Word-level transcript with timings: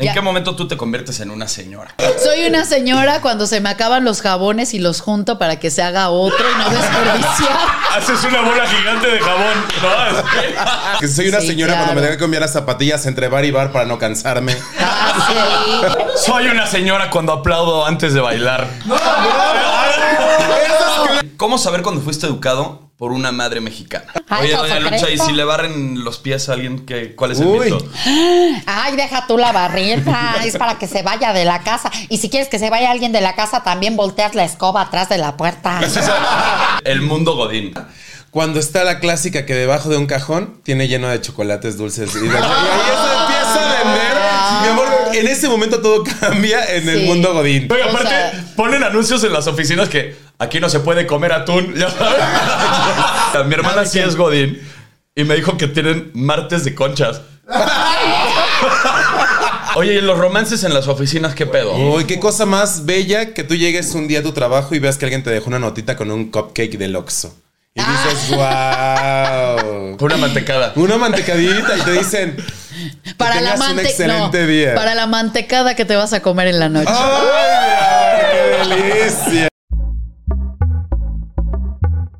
¿En 0.00 0.06
Ya. 0.06 0.14
qué 0.14 0.22
momento 0.22 0.56
tú 0.56 0.66
te 0.66 0.78
conviertes 0.78 1.20
en 1.20 1.30
una 1.30 1.46
señora? 1.46 1.94
Soy 2.24 2.46
una 2.46 2.64
señora 2.64 3.20
cuando 3.20 3.46
se 3.46 3.60
me 3.60 3.68
acaban 3.68 4.02
los 4.02 4.22
jabones 4.22 4.72
y 4.72 4.78
los 4.78 5.02
junto 5.02 5.38
para 5.38 5.60
que 5.60 5.70
se 5.70 5.82
haga 5.82 6.08
otro 6.08 6.38
y 6.38 6.58
no 6.58 6.70
desperdiciar. 6.70 7.58
Haces 7.98 8.24
una 8.24 8.40
bola 8.40 8.66
gigante 8.66 9.06
de 9.08 9.20
jabón, 9.20 9.66
¿no? 9.82 10.98
Que 11.00 11.06
soy 11.06 11.28
una 11.28 11.40
Sí, 11.42 11.48
señora 11.48 11.72
claro. 11.74 11.84
cuando 11.84 12.00
me 12.00 12.06
tengo 12.06 12.16
que 12.16 12.20
cambiar 12.24 12.40
las 12.40 12.52
zapatillas 12.54 13.04
entre 13.04 13.28
bar 13.28 13.44
y 13.44 13.50
bar 13.50 13.72
para 13.72 13.84
no 13.84 13.98
cansarme. 13.98 14.56
Ah, 14.78 15.96
Soy 16.16 16.46
una 16.46 16.66
señora 16.66 17.10
cuando 17.10 17.32
aplaudo 17.34 17.84
antes 17.84 18.14
de 18.14 18.20
bailar. 18.20 18.68
¿Cómo 21.36 21.58
saber 21.58 21.82
cuando 21.82 22.00
fuiste 22.00 22.26
educado 22.26 22.89
por 23.00 23.12
una 23.12 23.32
madre 23.32 23.62
mexicana? 23.62 24.12
Ay, 24.28 24.48
Oye, 24.52 24.56
doña. 24.56 24.78
Lucha, 24.78 25.08
¿y 25.08 25.16
si 25.16 25.32
le 25.32 25.42
barren 25.44 26.04
los 26.04 26.18
pies 26.18 26.50
a 26.50 26.52
alguien, 26.52 26.84
que, 26.84 27.16
cuál 27.16 27.30
es 27.30 27.40
el 27.40 27.46
Uy. 27.46 27.70
mito? 27.72 27.78
Ay, 28.66 28.94
deja 28.94 29.26
tú 29.26 29.38
la 29.38 29.52
barrienta, 29.52 30.34
es 30.44 30.58
para 30.58 30.76
que 30.78 30.86
se 30.86 31.02
vaya 31.02 31.32
de 31.32 31.46
la 31.46 31.62
casa. 31.62 31.90
Y 32.10 32.18
si 32.18 32.28
quieres 32.28 32.48
que 32.50 32.58
se 32.58 32.68
vaya 32.68 32.90
alguien 32.90 33.10
de 33.10 33.22
la 33.22 33.34
casa, 33.34 33.62
también 33.62 33.96
volteas 33.96 34.34
la 34.34 34.44
escoba 34.44 34.82
atrás 34.82 35.08
de 35.08 35.16
la 35.16 35.38
puerta. 35.38 35.80
El 36.84 37.00
mundo 37.00 37.36
godín. 37.36 37.72
Cuando 38.30 38.60
está 38.60 38.84
la 38.84 39.00
clásica 39.00 39.46
que 39.46 39.54
debajo 39.54 39.88
de 39.88 39.96
un 39.96 40.06
cajón 40.06 40.60
tiene 40.62 40.86
lleno 40.86 41.08
de 41.08 41.22
chocolates 41.22 41.78
dulces. 41.78 42.14
Y, 42.14 42.18
de- 42.18 42.26
y 42.26 42.28
ahí 42.28 42.36
eso 42.36 43.22
empieza 43.22 43.54
a 43.54 43.82
vender. 43.82 44.19
Mi 44.62 44.68
amor, 44.68 44.86
en 45.14 45.26
ese 45.26 45.48
momento 45.48 45.80
todo 45.80 46.04
cambia 46.20 46.64
en 46.74 46.88
el 46.88 47.00
Sí. 47.00 47.06
mundo 47.06 47.32
godín. 47.32 47.68
Oye, 47.72 47.82
O 47.82 47.88
aparte, 47.88 48.08
sea- 48.08 48.44
ponen 48.56 48.82
anuncios 48.84 49.22
en 49.24 49.32
las 49.32 49.46
oficinas 49.46 49.88
que 49.88 50.16
aquí 50.38 50.60
no 50.60 50.68
se 50.68 50.80
puede 50.80 51.06
comer 51.06 51.32
atún, 51.32 51.74
ya 51.74 51.90
sabes. 51.90 53.46
Mi 53.46 53.54
hermana 53.54 53.84
sí 53.86 53.98
es 53.98 54.16
godín 54.16 54.60
y 55.14 55.24
me 55.24 55.34
dijo 55.36 55.56
que 55.56 55.66
tienen 55.68 56.10
martes 56.14 56.64
de 56.64 56.74
conchas. 56.74 57.20
Oye, 59.76 59.94
¿y 59.94 60.00
los 60.00 60.18
romances 60.18 60.64
en 60.64 60.74
las 60.74 60.88
oficinas 60.88 61.34
qué 61.34 61.46
pedo? 61.46 61.74
Uy, 61.76 62.04
qué 62.04 62.18
cosa 62.18 62.44
más 62.44 62.86
bella 62.86 63.32
que 63.34 63.44
tú 63.44 63.54
llegues 63.54 63.94
un 63.94 64.08
día 64.08 64.18
a 64.18 64.22
tu 64.22 64.32
trabajo 64.32 64.74
y 64.74 64.80
veas 64.80 64.98
que 64.98 65.04
alguien 65.04 65.22
te 65.22 65.30
dejó 65.30 65.46
una 65.48 65.60
notita 65.60 65.96
con 65.96 66.10
un 66.10 66.30
cupcake 66.30 66.76
del 66.76 66.96
Oxxo. 66.96 67.34
Y 67.74 67.80
dices, 67.80 68.30
wow. 68.36 69.96
Una 70.00 70.16
mantecada. 70.16 70.72
Una 70.76 70.98
mantecadita 70.98 71.76
y 71.76 71.80
te 71.82 71.92
dicen, 71.92 72.36
Para 73.16 73.36
que 73.36 73.40
la 73.42 73.52
tengas 73.52 73.70
un 73.70 73.78
excelente 73.80 74.40
no, 74.40 74.46
día. 74.46 74.74
Para 74.74 74.94
la 74.94 75.06
mantecada 75.06 75.74
que 75.76 75.84
te 75.84 75.96
vas 75.96 76.12
a 76.12 76.20
comer 76.20 76.48
en 76.48 76.58
la 76.58 76.68
noche. 76.68 76.90
¡ay, 76.90 78.22
qué 78.32 78.74
delicia! 78.74 79.48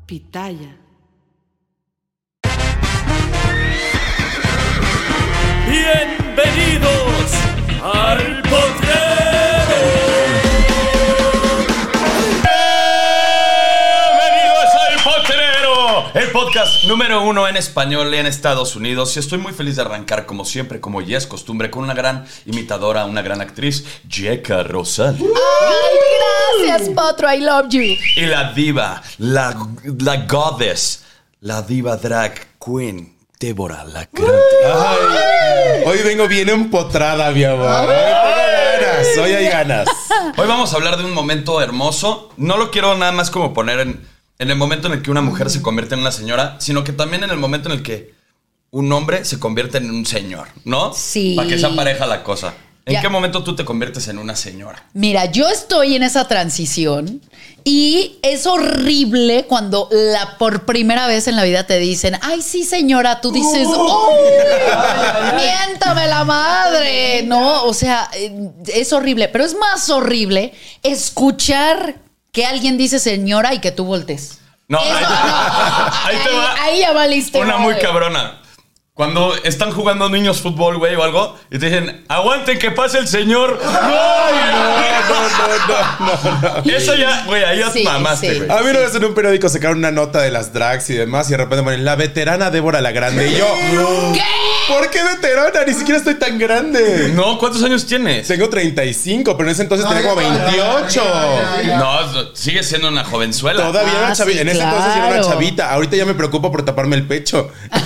Pitaya. 0.05 0.77
Bienvenidos 5.67 7.31
al 7.81 8.41
potrero. 8.43 8.80
Podcast 16.43 16.85
número 16.85 17.21
uno 17.21 17.47
en 17.47 17.55
español 17.55 18.11
en 18.15 18.25
Estados 18.25 18.75
Unidos. 18.75 19.15
Y 19.15 19.19
estoy 19.19 19.37
muy 19.37 19.53
feliz 19.53 19.75
de 19.75 19.83
arrancar, 19.83 20.25
como 20.25 20.43
siempre, 20.43 20.81
como 20.81 20.99
ya 21.01 21.19
es 21.19 21.27
costumbre, 21.27 21.69
con 21.69 21.83
una 21.83 21.93
gran 21.93 22.25
imitadora, 22.47 23.05
una 23.05 23.21
gran 23.21 23.41
actriz, 23.41 23.85
Jeka 24.09 24.63
Rosal. 24.63 25.17
Ay, 25.19 26.67
gracias, 26.67 26.89
Potro. 26.95 27.31
I 27.31 27.41
love 27.41 27.67
you. 27.69 27.81
Y 27.81 28.25
la 28.25 28.53
diva, 28.53 29.03
la, 29.19 29.55
la 29.99 30.25
goddess, 30.25 31.03
la 31.41 31.61
diva 31.61 31.97
drag 31.97 32.33
queen, 32.59 33.15
Débora 33.39 33.83
la 33.83 34.09
Grande. 34.11 34.41
Ay, 34.65 35.83
hoy 35.85 35.99
vengo 36.03 36.27
bien 36.27 36.49
empotrada, 36.49 37.29
mi 37.29 37.43
amor. 37.43 37.67
Hoy 37.67 37.87
tengo 37.87 38.81
ganas, 38.81 39.17
hoy 39.19 39.31
hay 39.31 39.47
ganas. 39.47 39.87
Hoy 40.37 40.47
vamos 40.47 40.73
a 40.73 40.77
hablar 40.77 40.97
de 40.97 41.05
un 41.05 41.13
momento 41.13 41.61
hermoso. 41.61 42.31
No 42.37 42.57
lo 42.57 42.71
quiero 42.71 42.97
nada 42.97 43.11
más 43.11 43.29
como 43.29 43.53
poner 43.53 43.81
en, 43.81 44.11
en 44.41 44.49
el 44.49 44.55
momento 44.57 44.87
en 44.87 44.93
el 44.93 45.01
que 45.03 45.11
una 45.11 45.21
mujer 45.21 45.51
se 45.51 45.61
convierte 45.61 45.93
en 45.93 46.01
una 46.01 46.11
señora, 46.11 46.55
sino 46.59 46.83
que 46.83 46.93
también 46.93 47.23
en 47.23 47.29
el 47.29 47.37
momento 47.37 47.69
en 47.69 47.75
el 47.75 47.83
que 47.83 48.15
un 48.71 48.91
hombre 48.91 49.23
se 49.23 49.37
convierte 49.39 49.77
en 49.77 49.91
un 49.91 50.03
señor, 50.05 50.47
¿no? 50.65 50.93
Sí. 50.95 51.35
Para 51.35 51.47
que 51.47 51.59
sea 51.59 51.75
pareja 51.75 52.07
la 52.07 52.23
cosa. 52.23 52.55
¿En 52.83 52.93
Ya. 52.93 53.01
qué 53.01 53.09
momento 53.09 53.43
tú 53.43 53.55
te 53.55 53.63
conviertes 53.63 54.07
en 54.07 54.17
una 54.17 54.35
señora? 54.35 54.83
Mira, 54.95 55.25
yo 55.25 55.47
estoy 55.47 55.95
en 55.95 56.01
esa 56.01 56.27
transición 56.27 57.21
y 57.63 58.17
es 58.23 58.47
horrible 58.47 59.45
cuando 59.47 59.87
la 59.91 60.39
por 60.39 60.65
primera 60.65 61.05
vez 61.05 61.27
en 61.27 61.35
la 61.35 61.43
vida 61.43 61.67
te 61.67 61.77
dicen, 61.77 62.17
ay, 62.23 62.41
sí, 62.41 62.63
señora, 62.63 63.21
tú 63.21 63.31
dices, 63.31 63.67
¡oh! 63.71 64.09
¡Miéntame 65.35 66.07
la 66.07 66.23
madre! 66.23 67.21
No, 67.27 67.65
o 67.65 67.73
sea, 67.75 68.09
eh, 68.15 68.49
es 68.73 68.91
horrible, 68.91 69.27
pero 69.27 69.43
es 69.43 69.53
más 69.55 69.87
horrible 69.91 70.51
escuchar 70.81 71.97
que 72.31 72.45
alguien 72.45 72.77
dice 72.77 72.99
señora 72.99 73.53
y 73.53 73.59
que 73.59 73.71
tú 73.71 73.85
voltes. 73.85 74.39
No, 74.67 74.79
Eso, 74.79 74.95
ahí, 74.95 75.03
no. 75.03 75.09
ahí 76.05 76.17
te 76.23 76.31
va. 76.31 76.55
Ahí 76.63 76.79
ya 76.79 76.93
valiste. 76.93 77.39
Una 77.39 77.57
muy 77.57 77.75
cabrona. 77.75 78.37
Cuando 78.93 79.35
están 79.43 79.71
jugando 79.71 80.09
niños 80.09 80.41
fútbol, 80.41 80.77
güey, 80.77 80.95
o 80.95 81.03
algo, 81.03 81.37
y 81.49 81.57
te 81.59 81.69
dicen, 81.69 82.05
aguanten 82.07 82.59
que 82.59 82.71
pase 82.71 82.99
el 82.99 83.07
señor. 83.07 83.59
¡No! 83.63 83.81
Eso 86.71 86.95
ya, 86.95 87.23
güey, 87.25 87.43
ahí 87.43 87.59
ya 87.59 87.71
Sí, 87.71 87.83
mamaste, 87.83 88.33
sí. 88.33 88.39
güey. 88.39 88.51
A 88.51 88.61
mí 88.61 88.69
una 88.69 88.79
vez 88.79 88.95
en 88.95 89.05
un 89.05 89.13
periódico 89.13 89.49
sacaron 89.49 89.77
una 89.77 89.91
nota 89.91 90.21
de 90.21 90.31
las 90.31 90.53
drags 90.53 90.89
y 90.89 90.93
demás 90.95 91.27
y 91.29 91.31
de 91.31 91.37
repente 91.37 91.63
ponen 91.63 91.85
la 91.85 91.95
veterana 91.95 92.51
Débora 92.51 92.81
la 92.81 92.91
Grande. 92.91 93.29
Y 93.29 93.37
yo, 93.37 93.45
¿Qué? 94.13 94.23
¿Por 94.77 94.89
qué 94.89 95.03
veterana? 95.03 95.63
Ni 95.67 95.73
siquiera 95.73 95.97
estoy 95.97 96.15
tan 96.15 96.37
grande. 96.39 97.11
No, 97.15 97.37
¿cuántos 97.37 97.61
años 97.63 97.85
tienes? 97.85 98.27
Tengo 98.27 98.49
35, 98.49 99.35
pero 99.37 99.49
en 99.49 99.53
ese 99.53 99.63
entonces 99.63 99.87
tenía 99.87 100.03
como 100.03 100.15
28. 100.15 101.03
No, 101.77 102.33
sigue 102.35 102.63
siendo 102.63 102.87
una 102.89 103.03
jovenzuela. 103.03 103.63
Todavía 103.67 103.91
era 103.91 104.01
Ah, 104.01 104.05
una 104.07 104.15
chavita. 104.15 104.35
sí, 104.37 104.41
en 104.41 104.49
ese 104.49 104.61
entonces 104.63 104.95
era 104.95 105.07
una 105.07 105.21
chavita. 105.21 105.71
Ahorita 105.73 105.95
ya 105.95 106.05
me 106.05 106.13
preocupo 106.13 106.51
por 106.51 106.63
taparme 106.65 106.95
el 106.95 107.07
pecho. 107.07 107.49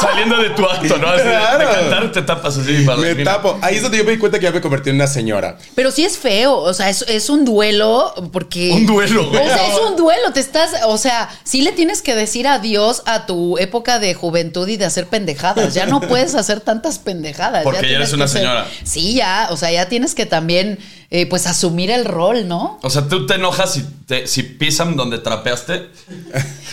Saliendo 0.00 0.36
de 0.36 0.50
tu 0.50 0.64
acto, 0.64 0.96
¿no? 0.98 1.08
Así 1.08 1.24
de- 1.24 1.28
Claro. 1.30 1.58
de 1.58 1.64
cantar 1.74 2.12
te 2.12 2.22
tapas 2.22 2.56
así. 2.58 2.84
para 2.84 2.98
Me 2.98 3.14
tapo. 3.24 3.58
Ahí 3.62 3.76
es 3.76 3.82
donde 3.82 3.98
yo 3.98 4.04
me 4.04 4.12
di 4.12 4.18
cuenta 4.18 4.38
que 4.38 4.44
ya 4.44 4.52
me 4.52 4.60
convertí 4.60 4.90
en 4.90 4.96
una 4.96 5.06
señora. 5.06 5.58
Pero 5.74 5.90
sí 5.90 6.04
es 6.04 6.16
feo, 6.18 6.54
o 6.56 6.72
sea, 6.74 6.88
es, 6.88 7.02
es 7.08 7.30
un 7.30 7.44
duelo 7.44 8.12
porque... 8.32 8.70
Un 8.72 8.86
duelo, 8.86 9.28
güey. 9.28 9.40
O 9.42 9.46
sea, 9.48 9.66
es 9.68 9.78
un 9.80 9.96
duelo, 9.96 10.32
te 10.32 10.40
estás, 10.40 10.70
o 10.86 10.98
sea, 10.98 11.28
sí 11.44 11.62
le 11.62 11.72
tienes 11.72 12.02
que 12.02 12.14
decir 12.14 12.46
adiós 12.46 13.02
a 13.06 13.26
tu 13.26 13.58
época 13.58 13.98
de 13.98 14.14
juventud 14.14 14.68
y 14.68 14.76
de 14.76 14.84
hacer 14.84 15.06
pendejadas. 15.06 15.74
Ya 15.74 15.86
no 15.86 16.00
puedes 16.00 16.17
hacer 16.34 16.60
tantas 16.60 16.98
pendejadas. 16.98 17.62
Porque 17.64 17.88
ya 17.90 17.96
eres 17.96 18.12
una 18.12 18.28
ser- 18.28 18.40
señora. 18.42 18.66
Sí, 18.84 19.14
ya, 19.14 19.48
o 19.50 19.56
sea, 19.56 19.70
ya 19.70 19.88
tienes 19.88 20.14
que 20.14 20.26
también, 20.26 20.78
eh, 21.10 21.26
pues, 21.26 21.46
asumir 21.46 21.90
el 21.90 22.04
rol, 22.04 22.46
¿no? 22.48 22.78
O 22.82 22.90
sea, 22.90 23.08
tú 23.08 23.26
te 23.26 23.34
enojas 23.34 23.72
si, 23.74 23.82
te, 24.06 24.26
si 24.26 24.42
pisan 24.42 24.96
donde 24.96 25.18
trapeaste. 25.18 25.90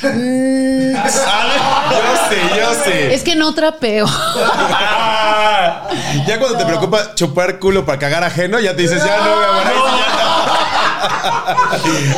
¿Sale? 0.01 1.53
Yo 1.91 2.17
sí, 2.29 2.35
yo 2.57 2.73
sí. 2.85 2.91
Es 3.11 3.23
que 3.23 3.35
no 3.35 3.53
trapeo. 3.53 4.07
Ya 6.27 6.39
cuando 6.39 6.57
te 6.57 6.65
preocupa 6.65 7.13
chupar 7.15 7.59
culo 7.59 7.85
para 7.85 7.99
cagar 7.99 8.23
ajeno, 8.23 8.59
ya 8.59 8.75
te 8.75 8.81
dices, 8.83 9.03
ya 9.03 9.17
no, 9.17 9.23
mi 9.37 9.43
amor, 9.43 9.63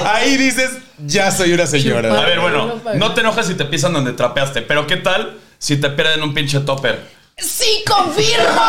ahí 0.06 0.38
dices, 0.38 0.70
ya 1.06 1.32
soy 1.32 1.54
una 1.54 1.68
señora. 1.68 2.18
A 2.18 2.26
ver, 2.26 2.40
bueno, 2.40 2.80
no 2.96 3.14
te 3.14 3.22
enojas 3.22 3.48
si 3.48 3.56
te 3.56 3.66
pisan 3.66 3.94
donde 3.94 4.14
trapeaste, 4.14 4.62
pero 4.62 4.88
¿qué 4.88 4.98
tal 4.98 5.38
si 5.58 5.78
te 5.78 5.90
pierden 5.90 6.24
un 6.24 6.34
pinche 6.34 6.60
topper? 6.62 7.17
Sí, 7.40 7.84
confirmo. 7.88 8.62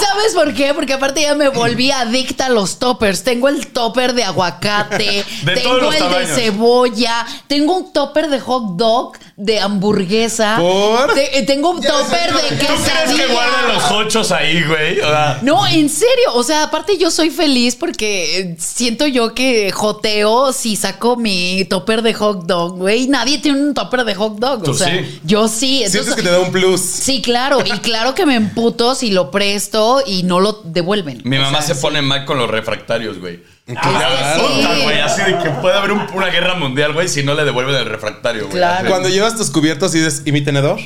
¿Sabes 0.00 0.32
por 0.32 0.54
qué? 0.54 0.72
Porque 0.74 0.92
aparte 0.92 1.22
ya 1.22 1.34
me 1.34 1.48
volví 1.48 1.90
adicta 1.90 2.46
a 2.46 2.48
los 2.50 2.78
toppers. 2.78 3.24
Tengo 3.24 3.48
el 3.48 3.66
topper 3.66 4.12
de 4.14 4.22
aguacate, 4.22 5.24
De 5.44 5.54
tengo 5.56 5.90
el 5.90 5.98
tamaños. 5.98 6.28
de 6.28 6.34
cebolla, 6.34 7.26
tengo 7.48 7.76
un 7.78 7.92
topper 7.92 8.28
de 8.30 8.38
hot 8.38 8.76
dog, 8.76 9.18
de 9.38 9.60
hamburguesa. 9.60 10.56
¿Por? 10.58 11.14
Te- 11.14 11.38
eh, 11.38 11.42
tengo 11.44 11.70
un 11.70 11.80
topper 11.80 12.32
de 12.34 12.40
¿Tú 12.40 12.46
crees 12.48 12.60
que 12.60 12.66
quesadilla. 12.66 13.26
guardan 13.32 13.74
los 13.74 13.90
hochos 13.92 14.32
ahí, 14.32 14.62
güey? 14.64 14.98
No, 15.42 15.64
en 15.66 15.88
serio. 15.88 16.34
O 16.34 16.42
sea, 16.42 16.64
aparte 16.64 16.98
yo 16.98 17.10
soy 17.10 17.30
feliz 17.30 17.76
porque 17.76 18.40
eh, 18.40 18.56
siento 18.58 19.06
yo 19.06 19.34
que 19.34 19.70
joteo 19.70 20.52
si 20.52 20.74
saco 20.74 21.16
mi 21.16 21.64
topper 21.66 22.02
de 22.02 22.14
hot 22.14 22.46
dog, 22.46 22.78
güey. 22.78 23.06
Nadie 23.06 23.38
tiene 23.38 23.60
un 23.62 23.74
topper 23.74 24.04
de 24.04 24.14
hot 24.16 24.38
dog. 24.38 24.64
Tú 24.64 24.72
o 24.72 24.74
sea, 24.74 24.88
sí. 24.88 25.20
yo 25.24 25.46
sí. 25.46 25.78
Sientes 25.78 25.94
Entonces, 25.94 26.14
que 26.16 26.22
te 26.22 26.30
da 26.30 26.40
un 26.40 26.50
plus. 26.50 26.80
Sí, 26.80 27.22
claro. 27.22 27.60
Y 27.64 27.70
claro 27.78 28.14
que 28.16 28.26
me 28.26 28.34
emputo 28.34 28.94
si 28.96 29.10
lo 29.12 29.30
presto 29.30 30.02
y 30.04 30.24
no 30.24 30.40
lo 30.40 30.60
devuelven. 30.64 31.20
mi 31.24 31.38
O 31.38 31.42
mamá 31.42 31.58
sea, 31.62 31.68
se 31.68 31.74
sí. 31.76 31.80
pone 31.82 32.02
mal 32.02 32.24
con 32.24 32.38
los 32.38 32.50
refractarios, 32.50 33.18
güey. 33.20 33.40
Claro. 33.74 34.48
Puta, 34.48 34.78
güey, 34.82 34.98
así 35.00 35.22
de 35.22 35.38
que 35.38 35.50
puede 35.60 35.76
haber 35.76 35.92
un- 35.92 36.06
una 36.14 36.26
guerra 36.28 36.54
mundial, 36.54 36.92
güey, 36.94 37.08
si 37.08 37.22
no 37.22 37.34
le 37.34 37.44
devuelven 37.44 37.74
el 37.76 37.84
refractario, 37.86 38.42
güey. 38.46 38.52
Claro. 38.56 38.78
Así. 38.80 38.88
Cuando 38.88 39.08
llevas 39.08 39.36
tus 39.36 39.50
cubiertos 39.50 39.94
y 39.94 39.98
dices, 39.98 40.22
¿y 40.24 40.32
mi 40.32 40.40
tenedor? 40.40 40.78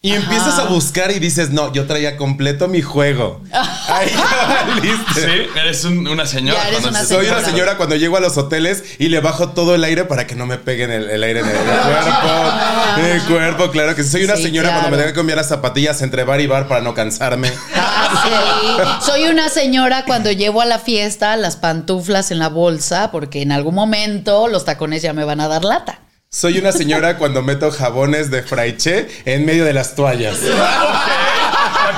Y 0.00 0.12
empiezas 0.12 0.58
a 0.58 0.64
buscar 0.64 1.10
y 1.12 1.18
dices, 1.18 1.50
no, 1.50 1.72
yo 1.72 1.86
traía 1.86 2.16
completo 2.18 2.68
mi 2.68 2.82
juego. 2.82 3.40
Ahí 3.88 4.08
ya 4.14 4.64
valiste. 4.66 5.20
Sí, 5.20 5.46
eres 5.58 5.84
un- 5.84 6.06
una 6.08 6.26
señora. 6.26 6.58
Ya 6.62 6.68
eres 6.68 6.80
cuando 6.80 6.98
una 6.98 7.06
se- 7.08 7.14
Soy 7.14 7.26
una 7.28 7.44
Señora. 7.44 7.76
cuando 7.76 7.96
llego 7.96 8.16
a 8.16 8.20
los 8.20 8.36
hoteles 8.38 8.82
y 8.98 9.08
le 9.08 9.20
bajo 9.20 9.50
todo 9.50 9.74
el 9.74 9.84
aire 9.84 10.04
para 10.04 10.26
que 10.26 10.34
no 10.34 10.46
me 10.46 10.56
peguen 10.56 10.90
el, 10.90 11.10
el 11.10 11.22
aire 11.22 11.40
en 11.40 11.46
el, 11.48 11.56
cuerpo. 11.56 12.52
En 12.96 13.04
el 13.06 13.22
cuerpo, 13.22 13.70
claro 13.70 13.94
que 13.96 14.04
sí. 14.04 14.10
Soy 14.10 14.24
una 14.24 14.36
Sí, 14.36 14.44
señora 14.44 14.68
claro. 14.68 14.80
cuando 14.82 14.96
me 14.96 15.02
tengo 15.02 15.12
que 15.12 15.18
cambiar 15.18 15.36
las 15.38 15.48
zapatillas 15.48 16.00
entre 16.02 16.24
bar 16.24 16.40
y 16.40 16.46
bar 16.46 16.68
para 16.68 16.80
no 16.80 16.94
cansarme. 16.94 17.52
Ah, 17.76 18.98
sí. 19.02 19.06
Soy 19.10 19.24
una 19.28 19.48
señora 19.48 20.04
cuando 20.04 20.30
llevo 20.30 20.60
a 20.60 20.66
la 20.66 20.78
fiesta 20.78 21.34
las 21.36 21.56
pantuflas 21.56 22.30
en 22.30 22.38
la 22.38 22.48
bolsa 22.48 23.10
porque 23.10 23.40
en 23.42 23.50
algún 23.50 23.74
momento 23.74 24.46
los 24.48 24.64
tacones 24.64 25.02
ya 25.02 25.12
me 25.12 25.24
van 25.24 25.40
a 25.40 25.48
dar 25.48 25.64
lata. 25.64 26.00
Soy 26.30 26.58
una 26.58 26.70
señora 26.72 27.16
cuando 27.16 27.42
meto 27.42 27.70
jabones 27.70 28.30
de 28.30 28.42
fraiche 28.42 29.08
en 29.24 29.44
medio 29.46 29.64
de 29.64 29.72
las 29.72 29.94
toallas. 29.94 30.36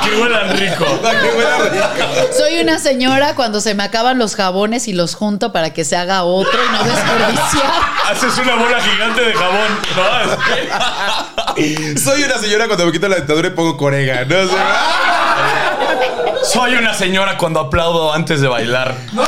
Aquí 0.07 0.21
huelan 0.21 0.57
rico. 0.57 0.85
Para 1.03 1.21
que 1.21 1.29
huela 1.29 1.59
rico. 1.69 1.87
Soy 2.37 2.61
una 2.61 2.79
señora 2.79 3.35
cuando 3.35 3.61
se 3.61 3.75
me 3.75 3.83
acaban 3.83 4.19
los 4.19 4.37
jabones 4.37 4.87
y 4.89 4.93
los 4.93 5.15
junto 5.15 5.53
para 5.53 5.73
que 5.73 5.85
se 5.85 5.97
haga 5.97 6.23
otro 6.23 6.59
y 6.65 6.69
no 6.73 6.85
desperdiciar. 6.85 7.73
Haces 8.11 8.39
una 8.39 8.55
bola 8.57 8.81
gigante 8.81 9.21
de 9.23 9.35
jabón, 9.35 9.81
¿no? 9.97 12.01
Soy 12.01 12.23
una 12.23 12.39
señora 12.39 12.67
cuando 12.67 12.87
me 12.87 12.93
quito 12.93 13.09
la 13.09 13.17
dentadura 13.17 13.49
y 13.49 13.51
pongo 13.51 13.77
corega. 13.77 14.25
No 14.25 14.47
sé. 14.47 14.53
Soy 16.53 16.75
una 16.75 16.95
señora 16.95 17.37
cuando 17.37 17.59
aplaudo 17.61 18.13
antes 18.13 18.41
de 18.41 18.47
bailar. 18.49 18.95
Eso 19.13 19.23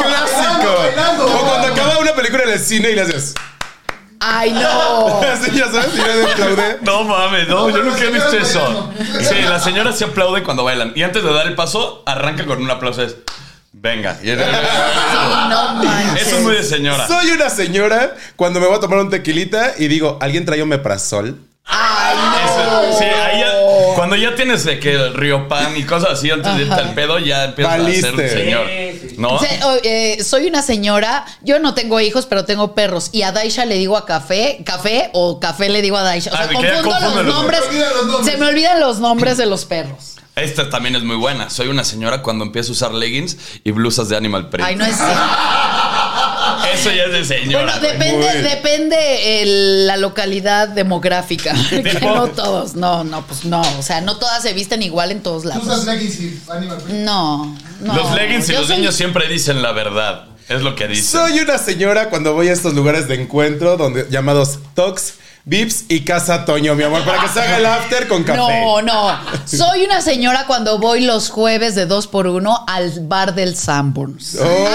es 0.00 0.06
clásico. 0.06 0.74
O 1.22 1.26
cuando 1.46 1.68
acaba 1.68 1.98
una 1.98 2.12
película 2.14 2.42
en 2.44 2.50
el 2.50 2.58
cine 2.58 2.90
y 2.90 2.94
le 2.96 3.02
haces. 3.02 3.34
Ay, 4.20 4.52
no. 4.52 5.20
Así 5.32 5.50
ya 5.56 5.70
sabes, 5.70 5.94
y 5.94 5.96
le 5.96 6.32
aplaude. 6.32 6.78
No 6.82 7.04
mames, 7.04 7.48
no, 7.48 7.70
yo 7.70 7.82
nunca 7.82 8.04
he 8.04 8.10
visto 8.10 8.36
eso. 8.36 8.92
Sí, 9.20 9.34
la 9.42 9.60
señora 9.60 9.92
se 9.92 10.04
aplaude 10.04 10.42
cuando 10.42 10.64
bailan. 10.64 10.92
Y 10.94 11.02
antes 11.02 11.22
de 11.22 11.32
dar 11.32 11.46
el 11.46 11.54
paso, 11.54 12.02
arranca 12.06 12.44
con 12.46 12.62
un 12.62 12.70
aplauso. 12.70 13.02
Es, 13.02 13.16
venga. 13.72 14.16
Sí, 14.20 14.32
no 14.32 15.74
manches. 15.74 16.26
Eso 16.26 16.36
es 16.36 16.42
muy 16.42 16.54
de 16.54 16.62
señora. 16.62 17.06
Soy 17.06 17.30
una 17.30 17.50
señora 17.50 18.14
cuando 18.36 18.60
me 18.60 18.66
voy 18.66 18.76
a 18.76 18.80
tomar 18.80 18.98
un 19.00 19.10
tequilita 19.10 19.74
y 19.78 19.88
digo, 19.88 20.18
¿alguien 20.20 20.44
trae 20.44 20.62
omeprazol? 20.62 21.38
Ay, 21.66 22.16
Eso- 22.44 22.98
sí, 22.98 23.04
ahí 23.04 23.40
ya- 23.40 23.46
no. 23.52 23.94
cuando 23.94 24.16
ya 24.16 24.34
tienes 24.34 24.64
de 24.64 24.78
que 24.78 24.92
el 24.94 25.14
río 25.14 25.48
pan 25.48 25.76
y 25.76 25.84
cosas 25.84 26.10
así 26.12 26.30
antes 26.30 26.54
de 26.56 26.62
irte 26.62 26.74
al 26.74 26.94
pedo, 26.94 27.18
ya 27.18 27.44
empiezas 27.44 27.80
a 27.80 27.84
ser 27.90 28.30
señor. 28.30 28.66
¿No? 29.16 29.38
Se- 29.38 29.60
eh, 29.84 30.22
soy 30.24 30.46
una 30.46 30.60
señora, 30.62 31.24
yo 31.42 31.58
no 31.60 31.74
tengo 31.74 32.00
hijos, 32.00 32.26
pero 32.26 32.44
tengo 32.44 32.74
perros. 32.74 33.10
Y 33.12 33.22
a 33.22 33.32
Daisha 33.32 33.64
le 33.64 33.76
digo 33.76 33.96
a 33.96 34.04
café, 34.06 34.62
café 34.64 35.10
o 35.12 35.40
café 35.40 35.68
le 35.68 35.82
digo 35.82 35.96
a 35.96 36.02
Daisha. 36.02 36.30
O 36.32 36.36
sea, 36.36 36.46
Ah, 36.46 36.52
confundo 36.52 37.22
los 37.22 37.24
nombres. 37.24 37.60
Se 38.24 38.36
me 38.36 38.46
olvidan 38.46 38.80
los 38.80 38.98
nombres 38.98 39.36
de 39.38 39.46
los 39.46 39.64
perros. 39.64 40.16
Esta 40.36 40.68
también 40.68 40.96
es 40.96 41.04
muy 41.04 41.14
buena. 41.14 41.48
Soy 41.48 41.68
una 41.68 41.84
señora 41.84 42.20
cuando 42.20 42.44
empiezo 42.44 42.70
a 42.70 42.72
usar 42.72 42.92
leggings 42.92 43.36
y 43.62 43.70
blusas 43.70 44.08
de 44.08 44.16
animal 44.16 44.48
print. 44.50 44.66
Ay, 44.68 44.74
no 44.74 44.84
es 44.84 44.96
cierto. 44.96 45.14
Eso 46.74 46.90
ya 46.92 47.04
es 47.04 47.12
de 47.12 47.24
señora. 47.24 47.78
Bueno, 47.78 47.80
depende, 47.80 48.42
depende 48.42 49.42
el- 49.42 49.86
la 49.86 49.96
localidad 49.96 50.68
demográfica. 50.68 51.54
que 51.70 51.98
no 52.00 52.28
todos, 52.28 52.74
no, 52.74 53.04
no, 53.04 53.26
pues 53.26 53.44
no. 53.44 53.60
O 53.78 53.82
sea, 53.82 54.00
no 54.00 54.16
todas 54.18 54.42
se 54.42 54.52
visten 54.52 54.82
igual 54.82 55.10
en 55.12 55.22
todos 55.22 55.42
Tú 55.42 55.48
usas 55.50 55.66
lados. 55.66 55.86
leggings 55.86 56.20
y 56.20 56.40
animal. 56.50 56.78
No, 57.04 57.56
no. 57.80 57.94
los 57.94 58.12
leggings 58.14 58.48
y 58.48 58.52
Yo 58.52 58.58
los 58.60 58.68
soy- 58.68 58.76
niños 58.78 58.94
siempre 58.94 59.28
dicen 59.28 59.62
la 59.62 59.72
verdad. 59.72 60.26
Es 60.48 60.60
lo 60.60 60.74
que 60.76 60.86
dicen. 60.88 61.04
Soy 61.04 61.40
una 61.40 61.56
señora 61.56 62.10
cuando 62.10 62.34
voy 62.34 62.48
a 62.48 62.52
estos 62.52 62.74
lugares 62.74 63.08
de 63.08 63.14
encuentro 63.14 63.78
donde 63.78 64.06
llamados 64.10 64.58
Tox, 64.74 65.14
Vips 65.46 65.84
y 65.88 66.00
Casa 66.04 66.46
Toño, 66.46 66.74
mi 66.74 66.84
amor, 66.84 67.04
para 67.04 67.20
que 67.20 67.28
se 67.28 67.38
haga 67.40 67.58
el 67.58 67.66
after 67.66 68.08
con 68.08 68.24
café. 68.24 68.38
No, 68.38 68.80
no. 68.80 69.18
Soy 69.44 69.84
una 69.84 70.00
señora 70.00 70.46
cuando 70.46 70.78
voy 70.78 71.00
los 71.02 71.28
jueves 71.28 71.74
de 71.74 71.84
dos 71.84 72.06
por 72.06 72.26
uno 72.26 72.64
al 72.66 72.92
bar 73.00 73.34
del 73.34 73.54
Sanborns. 73.54 74.38
Oh, 74.40 74.68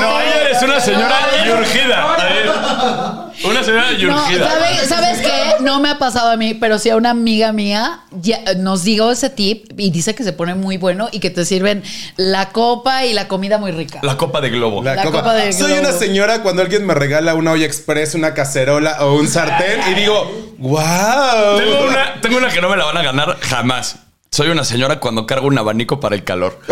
No, 0.00 0.16
ahí 0.18 0.28
eres 0.42 0.62
una 0.62 0.78
señora 0.78 1.16
y 1.46 1.50
urgida. 1.50 3.27
Una 3.44 3.62
señora 3.62 3.92
y 3.92 4.02
No, 4.04 4.14
urgida. 4.16 4.50
¿sabes, 4.50 4.88
¿sabes 4.88 5.18
qué? 5.20 5.62
No 5.62 5.80
me 5.80 5.90
ha 5.90 5.98
pasado 5.98 6.30
a 6.30 6.36
mí, 6.36 6.54
pero 6.54 6.78
sí 6.78 6.90
a 6.90 6.96
una 6.96 7.10
amiga 7.10 7.52
mía 7.52 8.00
ya, 8.10 8.40
nos 8.56 8.82
digo 8.84 9.10
ese 9.12 9.30
tip 9.30 9.78
y 9.78 9.90
dice 9.90 10.14
que 10.14 10.24
se 10.24 10.32
pone 10.32 10.54
muy 10.54 10.76
bueno 10.76 11.08
y 11.12 11.20
que 11.20 11.30
te 11.30 11.44
sirven 11.44 11.82
la 12.16 12.50
copa 12.50 13.04
y 13.04 13.12
la 13.12 13.28
comida 13.28 13.58
muy 13.58 13.70
rica. 13.72 14.00
La 14.02 14.16
copa 14.16 14.40
de 14.40 14.50
globo. 14.50 14.82
la 14.82 14.94
La 14.96 15.04
copa. 15.04 15.18
copa 15.18 15.34
de 15.34 15.52
Soy 15.52 15.72
globo. 15.72 15.88
una 15.88 15.92
señora 15.98 16.42
cuando 16.42 16.62
alguien 16.62 16.84
me 16.86 16.94
regala 16.94 17.34
una 17.34 17.52
olla 17.52 17.66
express, 17.66 18.14
una 18.14 18.34
cacerola 18.34 18.96
o 19.04 19.14
un 19.14 19.28
sartén 19.28 19.80
y 19.90 19.94
digo, 19.94 20.54
wow. 20.58 21.58
Tengo 21.58 21.84
una, 21.88 22.20
tengo 22.20 22.38
una 22.38 22.48
que 22.48 22.60
no 22.60 22.68
me 22.68 22.76
la 22.76 22.84
van 22.86 22.96
a 22.96 23.02
ganar 23.02 23.38
jamás. 23.40 23.96
Soy 24.30 24.48
una 24.48 24.64
señora 24.64 25.00
cuando 25.00 25.26
cargo 25.26 25.46
un 25.46 25.56
abanico 25.58 26.00
para 26.00 26.14
el 26.14 26.22
calor. 26.24 26.58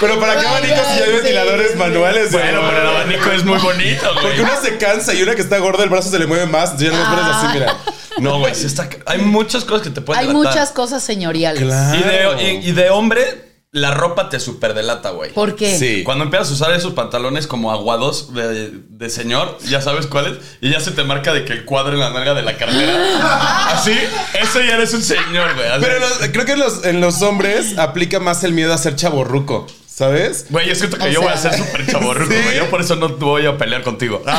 Pero 0.00 0.18
para 0.20 0.38
qué 0.40 0.46
abanicos 0.46 0.86
si 0.92 0.98
ya 0.98 1.04
hay 1.04 1.12
ventiladores 1.12 1.76
manuales. 1.76 2.32
Bueno, 2.32 2.60
pero 2.68 2.80
el 2.82 2.86
abanico 2.88 3.30
es 3.30 3.44
muy 3.44 3.58
bonito, 3.58 4.12
güey. 4.14 4.24
Porque 4.26 4.42
una 4.42 4.56
se 4.56 4.76
cansa 4.78 5.14
y 5.14 5.22
una 5.22 5.34
que 5.34 5.42
está 5.42 5.58
gorda, 5.58 5.84
el 5.84 5.90
brazo 5.90 6.10
se 6.10 6.18
le 6.18 6.26
mueve 6.26 6.46
más. 6.46 6.70
Entonces 6.72 6.92
ya 6.92 6.98
no 6.98 7.10
pones 7.16 7.34
así, 7.34 7.46
mira. 7.54 7.76
No, 8.18 8.38
güey, 8.38 8.54
sí 8.54 8.66
está. 8.66 8.88
Hay 9.06 9.18
muchas 9.18 9.64
cosas 9.64 9.82
que 9.86 9.90
te 9.90 10.00
pueden 10.00 10.22
Hay 10.26 10.32
muchas 10.32 10.70
cosas 10.70 11.02
señoriales. 11.02 11.62
Claro. 11.62 11.98
Y 11.98 12.02
de, 12.02 12.52
y- 12.52 12.68
y 12.68 12.72
de 12.72 12.90
hombre, 12.90 13.51
la 13.74 13.90
ropa 13.90 14.28
te 14.28 14.38
super 14.38 14.74
delata, 14.74 15.10
güey. 15.10 15.32
¿Por 15.32 15.56
qué? 15.56 15.78
Sí. 15.78 16.02
Cuando 16.04 16.24
empiezas 16.24 16.50
a 16.50 16.52
usar 16.52 16.72
esos 16.74 16.92
pantalones 16.92 17.46
como 17.46 17.72
aguados 17.72 18.34
de, 18.34 18.70
de 18.70 19.08
señor, 19.08 19.56
ya 19.66 19.80
sabes 19.80 20.06
cuáles, 20.06 20.36
y 20.60 20.70
ya 20.70 20.78
se 20.78 20.90
te 20.90 21.02
marca 21.04 21.32
de 21.32 21.46
que 21.46 21.54
el 21.54 21.64
cuadro 21.64 21.94
en 21.94 22.00
la 22.00 22.10
nalga 22.10 22.34
de 22.34 22.42
la 22.42 22.58
cartera. 22.58 23.72
Así, 23.72 23.92
eso 24.40 24.60
ya 24.60 24.74
eres 24.74 24.92
un 24.92 25.02
señor, 25.02 25.54
güey. 25.54 25.68
Pero 25.80 25.98
los- 26.00 26.18
creo 26.32 26.44
que 26.44 26.52
en 26.52 26.58
los, 26.58 26.84
en 26.84 27.00
los 27.00 27.22
hombres 27.22 27.78
aplica 27.78 28.20
más 28.20 28.44
el 28.44 28.52
miedo 28.52 28.74
a 28.74 28.78
ser 28.78 28.94
chaborruco, 28.94 29.66
¿sabes? 29.86 30.44
Güey, 30.50 30.68
yo 30.68 30.74
siento 30.74 30.98
que 30.98 31.04
O 31.04 31.08
yo 31.08 31.22
voy 31.22 31.32
a 31.32 31.38
sea- 31.38 31.52
ser 31.54 31.64
súper 31.64 31.86
chaborruco, 31.86 32.30
¿Sí? 32.30 32.38
güey. 32.44 32.56
Yo 32.58 32.68
por 32.68 32.82
eso 32.82 32.96
no 32.96 33.08
voy 33.16 33.46
a 33.46 33.56
pelear 33.56 33.82
contigo. 33.82 34.22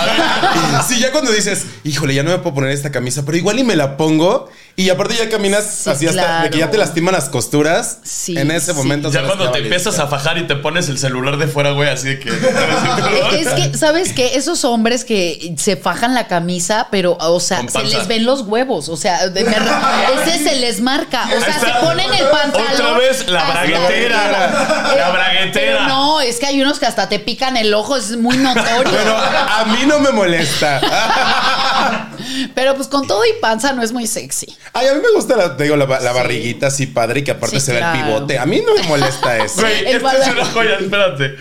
Sí, 0.88 1.00
ya 1.00 1.12
cuando 1.12 1.32
dices, 1.32 1.66
híjole, 1.84 2.14
ya 2.14 2.22
no 2.24 2.30
me 2.32 2.38
puedo 2.40 2.54
poner 2.56 2.70
esta 2.72 2.92
camisa, 2.92 3.24
pero 3.26 3.38
igual 3.38 3.58
y 3.58 3.64
me 3.64 3.76
la 3.76 3.96
pongo. 3.98 4.50
Y 4.76 4.90
aparte 4.90 5.16
ya 5.16 5.30
caminas 5.30 5.66
Sí, 5.66 5.90
así 5.90 6.08
hasta 6.08 6.22
claro. 6.24 6.44
de 6.46 6.50
que 6.50 6.58
ya 6.58 6.72
te 6.72 6.80
lastiman 6.80 7.14
las 7.14 7.30
costuras. 7.30 8.00
Sí, 8.04 8.36
en 8.36 8.50
ese 8.50 8.72
sí. 8.72 8.78
momento 8.78 9.10
Ya 9.12 9.20
sabes 9.22 9.36
cuando 9.36 9.52
te 9.52 9.60
empiezas 9.60 10.00
a 10.00 10.08
fajar 10.08 10.40
y 10.40 10.48
te 10.48 10.56
pones 10.56 10.90
el 10.90 10.98
celular 10.98 11.38
de 11.38 11.48
fuera, 11.48 11.72
güey, 11.72 11.90
así 11.90 12.08
de 12.08 12.20
que. 12.20 12.30
Es 12.30 13.50
que, 13.50 13.78
¿sabes 13.78 14.14
qué? 14.14 14.36
Esos 14.36 14.66
hombres 14.66 15.06
que 15.06 15.54
se 15.58 15.78
fajan 15.78 16.16
la 16.16 16.28
camisa, 16.28 16.88
pero, 16.90 17.18
o 17.20 17.40
sea, 17.40 17.62
se 17.70 17.84
les 17.84 18.08
ven 18.08 18.26
los 18.26 18.42
huevos. 18.42 18.90
O 18.90 18.98
sea, 18.98 19.28
de 19.28 19.44
verdad, 19.44 19.82
ese 20.26 20.44
se 20.44 20.56
les 20.56 20.82
marca. 20.82 21.28
O 21.38 21.40
sea, 21.40 21.60
se 21.60 21.86
ponen 21.86 22.12
el 22.12 22.26
pantalón. 22.30 22.72
Otra 22.74 22.98
vez 22.98 23.28
la 23.28 23.52
braguetera. 23.52 24.94
La 24.98 25.10
braguetera. 25.12 25.54
Pero 25.54 25.88
no, 25.88 26.20
es 26.22 26.40
que 26.40 26.48
hay 26.48 26.60
unos 26.62 26.80
que 26.80 26.88
hasta 26.88 27.08
te 27.08 27.20
pican 27.20 27.58
el 27.58 27.74
ojo, 27.76 27.96
es 27.96 28.18
muy 28.18 28.38
notorio. 28.38 28.92
Pero 28.92 29.16
a 29.18 29.66
mí 29.66 29.86
no 29.86 30.00
me 30.00 30.12
molesta. 30.12 30.82
Pero 32.56 32.76
pues 32.76 32.88
con 32.88 33.08
todo 33.08 33.24
y 33.26 33.34
panza 33.42 33.74
no 33.74 33.82
es 33.84 33.92
muy 33.92 34.08
sexy. 34.08 34.48
Ay, 34.74 34.88
a 34.88 34.94
mí 34.94 35.00
me 35.02 35.12
gusta 35.16 35.36
la, 35.36 35.56
te 35.58 35.64
digo, 35.64 35.76
la, 35.76 35.86
la 36.00 36.12
barriguita 36.12 36.68
así 36.68 36.88
padre 36.88 37.20
y 37.22 37.24
que 37.24 37.32
aparte 37.32 37.60
Sí, 37.60 37.66
se 37.68 37.72
ve 37.74 37.78
el 37.80 37.84
claro. 37.84 38.06
pivote. 38.06 38.40
A 38.40 38.46
mí 38.46 38.62
no 38.66 38.74
me 38.76 38.84
molesta 38.84 39.38
eso. 39.46 39.62
Güey, 39.62 39.86
esta 39.88 40.18
es 40.18 40.28
una 40.30 40.46
joya, 40.46 40.76
espérate. 40.80 41.36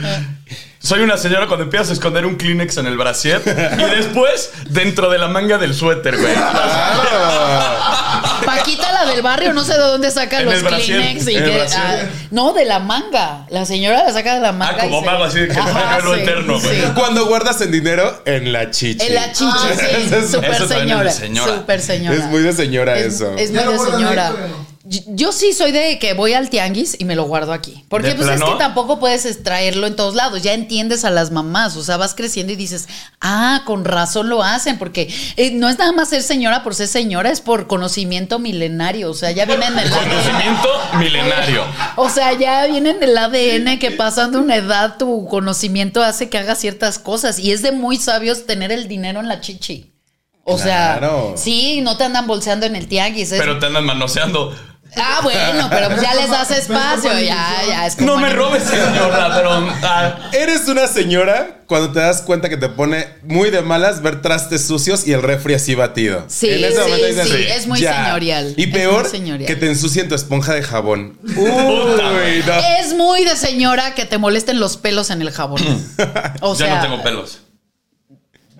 Soy 0.79 1.01
una 1.01 1.17
señora 1.17 1.47
cuando 1.47 1.63
empiezas 1.65 1.91
a 1.91 1.93
esconder 1.93 2.27
un 2.27 2.35
Kleenex 2.37 2.77
en 2.79 2.87
el 2.89 2.97
brasier 2.97 3.41
y 3.47 3.83
después 3.97 4.51
dentro 4.69 5.11
de 5.11 5.19
la 5.19 5.29
manga 5.29 5.57
del 5.59 5.75
suéter, 5.75 6.17
güey. 6.19 6.35
Claro. 6.35 8.32
Paquita, 8.45 8.93
la 8.93 9.07
del 9.11 9.23
barrio, 9.23 9.53
no 9.53 9.65
sé 9.65 9.73
de 9.75 9.79
dónde 9.81 10.11
saca 10.11 10.41
En 10.41 10.47
los 10.47 10.55
el 10.55 10.65
Kleenex. 10.67 11.27
y 11.29 11.35
el 11.37 11.45
que- 11.45 11.67
ah, 11.77 11.97
no, 12.31 12.53
de 12.53 12.65
la 12.65 12.79
manga. 12.79 13.47
La 13.51 13.65
señora 13.67 14.05
la 14.05 14.13
saca 14.13 14.35
de 14.35 14.41
la 14.41 14.53
manga. 14.53 14.75
Ah, 14.79 14.81
como 14.85 14.97
y 14.99 15.01
se- 15.01 15.07
mago, 15.07 15.25
así 15.25 15.41
de 15.41 15.49
que 15.49 15.59
Ajá, 15.59 15.99
lo 16.01 16.15
sí, 16.15 16.21
eterno, 16.21 16.61
sí. 16.61 16.69
Cuando 16.95 17.27
guardas 17.27 17.61
en 17.61 17.71
dinero, 17.73 18.23
en 18.25 18.53
la 18.53 18.71
chichi. 18.71 19.07
En 19.07 19.15
la 19.15 19.35
sí. 19.35 19.45
Es- 20.13 20.31
Súper 20.31 20.51
eso 20.53 20.67
también 20.67 20.89
señora. 20.89 21.11
es 21.11 21.21
de 21.21 21.27
señora. 21.27 21.81
Señora. 21.81 22.17
Es 22.17 22.25
muy 22.27 22.43
de 22.43 22.53
señora 22.53 22.99
Es- 22.99 23.15
eso. 23.15 23.35
Es 23.37 23.51
muy 23.51 23.65
de 23.65 23.79
señora. 23.79 24.33
Yo, 24.85 25.01
yo 25.07 25.31
sí 25.33 25.53
soy 25.53 25.71
de 25.71 26.01
que 26.01 26.13
voy 26.13 26.33
al 26.33 26.51
tianguis 26.51 26.97
y 26.99 27.05
me 27.05 27.15
lo 27.15 27.23
guardo 27.25 27.53
aquí. 27.53 27.85
Porque 27.89 28.09
¿De 28.09 28.15
pues 28.17 28.29
es 28.29 28.43
que 28.43 28.55
tampoco 28.59 28.99
puedes 28.99 29.25
extraerlo 29.27 29.87
en 29.87 29.95
todos 29.95 30.17
lados. 30.17 30.43
Ya 30.43 30.55
entiendes 30.55 31.05
a 31.05 31.11
las 31.11 31.31
mamás. 31.31 31.77
O 31.77 31.85
sea, 31.85 31.97
vas 31.99 32.15
creciendo 32.15 32.53
y 32.53 32.57
dices, 32.57 32.89
ah, 33.21 33.63
con 33.65 33.85
razón 33.85 34.29
lo 34.29 34.43
hacen. 34.43 34.79
Porque 34.79 35.09
eh, 35.37 35.53
no 35.53 35.69
es 35.69 35.79
nada 35.79 35.93
más 35.93 36.09
ser 36.09 36.23
señora 36.23 36.65
por 36.65 36.75
ser 36.75 36.89
señora, 36.89 37.31
es 37.31 37.41
por 37.41 37.69
conocimiento 37.69 38.41
milenario. 38.41 39.11
O 39.11 39.15
sea, 39.15 39.31
ya 39.31 39.45
vienen 39.45 39.77
del 39.77 39.87
ADN. 39.93 40.09
Conocimiento 40.09 40.69
milenario. 40.99 41.65
O 41.95 42.11
sea, 42.11 42.33
ya 42.33 42.67
vienen 42.67 42.99
del 42.99 43.17
ADN 43.17 43.79
que 43.79 43.93
pasando 43.93 44.41
una 44.41 44.57
edad 44.57 44.97
tu 44.99 45.27
conocimiento 45.29 46.03
hace 46.03 46.29
que 46.29 46.39
hagas 46.39 46.59
ciertas 46.59 46.99
cosas. 46.99 47.39
Y 47.39 47.53
es 47.53 47.63
de 47.63 47.71
muy 47.71 47.99
sabios 47.99 48.47
tener 48.47 48.73
el 48.73 48.89
dinero 48.89 49.21
en 49.21 49.29
la 49.29 49.41
chichi. 49.41 49.93
O 50.45 50.57
Claro. 50.57 51.35
sea, 51.37 51.37
sí, 51.37 51.81
no 51.83 51.97
te 51.97 52.03
andan 52.03 52.27
bolseando 52.27 52.67
en 52.67 52.75
el 52.75 52.89
tianguis. 52.89 53.31
es- 53.31 53.39
Pero 53.41 53.61
te 53.61 53.67
andan 53.67 53.85
manoseando. 53.85 54.53
Ah, 54.97 55.21
bueno, 55.23 55.69
pero 55.71 55.89
pues 55.89 56.03
ya 56.03 56.15
les 56.15 56.29
das 56.31 56.51
espacio, 56.51 57.13
ya, 57.21 57.63
ya. 57.67 57.87
Es 57.87 57.97
como 57.97 58.09
No 58.09 58.19
me 58.19 58.31
robes, 58.31 58.63
señora, 58.65 59.31
pero. 59.35 59.51
ah, 59.83 60.31
Eres 60.33 60.69
una 60.69 60.87
señora 60.87 61.63
cuando 61.67 61.93
te 61.93 62.01
das 62.01 62.21
cuenta 62.23 62.49
que 62.51 62.57
te 62.59 62.69
pone 62.69 63.09
muy 63.23 63.51
de 63.51 63.63
malas 63.63 64.03
ver 64.03 64.21
trastes 64.21 64.67
sucios 64.67 65.07
y 65.07 65.13
el 65.13 65.23
refri 65.23 65.55
así 65.55 65.75
batido. 65.75 66.25
Sí, 66.29 66.51
En 66.51 66.65
ese 66.65 66.75
sí, 66.75 66.81
momento 66.81 67.07
dices, 67.07 67.29
sí, 67.29 67.45
es 67.49 67.67
muy 67.67 67.81
"Ya". 67.81 68.05
señorial, 68.05 68.55
Y 68.57 68.67
peor, 68.67 69.09
señorial. 69.09 69.47
que 69.47 69.57
te 69.57 69.67
ensucien 69.69 70.09
tu 70.09 70.15
esponja 70.15 70.53
de 70.55 70.63
jabón. 70.63 71.19
Uy, 71.25 71.35
Puta. 71.35 72.03
no. 72.13 72.61
Es 72.81 72.93
muy 72.95 73.25
de 73.25 73.37
señora 73.37 73.95
que 73.95 74.05
te 74.05 74.19
molesten 74.19 74.61
los 74.61 74.77
pelos 74.77 75.09
en 75.11 75.23
el 75.23 75.31
jabón. 75.31 75.63
O 76.43 76.55
ya 76.55 76.75
no 76.77 76.83
tengo 76.83 77.03
pelos. 77.03 77.39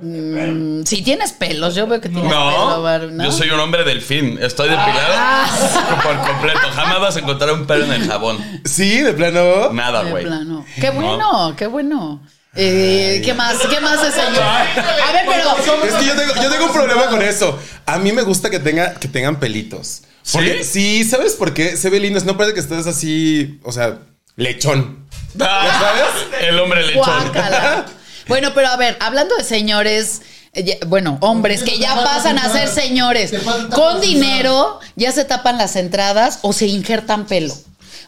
Mm, 0.03 0.85
si 0.85 1.03
tienes 1.03 1.33
pelos, 1.33 1.75
yo 1.75 1.87
veo 1.87 2.01
que 2.01 2.09
tienes 2.09 2.31
No, 2.31 2.51
pelo, 2.51 2.83
Bar- 2.83 3.13
¿no? 3.13 3.25
yo 3.25 3.33
soy 3.33 3.51
un 3.51 3.61
hombre 3.61 3.85
delfín. 3.85 4.39
Estoy 4.41 4.69
depilado 4.69 5.15
Ah. 5.17 6.01
por 6.03 6.19
completo. 6.29 6.61
Jamás 6.75 7.01
vas 7.01 7.17
a 7.17 7.19
encontrar 7.21 7.53
un 7.53 7.67
pelo 7.67 7.85
en 7.85 7.93
el 7.93 8.07
jabón. 8.09 8.39
Sí, 8.65 8.99
de 9.01 9.13
plano. 9.13 9.73
Nada, 9.73 10.05
De 10.05 10.11
güey. 10.11 10.25
plano. 10.25 10.65
Qué 10.81 10.91
bueno, 10.91 11.55
qué 11.57 11.67
bueno. 11.67 12.23
Eh, 12.55 13.23
¿Qué 13.25 13.33
más? 13.33 13.57
¿Qué 13.67 13.81
más 13.81 14.03
de 14.03 14.11
señora? 14.13 14.61
A 14.63 15.13
ver, 15.13 15.25
pero. 15.27 15.85
Es 15.87 15.95
que 15.95 16.05
yo 16.05 16.15
tengo, 16.15 16.35
yo 16.35 16.51
tengo 16.51 16.67
un 16.67 16.73
problema 16.73 17.07
con 17.07 17.23
eso. 17.23 17.59
A 17.87 17.99
mí 17.99 18.13
me 18.13 18.23
gusta 18.23 18.51
que, 18.51 18.59
tenga, 18.59 18.95
que 18.95 19.09
tengan 19.09 19.37
pelitos. 19.41 20.03
Porque, 20.33 20.63
¿Sí? 20.63 21.03
¿sabes 21.05 21.33
por 21.33 21.55
qué? 21.55 21.77
Se 21.79 21.89
ve 21.89 21.99
lindo. 21.99 22.21
No 22.25 22.37
parece 22.37 22.53
que 22.55 22.61
estás 22.61 22.87
así, 22.87 23.59
o 23.65 23.73
sea, 23.73 23.99
lechón. 24.37 25.07
Ah, 25.41 25.67
¿Sabes? 25.81 26.47
El 26.49 26.59
hombre 26.61 26.83
lechón. 26.87 27.03
Guácala. 27.05 27.87
Bueno, 28.29 28.53
pero 28.55 28.69
a 28.69 28.77
ver, 28.77 28.97
hablando 29.01 29.37
de 29.37 29.45
señores, 29.45 30.23
eh, 30.55 30.79
bueno, 30.87 31.19
hombres 31.21 31.63
que 31.63 31.79
ya 31.79 31.95
pasan 32.05 32.39
a 32.39 32.49
ser 32.53 32.69
señores, 32.69 33.33
con 33.75 34.01
dinero 34.01 34.81
ya 34.97 35.13
se 35.13 35.25
tapan 35.25 35.59
las 35.59 35.77
entradas 35.77 36.39
o 36.43 36.53
se 36.53 36.67
injertan 36.67 37.27
pelo. 37.27 37.55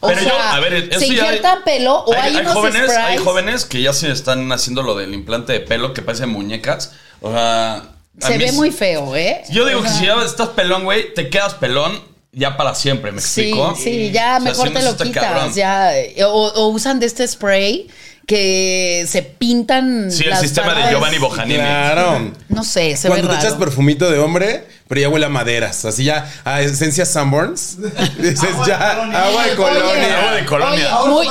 O 0.01 0.07
Pero 0.07 0.21
sea, 0.21 0.29
yo, 0.29 0.37
a 0.39 0.59
ver, 0.59 0.73
eso 0.73 0.99
se 0.99 1.07
ya 1.07 1.13
hay- 1.13 1.19
injertan 1.29 1.63
pelo 1.63 1.99
o 2.05 2.13
hay, 2.13 2.35
unos 2.35 2.53
jóvenes, 2.53 2.89
hay 2.89 3.17
jóvenes 3.17 3.65
que 3.65 3.81
ya 3.81 3.93
se 3.93 4.11
están 4.11 4.51
haciendo 4.51 4.83
lo 4.83 4.95
del 4.95 5.13
implante 5.13 5.53
de 5.53 5.61
pelo 5.61 5.93
que 5.93 6.01
parecen 6.01 6.29
muñecas. 6.29 6.91
O 7.21 7.31
sea. 7.31 7.83
Se 8.19 8.37
ve 8.37 8.45
es- 8.45 8.53
muy 8.53 8.71
feo, 8.71 9.15
¿eh? 9.15 9.43
Yo 9.49 9.65
digo 9.65 9.79
O 9.79 9.83
que 9.83 9.89
si 9.89 10.05
ya 10.05 10.15
estás 10.23 10.49
pelón, 10.49 10.83
güey, 10.83 11.13
te 11.13 11.29
quedas 11.29 11.55
pelón 11.55 11.99
ya 12.31 12.55
para 12.57 12.75
siempre, 12.75 13.11
¿me 13.13 13.21
Sí, 13.21 13.41
explico? 13.49 13.75
sí, 13.81 14.11
ya 14.11 14.37
O 14.37 14.41
sea, 14.43 14.51
mejor 14.51 14.67
si 14.67 14.73
te 14.73 14.81
lo 14.83 14.97
quitas. 14.97 15.55
Ya, 15.55 15.97
eh, 15.97 16.23
o, 16.25 16.29
o 16.29 16.67
usan 16.67 16.99
de 16.99 17.05
este 17.07 17.27
spray 17.27 17.87
que 18.27 19.05
se 19.07 19.21
pintan. 19.21 20.11
Sí, 20.11 20.23
el 20.23 20.31
las 20.31 20.41
sistema 20.41 20.73
de. 20.73 20.89
Giovanni 20.91 21.17
Bojanini. 21.17 21.59
Claro. 21.59 22.31
No 22.49 22.63
sé, 22.63 22.95
se 22.97 23.07
Cuando 23.07 23.27
ve 23.27 23.33
te 23.33 23.39
echas 23.39 23.53
raro. 23.53 23.65
perfumito 23.65 24.09
de 24.09 24.19
hombre, 24.19 24.67
pero 24.87 25.01
ya 25.01 25.09
huele 25.09 25.25
a 25.25 25.29
maderas. 25.29 25.85
Así 25.85 26.03
ya 26.05 26.31
a 26.43 26.61
esencia 26.61 27.05
Sanborns. 27.05 27.77
Dices 28.17 28.49
ya 28.65 28.91
agua 29.27 29.45
de 29.45 29.55
colonia. 29.55 30.19
Agua 30.19 30.31
de 30.35 30.45
colonia. 30.45 30.99
Oye, 30.99 31.09
muy, 31.19 31.27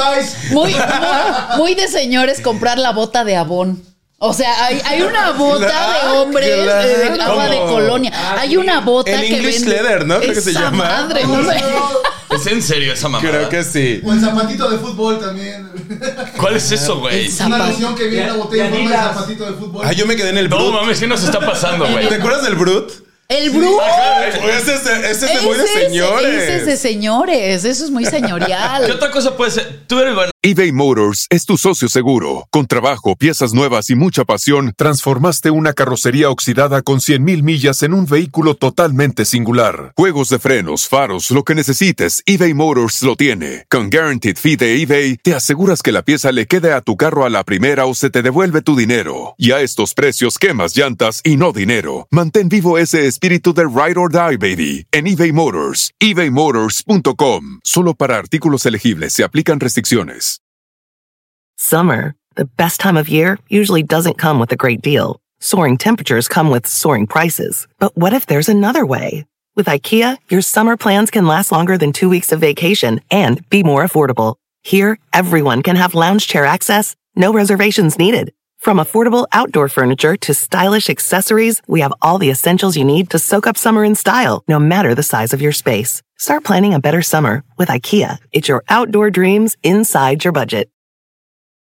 muy, 0.50 0.72
muy, 0.72 0.76
muy 1.58 1.74
de 1.74 1.88
señores 1.88 2.40
comprar 2.40 2.78
la 2.78 2.92
bota 2.92 3.24
de 3.24 3.36
abón. 3.36 3.82
O 4.18 4.32
sea, 4.32 4.64
hay, 4.64 4.80
hay 4.86 5.02
una 5.02 5.30
bota 5.36 5.66
Claro, 5.66 6.12
de 6.12 6.18
hombres 6.18 6.62
claro. 6.62 6.88
eh, 6.88 7.10
de 7.10 7.22
agua 7.22 7.48
de 7.48 7.58
colonia. 7.58 8.12
Hay 8.38 8.56
una 8.56 8.80
bota 8.80 9.10
El 9.10 9.20
que 9.20 9.36
English 9.36 9.60
vende. 9.64 9.70
leather, 9.70 10.06
¿no? 10.06 10.20
Creo 10.20 10.32
que 10.34 10.40
se 10.40 10.50
Esa 10.50 10.60
llama. 10.60 10.84
madre, 10.84 11.24
no 11.26 11.50
sé. 11.50 11.56
¿Es 12.34 12.46
en 12.46 12.62
serio 12.62 12.92
esa 12.92 13.08
mamada? 13.08 13.30
Creo 13.30 13.48
que 13.48 13.62
sí. 13.64 14.00
O 14.04 14.12
el 14.12 14.20
zapatito 14.20 14.70
de 14.70 14.78
fútbol 14.78 15.18
también. 15.20 15.68
¿Cuál 16.38 16.56
es 16.56 16.70
eso, 16.72 16.98
güey? 17.00 17.26
El 17.26 17.46
Una 17.46 17.58
loción 17.68 17.94
que 17.94 18.08
viene 18.08 18.26
en 18.26 18.30
la 18.32 18.36
botella 18.36 18.66
en 18.66 18.72
forma 18.74 18.90
de 18.90 18.96
zapatito 18.96 19.44
de 19.46 19.52
fútbol. 19.52 19.82
Ah, 19.86 19.92
yo 19.92 20.06
me 20.06 20.16
quedé 20.16 20.30
en 20.30 20.38
el 20.38 20.48
No 20.48 20.56
Brut. 20.56 20.72
mames, 20.72 20.98
¿qué 21.00 21.06
nos 21.06 21.22
está 21.22 21.40
pasando, 21.40 21.86
güey? 21.86 22.08
¿Te 22.08 22.14
acuerdas 22.16 22.42
del 22.44 22.54
Brut? 22.56 22.90
El 23.28 23.50
Bru. 23.50 23.78
Ese 24.48 24.74
es, 24.74 24.84
de- 24.84 25.10
ese 25.10 25.26
es 25.32 25.40
de 25.40 25.46
muy 25.46 25.56
de 25.56 25.66
señores. 25.66 26.34
ese 26.42 26.56
es 26.58 26.66
de 26.66 26.76
señores. 26.76 27.64
Eso 27.64 27.84
es 27.84 27.90
muy 27.90 28.04
¿Qué 28.04 28.10
señorial. 28.10 28.90
otra 28.90 29.10
cosa 29.10 29.34
puede 29.36 29.50
ser? 29.50 29.84
Tú 29.86 29.98
eres 29.98 30.14
bueno. 30.14 30.30
eBay 30.42 30.72
Motors 30.72 31.26
es 31.30 31.46
tu 31.46 31.56
socio 31.56 31.88
seguro. 31.88 32.46
Con 32.50 32.66
trabajo, 32.66 33.16
piezas 33.16 33.54
nuevas 33.54 33.88
y 33.88 33.94
mucha 33.94 34.24
pasión, 34.26 34.74
transformaste 34.76 35.50
una 35.50 35.72
carrocería 35.72 36.28
oxidada 36.28 36.82
con 36.82 36.98
100.000 37.00 37.42
millas 37.42 37.82
en 37.82 37.94
un 37.94 38.04
vehículo 38.04 38.54
totalmente 38.56 39.24
singular. 39.24 39.92
Juegos 39.96 40.28
de 40.28 40.38
frenos, 40.38 40.86
faros, 40.86 41.30
lo 41.30 41.44
que 41.44 41.54
necesites, 41.54 42.22
eBay 42.26 42.52
Motors 42.52 43.02
lo 43.02 43.16
tiene. 43.16 43.64
Con 43.70 43.88
Guaranteed 43.88 44.36
Fee 44.36 44.56
de 44.56 44.82
eBay, 44.82 45.16
te 45.16 45.34
aseguras 45.34 45.80
que 45.80 45.92
la 45.92 46.02
pieza 46.02 46.30
le 46.30 46.46
quede 46.46 46.72
a 46.74 46.82
tu 46.82 46.98
carro 46.98 47.24
a 47.24 47.30
la 47.30 47.42
primera 47.44 47.86
o 47.86 47.94
se 47.94 48.10
te 48.10 48.20
devuelve 48.20 48.60
tu 48.60 48.76
dinero. 48.76 49.34
Y 49.38 49.52
a 49.52 49.60
estos 49.62 49.94
precios, 49.94 50.38
quemas 50.38 50.76
llantas 50.76 51.22
y 51.24 51.38
no 51.38 51.52
dinero. 51.52 52.06
Mantén 52.10 52.50
vivo 52.50 52.76
ese 52.76 53.06
espíritu 53.14 53.54
de 53.54 53.66
Ride 53.66 53.96
or 53.96 54.08
Die, 54.08 54.36
baby, 54.36 54.86
en 54.92 55.06
eBay 55.06 55.32
Motors. 55.32 55.90
ebaymotors.com. 56.00 57.60
Solo 57.62 57.94
para 57.94 58.16
artículos 58.18 58.66
elegibles 58.66 59.12
se 59.12 59.22
aplican 59.22 59.60
restricciones. 59.60 60.40
Summer, 61.56 62.14
the 62.34 62.44
best 62.44 62.80
time 62.80 62.96
of 62.96 63.08
year, 63.08 63.38
usually 63.48 63.82
doesn't 63.82 64.18
come 64.18 64.40
with 64.40 64.50
a 64.50 64.56
great 64.56 64.82
deal. 64.82 65.20
Soaring 65.38 65.78
temperatures 65.78 66.26
come 66.26 66.50
with 66.50 66.66
soaring 66.66 67.06
prices. 67.06 67.68
But 67.78 67.96
what 67.96 68.12
if 68.12 68.26
there's 68.26 68.48
another 68.48 68.84
way? 68.84 69.24
With 69.54 69.66
IKEA, 69.66 70.18
your 70.28 70.42
summer 70.42 70.76
plans 70.76 71.12
can 71.12 71.28
last 71.28 71.52
longer 71.52 71.78
than 71.78 71.92
two 71.92 72.08
weeks 72.08 72.32
of 72.32 72.40
vacation 72.40 73.00
and 73.08 73.48
be 73.50 73.62
more 73.62 73.84
affordable. 73.84 74.34
Here, 74.64 74.98
everyone 75.12 75.62
can 75.62 75.76
have 75.76 75.94
lounge 75.94 76.26
chair 76.26 76.44
access, 76.44 76.96
no 77.14 77.32
reservations 77.32 77.98
needed. 77.98 78.32
From 78.64 78.78
affordable 78.78 79.26
outdoor 79.32 79.68
furniture 79.68 80.16
to 80.16 80.32
stylish 80.32 80.88
accessories, 80.88 81.60
we 81.68 81.82
have 81.82 81.92
all 82.00 82.16
the 82.16 82.30
essentials 82.30 82.76
you 82.78 82.84
need 82.84 83.10
to 83.10 83.18
soak 83.18 83.46
up 83.46 83.58
summer 83.58 83.84
in 83.84 83.94
style, 83.94 84.42
no 84.48 84.58
matter 84.58 84.94
the 84.94 85.02
size 85.02 85.34
of 85.34 85.42
your 85.42 85.52
space. 85.52 86.00
Start 86.18 86.44
planning 86.44 86.72
a 86.72 86.78
better 86.80 87.02
summer 87.02 87.42
with 87.58 87.68
IKEA. 87.68 88.16
It's 88.32 88.48
your 88.48 88.62
outdoor 88.70 89.10
dreams 89.10 89.56
inside 89.62 90.24
your 90.24 90.32
budget. 90.32 90.70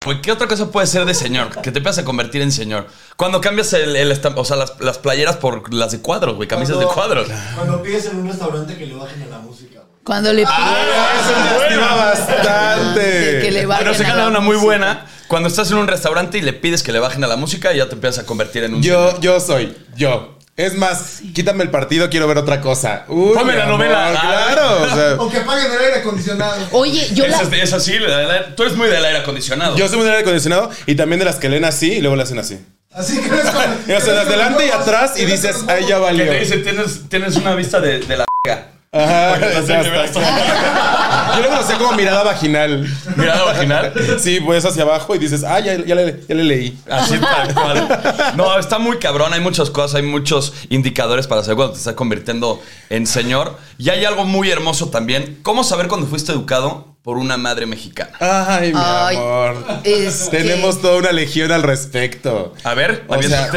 Güey, 0.04 0.22
¿Qué 0.22 0.32
otra 0.32 0.48
cosa 0.48 0.72
puede 0.72 0.88
ser 0.88 1.06
de 1.06 1.14
señor? 1.14 1.50
Que 1.62 1.72
te 1.72 1.78
empiezas 1.80 2.00
a 2.00 2.06
convertir 2.06 2.42
en 2.42 2.52
señor. 2.52 2.88
Cuando 3.18 3.40
cambias 3.42 3.72
el, 3.74 3.96
el 3.96 4.12
estamp- 4.12 4.38
o 4.38 4.46
sea, 4.46 4.56
las, 4.56 4.80
las 4.80 4.98
playeras 4.98 5.36
por 5.38 5.72
las 5.74 5.92
de 5.92 6.00
cuadros, 6.00 6.38
güey, 6.38 6.48
camisas 6.48 6.80
de 6.80 6.86
cuadros. 6.86 7.28
Cuando 7.56 7.84
pides 7.84 8.06
en 8.06 8.18
un 8.20 8.28
restaurante 8.30 8.76
que 8.78 8.86
le 8.88 8.96
bajen 8.96 9.22
a 9.24 9.28
la 9.28 9.40
música. 9.40 9.79
Cuando 10.10 10.34
le 10.34 10.44
Ah, 10.48 10.50
pides. 10.58 11.22
Eso 11.22 11.40
me 11.40 11.60
lastima 11.60 11.96
bastante. 11.96 13.40
Que 13.44 13.52
le 13.52 13.66
bajen 13.68 13.84
Pero 13.86 13.96
se 13.96 14.04
a 14.04 14.08
gana 14.08 14.22
la 14.24 14.28
una 14.30 14.40
muy 14.40 14.56
buena. 14.58 15.06
Cuando 15.28 15.48
estás 15.48 15.70
en 15.70 15.78
un 15.78 15.88
restaurante 15.88 16.40
y 16.40 16.42
le 16.42 16.54
pides 16.54 16.82
que 16.82 16.92
le 16.92 16.98
bajen 16.98 17.24
a 17.24 17.28
la 17.28 17.36
música, 17.36 17.72
ya 17.74 17.88
te 17.88 17.94
empiezas 17.94 18.24
a 18.24 18.26
convertir 18.26 18.64
en 18.64 18.74
un 18.74 18.82
señor. 18.84 19.14
Yo, 19.16 19.22
yo 19.22 19.40
soy, 19.40 19.78
yo. 19.96 20.36
Es 20.58 20.74
más, 20.74 21.22
quítame 21.36 21.64
el 21.64 21.70
partido, 21.70 22.10
quiero 22.10 22.28
ver 22.28 22.40
otra 22.40 22.60
cosa. 22.60 23.06
Uy, 23.08 23.36
Ponme 23.36 23.56
la 23.56 23.68
novela. 23.68 24.14
Ah. 24.18 24.20
Claro, 24.20 24.82
o 24.82 24.96
sea, 24.96 25.14
O 25.20 25.30
que 25.30 25.38
apaguen 25.38 25.72
el 25.72 25.78
aire 25.78 25.96
acondicionado. 26.00 26.56
Oye, 26.72 27.08
yo 27.14 27.28
la. 27.28 27.38
Esa 27.42 27.56
es, 27.56 27.64
es 27.66 27.74
así, 27.74 28.00
la- 28.00 28.24
la- 28.24 28.56
tú 28.56 28.64
eres 28.64 28.76
muy 28.76 28.90
del 28.90 29.06
aire 29.06 29.20
acondicionado. 29.20 29.78
yo 29.78 29.88
soy 29.88 29.98
muy 29.98 30.06
del 30.06 30.16
aire 30.16 30.24
acondicionado 30.24 30.72
y 30.88 30.96
también 30.96 31.20
de 31.20 31.26
las 31.26 31.36
que 31.36 31.50
leen 31.50 31.66
así 31.66 31.94
y 31.94 32.02
luego 32.02 32.16
le 32.16 32.24
hacen 32.24 32.40
así. 32.40 32.60
Así 32.92 33.20
que 33.22 33.28
eres 33.28 33.42
como. 33.52 33.60
Y 33.88 33.92
hacen 33.94 34.16
eres 34.16 34.28
adelante 34.28 34.66
y 34.66 34.70
atrás 34.72 35.20
y 35.20 35.26
dices, 35.26 35.58
ahí 35.68 35.84
ya 35.88 35.96
que 35.98 36.02
valió. 36.02 36.26
te 36.26 36.40
dice, 36.40 36.58
tienes, 36.58 37.08
tienes 37.08 37.36
una 37.38 37.54
vista 37.54 37.80
de, 37.80 38.00
de 38.00 38.18
la 38.18 38.26
Ajá. 38.92 39.38
Yo 41.36 41.42
lo 41.44 41.50
conocía 41.50 41.78
como 41.78 41.92
mirada 41.94 42.24
vaginal. 42.24 42.88
mirada 43.16 43.44
vaginal. 43.44 43.94
Sí, 44.20 44.40
pues 44.40 44.66
hacia 44.66 44.82
abajo 44.84 45.14
y 45.16 45.20
dices, 45.20 45.44
ah, 45.44 45.60
ya, 45.60 45.76
ya 45.86 45.96
le, 45.96 46.24
ya 46.28 46.36
le 46.36 46.44
leí. 46.44 46.80
Así 46.90 47.18
tal 47.20 47.54
cual. 47.54 48.34
No, 48.36 48.58
está 48.58 48.80
muy 48.80 48.98
cabrón. 48.98 49.34
Hay 49.34 49.42
muchas 49.42 49.70
cosas, 49.70 49.96
hay 49.96 50.02
muchos 50.04 50.54
indicadores 50.70 51.28
para 51.28 51.42
saber 51.44 51.58
cuando 51.58 51.74
te 51.74 51.80
estás 51.80 51.94
convirtiendo 51.94 52.62
en 52.90 53.06
señor. 53.06 53.58
Y 53.78 53.90
hay 53.90 54.06
algo 54.06 54.26
muy 54.26 54.50
hermoso 54.50 54.90
también. 54.90 55.40
¿Cómo 55.44 55.64
saber 55.64 55.88
cuando 55.88 56.08
fuiste 56.08 56.32
educado 56.32 56.96
por 57.04 57.18
una 57.18 57.38
madre 57.38 57.66
mexicana? 57.68 58.12
Ay, 58.20 58.74
mi 58.74 58.80
Ay, 58.84 59.16
amor. 59.16 59.66
es 59.84 60.30
que- 60.30 60.38
Tenemos 60.38 60.82
toda 60.82 60.98
una 60.98 61.12
legión 61.12 61.52
al 61.52 61.62
respecto. 61.64 62.54
A 62.64 62.74
ver, 62.74 63.06
O 63.08 63.22
sea. 63.22 63.52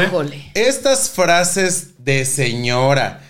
Estas 0.53 1.09
frases 1.09 1.95
de 1.97 2.23
señora 2.25 3.21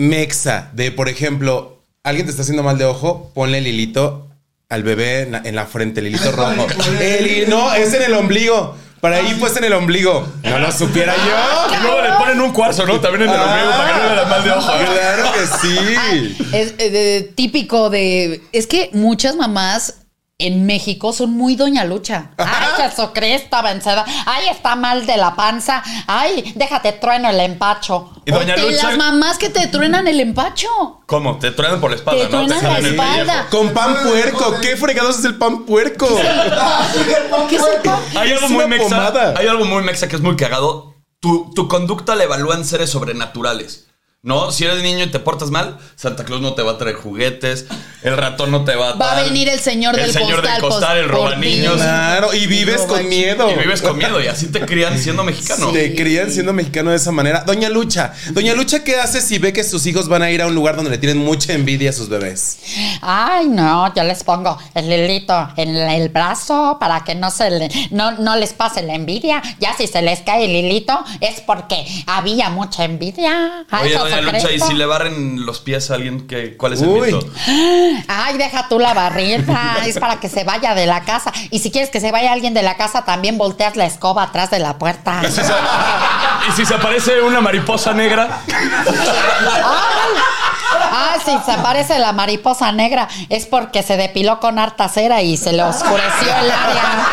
mexa 0.00 0.70
de, 0.72 0.90
por 0.90 1.08
ejemplo, 1.08 1.82
alguien 2.02 2.26
te 2.26 2.30
está 2.30 2.42
haciendo 2.42 2.62
mal 2.62 2.78
de 2.78 2.86
ojo, 2.86 3.30
ponle 3.34 3.58
el 3.58 3.66
hilito 3.66 4.28
al 4.70 4.82
bebé 4.82 5.22
en 5.22 5.32
la, 5.32 5.42
en 5.44 5.54
la 5.54 5.66
frente, 5.66 6.00
el 6.00 6.06
hilito 6.06 6.32
rojo. 6.36 6.66
El 7.00 7.48
no, 7.50 7.72
es 7.74 7.92
en 7.94 8.02
el 8.02 8.14
ombligo. 8.14 8.76
Para 9.00 9.16
ahí 9.16 9.34
pues 9.40 9.56
en 9.56 9.64
el 9.64 9.72
ombligo. 9.72 10.26
No 10.44 10.58
lo 10.58 10.70
supiera 10.70 11.14
yo. 11.16 11.74
Y 11.74 11.82
luego 11.82 12.02
le 12.02 12.12
ponen 12.18 12.40
un 12.40 12.52
cuarzo, 12.52 12.84
¿no? 12.84 13.00
También 13.00 13.28
en 13.30 13.34
el 13.34 13.40
ombligo 13.40 13.70
para 13.70 13.92
que 13.94 13.98
no 13.98 14.14
le 14.14 14.20
den 14.20 14.28
mal 14.28 14.44
de 14.44 14.50
ojo. 14.50 14.72
Claro 14.92 15.32
que 15.32 15.46
sí. 15.46 16.36
Es 16.52 16.74
eh, 16.76 16.90
de- 16.90 17.22
típico 17.34 17.88
de. 17.88 18.42
Es 18.52 18.66
que 18.66 18.90
muchas 18.92 19.36
mamás 19.36 19.99
en 20.40 20.66
México 20.66 21.12
son 21.12 21.32
muy 21.32 21.56
Doña 21.56 21.84
Lucha. 21.84 22.30
Ay, 22.36 22.88
Jesucristo, 22.88 23.62
vencedor. 23.62 24.04
Ay, 24.26 24.48
está 24.50 24.76
mal 24.76 25.06
de 25.06 25.16
la 25.16 25.34
panza. 25.34 25.82
Ay, 26.06 26.52
déjate 26.56 26.92
trueno 26.92 27.30
el 27.30 27.40
empacho. 27.40 28.10
Y 28.24 28.30
Doña 28.32 28.54
Porque 28.54 28.72
Lucha. 28.72 28.88
Las 28.88 28.98
mamás 28.98 29.38
que 29.38 29.48
te 29.50 29.66
truenan 29.68 30.06
el 30.08 30.20
empacho. 30.20 30.68
¿Cómo? 31.06 31.38
Te 31.38 31.50
truenan 31.50 31.80
por 31.80 31.90
la 31.90 31.96
espalda, 31.96 32.26
Te 32.26 32.32
¿no? 32.32 32.38
truenan 32.46 32.60
jalan 32.60 32.82
la 32.82 32.88
el 32.88 32.94
espalda. 32.94 33.46
Con 33.50 33.70
pan 33.74 33.96
puerco. 34.02 34.54
¿Qué 34.60 34.76
fregados 34.76 35.18
es 35.18 35.24
el 35.24 35.36
pan 35.36 35.64
puerco? 35.64 36.06
¿Qué 37.48 37.58
sepa? 37.58 37.98
Hay 38.16 38.32
algo 38.32 38.46
Es 38.46 38.50
muy 38.52 38.66
mexa. 38.66 38.84
pomada. 38.88 39.34
Hay 39.36 39.46
algo 39.46 39.64
muy 39.64 39.82
mexa 39.82 40.08
que 40.08 40.16
es 40.16 40.22
muy 40.22 40.36
cagado. 40.36 40.94
Tu, 41.20 41.52
tu 41.54 41.68
conducta 41.68 42.14
la 42.14 42.24
evalúan 42.24 42.64
seres 42.64 42.90
sobrenaturales. 42.90 43.88
¿No? 44.22 44.52
Si 44.52 44.64
eres 44.66 44.82
niño 44.82 45.02
y 45.04 45.06
te 45.06 45.18
portas 45.18 45.50
mal, 45.50 45.78
Santa 45.96 46.26
Claus 46.26 46.42
no 46.42 46.52
te 46.52 46.60
va 46.62 46.72
a 46.72 46.78
traer 46.78 46.94
juguetes, 46.94 47.64
el 48.02 48.18
ratón 48.18 48.50
no 48.50 48.64
te 48.64 48.74
va 48.74 48.90
a 48.90 48.94
Va 48.96 49.12
a 49.12 49.14
dar- 49.16 49.24
venir 49.24 49.48
el 49.48 49.60
señor 49.60 49.98
el 49.98 50.02
del 50.02 50.12
señor 50.12 50.42
costal, 50.42 50.52
del 50.52 50.60
costal, 50.60 50.98
el 50.98 51.08
roba 51.08 51.36
niños. 51.36 51.76
Claro, 51.76 52.34
y 52.34 52.46
vives 52.46 52.82
con 52.82 53.08
miedo. 53.08 53.50
Y 53.50 53.54
vives 53.58 53.80
con 53.80 53.96
miedo 53.96 54.20
y 54.22 54.26
así 54.26 54.48
te 54.48 54.60
crían 54.66 54.98
siendo 54.98 55.24
mexicano. 55.24 55.72
Te 55.72 55.94
crían 55.94 56.30
siendo 56.30 56.52
mexicano 56.52 56.90
de 56.90 56.96
esa 56.96 57.12
manera. 57.12 57.44
Doña 57.46 57.70
Lucha, 57.70 58.12
Doña 58.32 58.52
Lucha, 58.52 58.84
¿qué 58.84 58.96
hace 59.00 59.22
si 59.22 59.38
ve 59.38 59.54
que 59.54 59.64
sus 59.64 59.86
hijos 59.86 60.06
van 60.06 60.20
a 60.22 60.30
ir 60.30 60.42
a 60.42 60.46
un 60.48 60.54
lugar 60.54 60.76
donde 60.76 60.90
le 60.90 60.98
tienen 60.98 61.16
mucha 61.16 61.54
envidia 61.54 61.88
a 61.88 61.92
sus 61.94 62.10
bebés? 62.10 62.58
Ay, 63.00 63.48
no, 63.48 63.94
yo 63.94 64.04
les 64.04 64.22
pongo 64.22 64.58
el 64.74 64.92
hilito 64.92 65.48
en 65.56 65.74
el 65.74 66.10
brazo 66.10 66.76
para 66.78 67.04
que 67.04 67.14
no 67.14 67.30
se 67.30 67.48
le, 67.50 67.70
no, 67.90 68.12
no 68.12 68.36
les 68.36 68.52
pase 68.52 68.82
la 68.82 68.94
envidia. 68.96 69.40
Ya 69.60 69.74
si 69.78 69.86
se 69.86 70.02
les 70.02 70.20
cae 70.20 70.44
el 70.44 70.50
hilito 70.50 71.02
es 71.22 71.40
porque 71.40 71.86
había 72.06 72.50
mucha 72.50 72.84
envidia. 72.84 73.64
Ay, 73.70 73.86
Oye, 73.94 74.09
doña 74.10 74.32
Jesucristo. 74.32 74.48
Lucha, 74.48 74.64
y 74.64 74.68
si 74.68 74.74
le 74.74 74.86
barren 74.86 75.46
los 75.46 75.60
pies 75.60 75.90
a 75.90 75.94
alguien, 75.94 76.26
¿qué, 76.26 76.56
¿cuál 76.56 76.74
es 76.74 76.82
el 76.82 76.88
Uy. 76.88 77.12
mito? 77.12 77.26
Ay, 78.08 78.38
deja 78.38 78.68
tú 78.68 78.78
la 78.78 78.94
barrita, 78.94 79.78
es 79.86 79.98
para 79.98 80.20
que 80.20 80.28
se 80.28 80.44
vaya 80.44 80.74
de 80.74 80.86
la 80.86 81.02
casa. 81.04 81.32
Y 81.50 81.60
si 81.60 81.70
quieres 81.70 81.90
que 81.90 82.00
se 82.00 82.10
vaya 82.12 82.32
alguien 82.32 82.54
de 82.54 82.62
la 82.62 82.76
casa, 82.76 83.04
también 83.04 83.38
volteas 83.38 83.76
la 83.76 83.86
escoba 83.86 84.24
atrás 84.24 84.50
de 84.50 84.58
la 84.58 84.78
puerta. 84.78 85.20
¿Y 85.22 85.26
si 85.26 85.42
se, 85.42 85.52
y 86.48 86.52
si 86.52 86.66
se 86.66 86.74
aparece 86.74 87.20
una 87.22 87.40
mariposa 87.40 87.92
negra? 87.92 88.40
Ay, 90.92 90.92
ah, 90.92 91.16
si 91.24 91.38
se 91.44 91.52
aparece 91.52 91.98
la 91.98 92.12
mariposa 92.12 92.72
negra 92.72 93.08
es 93.28 93.46
porque 93.46 93.82
se 93.82 93.96
depiló 93.96 94.40
con 94.40 94.58
harta 94.58 94.88
cera 94.88 95.22
y 95.22 95.36
se 95.36 95.52
le 95.52 95.62
oscureció 95.62 96.36
el 96.40 96.50
área. 96.50 97.08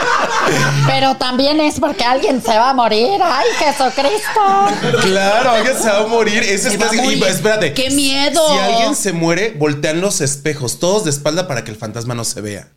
Pero 0.88 1.16
también 1.16 1.60
es 1.60 1.80
porque 1.80 2.04
alguien 2.04 2.42
se 2.42 2.58
va 2.58 2.72
a 2.72 2.74
morir. 2.74 3.22
¡Ay, 3.24 3.46
Jesucristo! 3.60 5.02
Claro, 5.02 5.52
alguien 5.52 5.78
se 5.78 5.90
va 5.90 6.00
a 6.00 6.08
morir. 6.08 6.44
Eso 6.44 6.70
Se 6.70 6.76
está 6.76 6.87
y, 6.94 7.24
espérate. 7.24 7.74
¡Qué 7.74 7.90
miedo! 7.90 8.42
Si 8.48 8.58
alguien 8.58 8.96
se 8.96 9.14
muere, 9.14 9.54
voltean 9.58 10.02
los 10.02 10.22
espejos, 10.22 10.80
todos 10.80 11.04
de 11.04 11.10
espalda 11.10 11.48
para 11.48 11.64
que 11.64 11.72
el 11.72 11.78
fantasma 11.78 12.16
no 12.16 12.24
se 12.24 12.42
vea. 12.42 12.70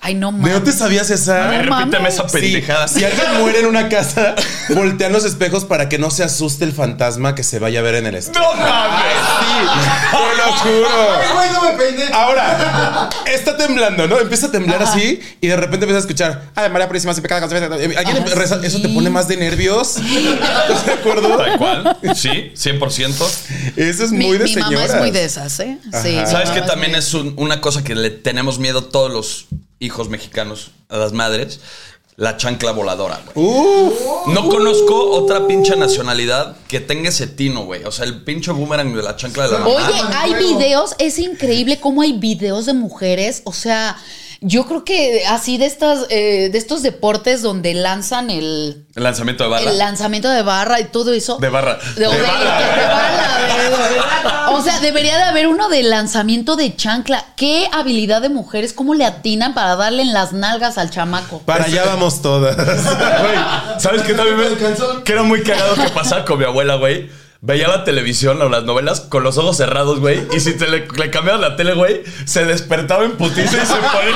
Ay, 0.00 0.14
no 0.14 0.30
¿De 0.30 0.38
mames. 0.38 0.54
no 0.54 0.62
te 0.62 0.72
sabías 0.72 1.10
esa? 1.10 1.46
A 1.46 1.50
ver, 1.50 1.66
No 1.66 1.76
repíteme 1.76 1.98
mames. 2.04 2.14
esa 2.14 2.28
Sí, 2.28 2.38
pendejada. 2.38 2.86
si 2.88 3.04
alguien 3.04 3.40
muere 3.40 3.60
en 3.60 3.66
una 3.66 3.88
casa, 3.88 4.36
voltean 4.70 5.12
los 5.12 5.24
espejos 5.24 5.64
para 5.64 5.88
que 5.88 5.98
no 5.98 6.10
se 6.12 6.22
asuste 6.22 6.64
el 6.64 6.72
fantasma 6.72 7.34
que 7.34 7.42
se 7.42 7.58
vaya 7.58 7.80
a 7.80 7.82
ver 7.82 7.96
en 7.96 8.06
el 8.06 8.14
espejo. 8.14 8.40
¡No 8.40 8.54
mames! 8.54 9.02
Sí, 9.40 9.56
te 10.12 10.36
lo 10.36 10.52
juro. 10.58 10.88
Ay, 11.20 11.28
güey, 11.34 11.50
no 11.52 11.62
me 11.62 11.70
peiné. 11.84 12.12
Ahora, 12.12 13.08
está 13.26 13.56
temblando, 13.56 14.06
¿no? 14.06 14.20
Empieza 14.20 14.46
a 14.46 14.50
temblar 14.52 14.80
así 14.84 15.20
y 15.40 15.48
de 15.48 15.56
repente 15.56 15.84
empieza 15.84 15.96
a 15.96 16.00
escuchar, 16.00 16.42
ay, 16.54 16.70
María 16.70 16.86
Purísima, 16.86 17.12
se 17.12 17.20
pecada. 17.20 17.44
Alguien 17.44 17.94
Ah, 17.98 18.34
reza, 18.36 18.60
eso 18.62 18.80
te 18.80 18.88
sí. 18.88 18.94
pone 18.94 19.10
más 19.10 19.26
de 19.26 19.36
nervios. 19.36 19.96
¿Estás 19.96 20.86
de 20.86 20.92
acuerdo? 20.92 21.36
Tal 21.36 21.58
cual. 21.58 21.96
Sí, 22.14 22.52
100%. 22.54 23.28
Eso 23.76 24.04
es 24.04 24.12
Mi, 24.12 24.26
muy 24.26 24.38
de 24.38 24.44
mi 24.44 24.54
mamá 24.54 24.68
señoras. 24.68 24.90
es 24.90 24.96
muy 25.00 25.10
de 25.10 25.24
esas, 25.24 25.58
¿eh? 25.60 25.76
Sí. 26.02 26.18
¿Sabes 26.24 26.50
que 26.50 26.62
también 26.62 26.94
es 26.94 27.12
un- 27.14 27.34
una 27.36 27.60
cosa 27.60 27.82
que 27.82 27.96
le 27.96 28.10
tenemos 28.10 28.58
miedo 28.60 28.84
todos 28.84 29.10
los 29.12 29.46
hijos 29.78 30.08
mexicanos 30.08 30.70
a 30.88 30.96
las 30.96 31.12
madres? 31.12 31.60
La 32.16 32.36
chancla 32.36 32.72
voladora, 32.72 33.20
güey. 33.32 33.46
No 34.34 34.48
conozco 34.48 35.10
otra 35.12 35.46
pinche 35.46 35.76
nacionalidad 35.76 36.56
que 36.66 36.80
tenga 36.80 37.10
ese 37.10 37.28
tino, 37.28 37.64
güey. 37.64 37.84
O 37.84 37.92
sea, 37.92 38.06
el 38.06 38.24
pinche 38.24 38.50
boomerang 38.50 38.92
de 38.92 39.02
la 39.04 39.14
chancla 39.14 39.46
de 39.46 39.52
la 39.52 39.58
mamá. 39.60 39.70
Oye, 39.70 40.02
hay 40.16 40.34
videos, 40.34 40.96
es 40.98 41.20
increíble 41.20 41.78
cómo 41.78 42.02
hay 42.02 42.18
videos 42.18 42.66
de 42.66 42.72
mujeres, 42.72 43.42
o 43.44 43.52
sea, 43.52 43.96
yo 44.40 44.66
creo 44.66 44.84
que 44.84 45.26
así 45.26 45.58
de 45.58 45.66
estas, 45.66 46.06
eh, 46.10 46.48
de 46.52 46.58
estos 46.58 46.82
deportes 46.82 47.42
donde 47.42 47.74
lanzan 47.74 48.30
el, 48.30 48.86
El 48.94 49.02
lanzamiento 49.02 49.44
de 49.44 49.50
barra. 49.50 49.70
el 49.70 49.78
lanzamiento 49.78 50.28
de 50.30 50.42
barra 50.42 50.80
y 50.80 50.84
todo 50.84 51.12
eso. 51.12 51.38
De 51.38 51.48
barra. 51.48 51.78
De, 51.96 52.06
o 52.06 52.10
De 52.10 52.16
de- 52.16 52.22
barra. 52.22 54.50
o 54.50 54.62
sea, 54.62 54.80
debería 54.80 55.16
de 55.16 55.22
haber 55.24 55.48
uno 55.48 55.68
de 55.68 55.82
lanzamiento 55.82 56.56
de 56.56 56.74
chancla. 56.76 57.24
Qué 57.36 57.68
habilidad 57.72 58.22
de 58.22 58.28
mujeres, 58.28 58.72
cómo 58.72 58.94
le 58.94 59.04
atinan 59.04 59.54
para 59.54 59.76
darle 59.76 60.02
en 60.02 60.12
las 60.12 60.32
nalgas 60.32 60.78
al 60.78 60.90
chamaco. 60.90 61.40
Para 61.44 61.64
allá 61.64 61.84
vamos 61.86 62.22
todas. 62.22 62.56
Güey, 62.56 63.36
¿sabes 63.78 64.02
qué 64.02 64.14
también 64.14 64.36
me, 64.36 65.02
que 65.04 65.12
era 65.12 65.22
muy 65.22 65.42
cagado 65.42 65.74
que 65.74 65.88
pasaba 65.90 66.24
con 66.24 66.38
mi 66.38 66.44
abuela, 66.44 66.76
güey? 66.76 67.10
Veía 67.40 67.68
la 67.68 67.84
televisión 67.84 68.42
o 68.42 68.48
las 68.48 68.64
novelas 68.64 69.00
con 69.00 69.22
los 69.22 69.38
ojos 69.38 69.56
cerrados, 69.56 70.00
güey. 70.00 70.26
Y 70.32 70.40
si 70.40 70.54
te 70.56 70.66
le, 70.66 70.88
le 70.88 71.10
cambiabas 71.10 71.40
la 71.40 71.54
tele, 71.56 71.74
güey, 71.74 72.02
se 72.24 72.44
despertaba 72.44 73.04
en 73.04 73.12
putiza 73.12 73.62
y 73.62 73.66
se 73.66 73.74
ponía. 73.74 74.14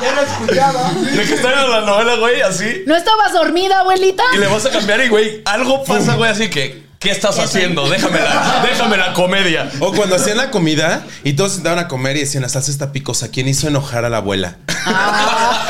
Ya 0.00 0.14
lo 0.14 0.22
escuchaba. 0.22 0.92
De 0.92 1.24
que 1.24 1.34
está 1.34 1.48
viendo 1.48 1.68
la 1.68 1.80
novela, 1.80 2.14
güey, 2.16 2.42
así. 2.42 2.84
¿No 2.86 2.94
estabas 2.96 3.32
dormida, 3.32 3.80
abuelita? 3.80 4.22
Y 4.34 4.38
le 4.38 4.46
vas 4.46 4.64
a 4.66 4.70
cambiar 4.70 5.00
y, 5.04 5.08
güey, 5.08 5.42
algo 5.44 5.82
pasa, 5.84 6.14
güey, 6.14 6.30
así 6.30 6.48
que. 6.48 6.82
¿Qué 7.02 7.10
estás 7.10 7.36
haciendo? 7.40 7.88
Déjame 7.88 8.20
la, 8.20 8.64
déjame 8.64 8.96
la 8.96 9.12
comedia. 9.12 9.68
O 9.80 9.92
cuando 9.92 10.14
hacían 10.14 10.36
la 10.36 10.52
comida 10.52 11.04
y 11.24 11.32
todos 11.32 11.50
se 11.50 11.56
sentaban 11.56 11.80
a 11.80 11.88
comer 11.88 12.16
y 12.16 12.20
decían, 12.20 12.42
la 12.42 12.48
salsa 12.48 12.70
está 12.70 12.92
picosa. 12.92 13.28
¿Quién 13.32 13.48
hizo 13.48 13.66
enojar 13.66 14.04
a 14.04 14.08
la 14.08 14.18
abuela? 14.18 14.58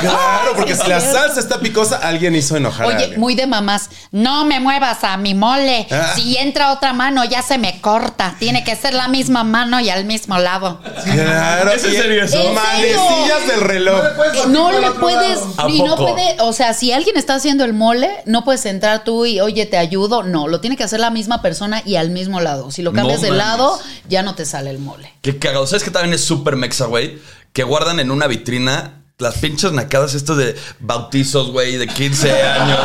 claro, 0.00 0.52
porque 0.54 0.74
si 0.74 0.86
la 0.88 1.00
salsa 1.00 1.40
está 1.40 1.60
picosa, 1.60 1.96
alguien 1.96 2.34
hizo 2.34 2.54
enojar 2.56 2.84
a 2.84 2.88
Oye, 2.88 2.96
alguien. 3.04 3.20
muy 3.20 3.34
de 3.34 3.46
mamás. 3.46 3.88
No 4.10 4.44
me 4.44 4.60
muevas 4.60 5.04
a 5.04 5.16
mi 5.16 5.32
mole. 5.34 5.86
Ah. 5.90 6.12
Si 6.14 6.36
entra 6.36 6.70
otra 6.70 6.92
mano, 6.92 7.24
ya 7.24 7.40
se 7.40 7.56
me 7.56 7.80
corta. 7.80 8.34
Tiene 8.38 8.62
que 8.62 8.76
ser 8.76 8.92
la 8.92 9.08
misma 9.08 9.42
mano 9.42 9.80
y 9.80 9.88
al 9.88 10.04
mismo 10.04 10.38
lado. 10.38 10.82
Claro. 11.04 11.72
¿Es 11.72 11.84
en 11.84 11.92
serio 11.92 12.24
eso? 12.24 12.52
Manecillas 12.52 13.46
del 13.48 13.60
reloj. 13.62 14.02
Eh, 14.04 14.38
no 14.48 14.70
le 14.70 14.90
puedes, 14.92 15.38
¿A 15.56 15.66
y 15.70 15.82
no 15.82 15.96
puede, 15.96 16.36
o 16.40 16.52
sea, 16.52 16.74
si 16.74 16.92
alguien 16.92 17.16
está 17.16 17.36
haciendo 17.36 17.64
el 17.64 17.72
mole, 17.72 18.10
no 18.26 18.44
puedes 18.44 18.66
entrar 18.66 19.02
tú 19.02 19.24
y, 19.24 19.40
oye, 19.40 19.64
te 19.64 19.78
ayudo. 19.78 20.22
No, 20.22 20.46
lo 20.46 20.60
tiene 20.60 20.76
que 20.76 20.84
hacer 20.84 21.00
la 21.00 21.08
misma 21.10 21.21
persona 21.42 21.82
y 21.86 21.96
al 21.96 22.10
mismo 22.10 22.40
lado. 22.40 22.70
Si 22.70 22.82
lo 22.82 22.92
cambias 22.92 23.18
No 23.20 23.22
de 23.24 23.30
mames. 23.30 23.46
lado, 23.46 23.80
ya 24.08 24.22
no 24.22 24.34
te 24.34 24.44
sale 24.44 24.70
el 24.70 24.78
mole. 24.78 25.12
Qué 25.22 25.38
cagado. 25.38 25.66
¿Sabes 25.66 25.84
que 25.84 25.90
también 25.90 26.14
es 26.14 26.24
súper 26.24 26.56
mexa, 26.56 26.86
güey? 26.86 27.18
Que 27.52 27.62
guardan 27.62 28.00
en 28.00 28.10
una 28.10 28.26
vitrina 28.26 28.98
las 29.18 29.38
pinches 29.38 29.70
nacadas 29.70 30.14
estos 30.14 30.36
de 30.36 30.56
bautizos, 30.80 31.52
güey, 31.52 31.76
de 31.76 31.86
15 31.86 32.42
años, 32.42 32.78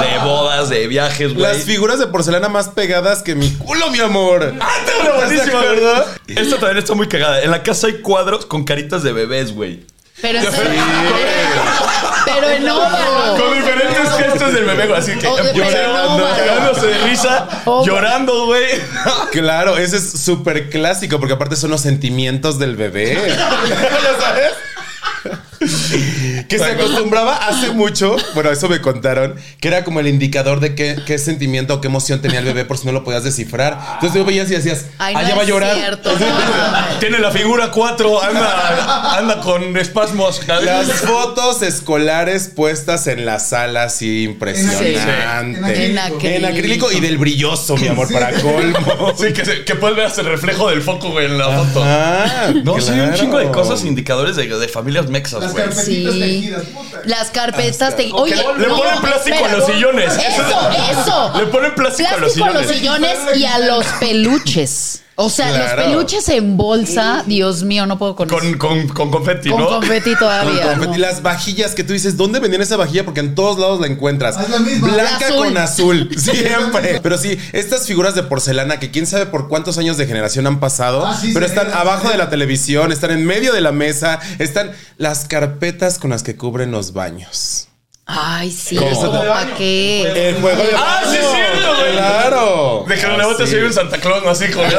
de 0.00 0.18
bodas, 0.24 0.68
de 0.68 0.88
viajes, 0.88 1.34
güey. 1.34 1.42
Las 1.46 1.58
figuras 1.62 2.00
de 2.00 2.08
porcelana 2.08 2.48
más 2.48 2.68
pegadas 2.70 3.22
que 3.22 3.36
mi 3.36 3.48
culo, 3.52 3.90
mi 3.92 4.00
amor. 4.00 4.54
¡Ah, 4.60 4.68
buenísima, 5.18 5.44
¿Estás 5.44 5.62
de 5.62 5.68
¿verdad? 5.68 6.06
Esta 6.26 6.56
también 6.56 6.78
está 6.78 6.94
muy 6.94 7.06
cagada. 7.06 7.42
En 7.42 7.50
la 7.52 7.62
casa 7.62 7.86
hay 7.86 8.00
cuadros 8.00 8.44
con 8.46 8.64
caritas 8.64 9.04
de 9.04 9.12
bebés, 9.12 9.54
güey. 9.54 9.86
Pero, 10.20 10.40
serio, 10.40 10.80
pero 12.24 12.48
en 12.50 12.68
óvalo. 12.68 13.36
Con 13.42 13.54
diferentes 13.54 14.10
gestos 14.18 14.52
del 14.54 14.64
bebé, 14.64 14.86
güey. 14.86 14.98
Así 14.98 15.12
que 15.12 15.26
llorando, 15.54 16.28
cagándose 16.36 16.86
de 16.86 16.98
risa, 17.04 17.48
Oh, 17.64 17.84
llorando, 17.84 18.46
güey. 18.46 18.64
Claro, 19.32 19.76
ese 19.78 19.96
es 19.96 20.10
súper 20.10 20.70
clásico 20.70 21.18
porque 21.18 21.34
aparte 21.34 21.56
son 21.56 21.70
los 21.70 21.80
sentimientos 21.80 22.58
del 22.58 22.76
bebé. 22.76 23.14
¿Ya 23.28 24.20
sabes? 24.20 24.52
Que 26.48 26.58
se 26.58 26.64
acostumbraba 26.64 27.36
hace 27.36 27.70
mucho, 27.70 28.16
bueno, 28.34 28.50
eso 28.50 28.68
me 28.68 28.80
contaron, 28.80 29.34
que 29.60 29.68
era 29.68 29.84
como 29.84 30.00
el 30.00 30.06
indicador 30.08 30.60
de 30.60 30.74
qué, 30.74 30.96
qué 31.06 31.18
sentimiento 31.18 31.74
o 31.74 31.80
qué 31.80 31.88
emoción 31.88 32.20
tenía 32.20 32.38
el 32.40 32.44
bebé 32.44 32.64
por 32.64 32.78
si 32.78 32.86
no 32.86 32.92
lo 32.92 33.04
podías 33.04 33.24
descifrar. 33.24 33.78
Entonces 33.94 34.12
tú 34.20 34.24
veías 34.24 34.50
y 34.50 34.54
decías, 34.54 34.86
Ay, 34.98 35.14
ah, 35.16 35.22
no 35.28 35.36
va 35.36 35.42
a 35.42 35.46
llorar. 35.46 35.76
cierto, 35.76 36.10
no. 36.18 36.98
Tiene 37.00 37.18
la 37.18 37.30
figura 37.30 37.70
4, 37.70 38.22
anda, 38.22 39.18
anda 39.18 39.40
con 39.40 39.76
espasmos. 39.76 40.40
Las 40.46 40.92
fotos 40.92 41.62
escolares 41.62 42.48
puestas 42.54 43.06
en 43.06 43.24
la 43.26 43.38
sala, 43.38 43.84
así 43.84 44.24
impresionante. 44.24 45.86
En 45.86 45.98
acrílico. 45.98 46.26
En 46.26 46.34
En 46.34 46.44
acrílico 46.44 46.92
y 46.92 47.00
del 47.00 47.18
brilloso, 47.18 47.76
mi 47.76 47.88
amor, 47.88 48.12
para 48.12 48.32
colmo. 48.40 49.12
Sí, 49.18 49.32
que, 49.32 49.44
se- 49.44 49.64
que 49.64 49.74
puedes 49.74 49.96
ver 49.96 50.06
hasta 50.06 50.20
el 50.20 50.28
reflejo 50.28 50.70
del 50.70 50.82
foco, 50.82 51.10
güey, 51.10 51.26
en 51.26 51.38
la 51.38 51.46
foto. 51.50 51.82
Ah, 51.84 52.52
No, 52.64 52.80
sí, 52.80 52.90
hay 52.92 53.00
un 53.00 53.06
claro. 53.08 53.18
chingo 53.20 53.38
de 53.38 53.50
cosas, 53.50 53.84
indicadores 53.84 54.36
de, 54.36 54.46
de 54.46 54.68
familias 54.68 55.08
mexas, 55.08 55.52
güey. 55.52 55.64
Sí. 55.72 56.33
Tejidas, 56.40 56.64
puta. 56.64 57.00
Las 57.04 57.30
carpetas 57.30 57.96
te... 57.96 58.04
Le, 58.06 58.12
Oye, 58.12 58.36
le 58.58 58.66
no, 58.68 58.76
ponen 58.76 59.00
plástico 59.00 59.36
a 59.36 59.40
espera. 59.40 59.56
los 59.56 59.66
sillones. 59.66 60.12
Eso, 60.16 60.70
eso. 61.00 61.32
Le 61.38 61.46
ponen 61.46 61.74
plástico, 61.74 62.08
a 62.08 62.16
los 62.18 62.32
Plástico 62.34 62.44
a 62.46 62.50
los 62.50 62.66
sillones. 62.66 63.10
sillones 63.18 63.36
y 63.38 63.44
a 63.46 63.58
los 63.60 63.86
peluches. 64.00 65.00
O 65.16 65.30
sea, 65.30 65.48
Claro. 65.48 65.76
los 65.82 65.86
peluches 65.92 66.28
en 66.30 66.56
bolsa, 66.56 67.22
Dios 67.26 67.62
mío, 67.62 67.86
no 67.86 67.98
puedo 67.98 68.16
con, 68.16 68.28
Con, 68.28 68.44
eso. 68.44 68.58
con, 68.58 68.88
con 68.88 69.10
confeti, 69.12 69.48
Con 69.50 69.60
¿no? 69.60 69.68
confeti 69.68 70.10
Con 70.10 70.18
todavía. 70.18 70.62
confeti. 70.74 70.92
¿no? 70.92 70.98
Las 70.98 71.22
vajillas 71.22 71.74
que 71.74 71.84
tú 71.84 71.92
dices, 71.92 72.16
¿dónde 72.16 72.40
vendían 72.40 72.62
esa 72.62 72.76
vajilla? 72.76 73.04
Porque 73.04 73.20
en 73.20 73.34
todos 73.36 73.58
lados 73.58 73.80
la 73.80 73.86
encuentras. 73.86 74.36
Es 74.40 74.50
la 74.50 74.58
misma. 74.58 74.88
Blanca 74.92 75.26
azul. 75.26 75.36
con 75.36 75.56
azul. 75.58 76.10
Siempre. 76.18 77.00
Pero 77.00 77.16
sí, 77.16 77.38
estas 77.52 77.86
figuras 77.86 78.14
de 78.16 78.24
porcelana 78.24 78.80
que 78.80 78.90
quién 78.90 79.06
sabe 79.06 79.26
por 79.26 79.48
cuántos 79.48 79.78
años 79.78 79.96
de 79.96 80.06
generación 80.06 80.46
han 80.48 80.58
pasado, 80.58 81.06
Ah, 81.06 81.16
sí, 81.20 81.30
pero 81.32 81.46
sí, 81.46 81.52
están 81.54 81.68
sí. 81.70 81.78
abajo 81.78 82.08
de 82.08 82.16
la 82.18 82.28
televisión, 82.28 82.90
están 82.90 83.12
en 83.12 83.24
medio 83.24 83.52
de 83.52 83.60
la 83.60 83.70
mesa, 83.72 84.18
están 84.40 84.72
las 84.96 85.26
carpetas 85.26 85.98
con 85.98 86.10
las 86.10 86.22
que 86.24 86.36
cubren 86.36 86.70
los 86.72 86.92
baños. 86.92 87.68
Ay, 88.06 88.50
sí. 88.50 88.76
¿Cómo? 88.76 88.90
¿Cómo 89.00 89.24
para 89.24 89.54
qué? 89.54 90.28
El 90.28 90.34
juego 90.40 90.62
de 90.62 90.70
Ah, 90.76 91.00
sí, 91.10 91.16
es 91.16 91.26
cierto, 91.26 91.76
güey. 91.80 91.92
Claro. 91.92 92.84
De 92.86 92.94
que 92.96 93.06
bote 93.06 93.42
Así. 93.44 93.52
soy 93.52 93.62
un 93.62 93.72
Santa 93.72 93.98
Claus, 93.98 94.22
no 94.22 94.30
así, 94.30 94.52
joder. 94.52 94.78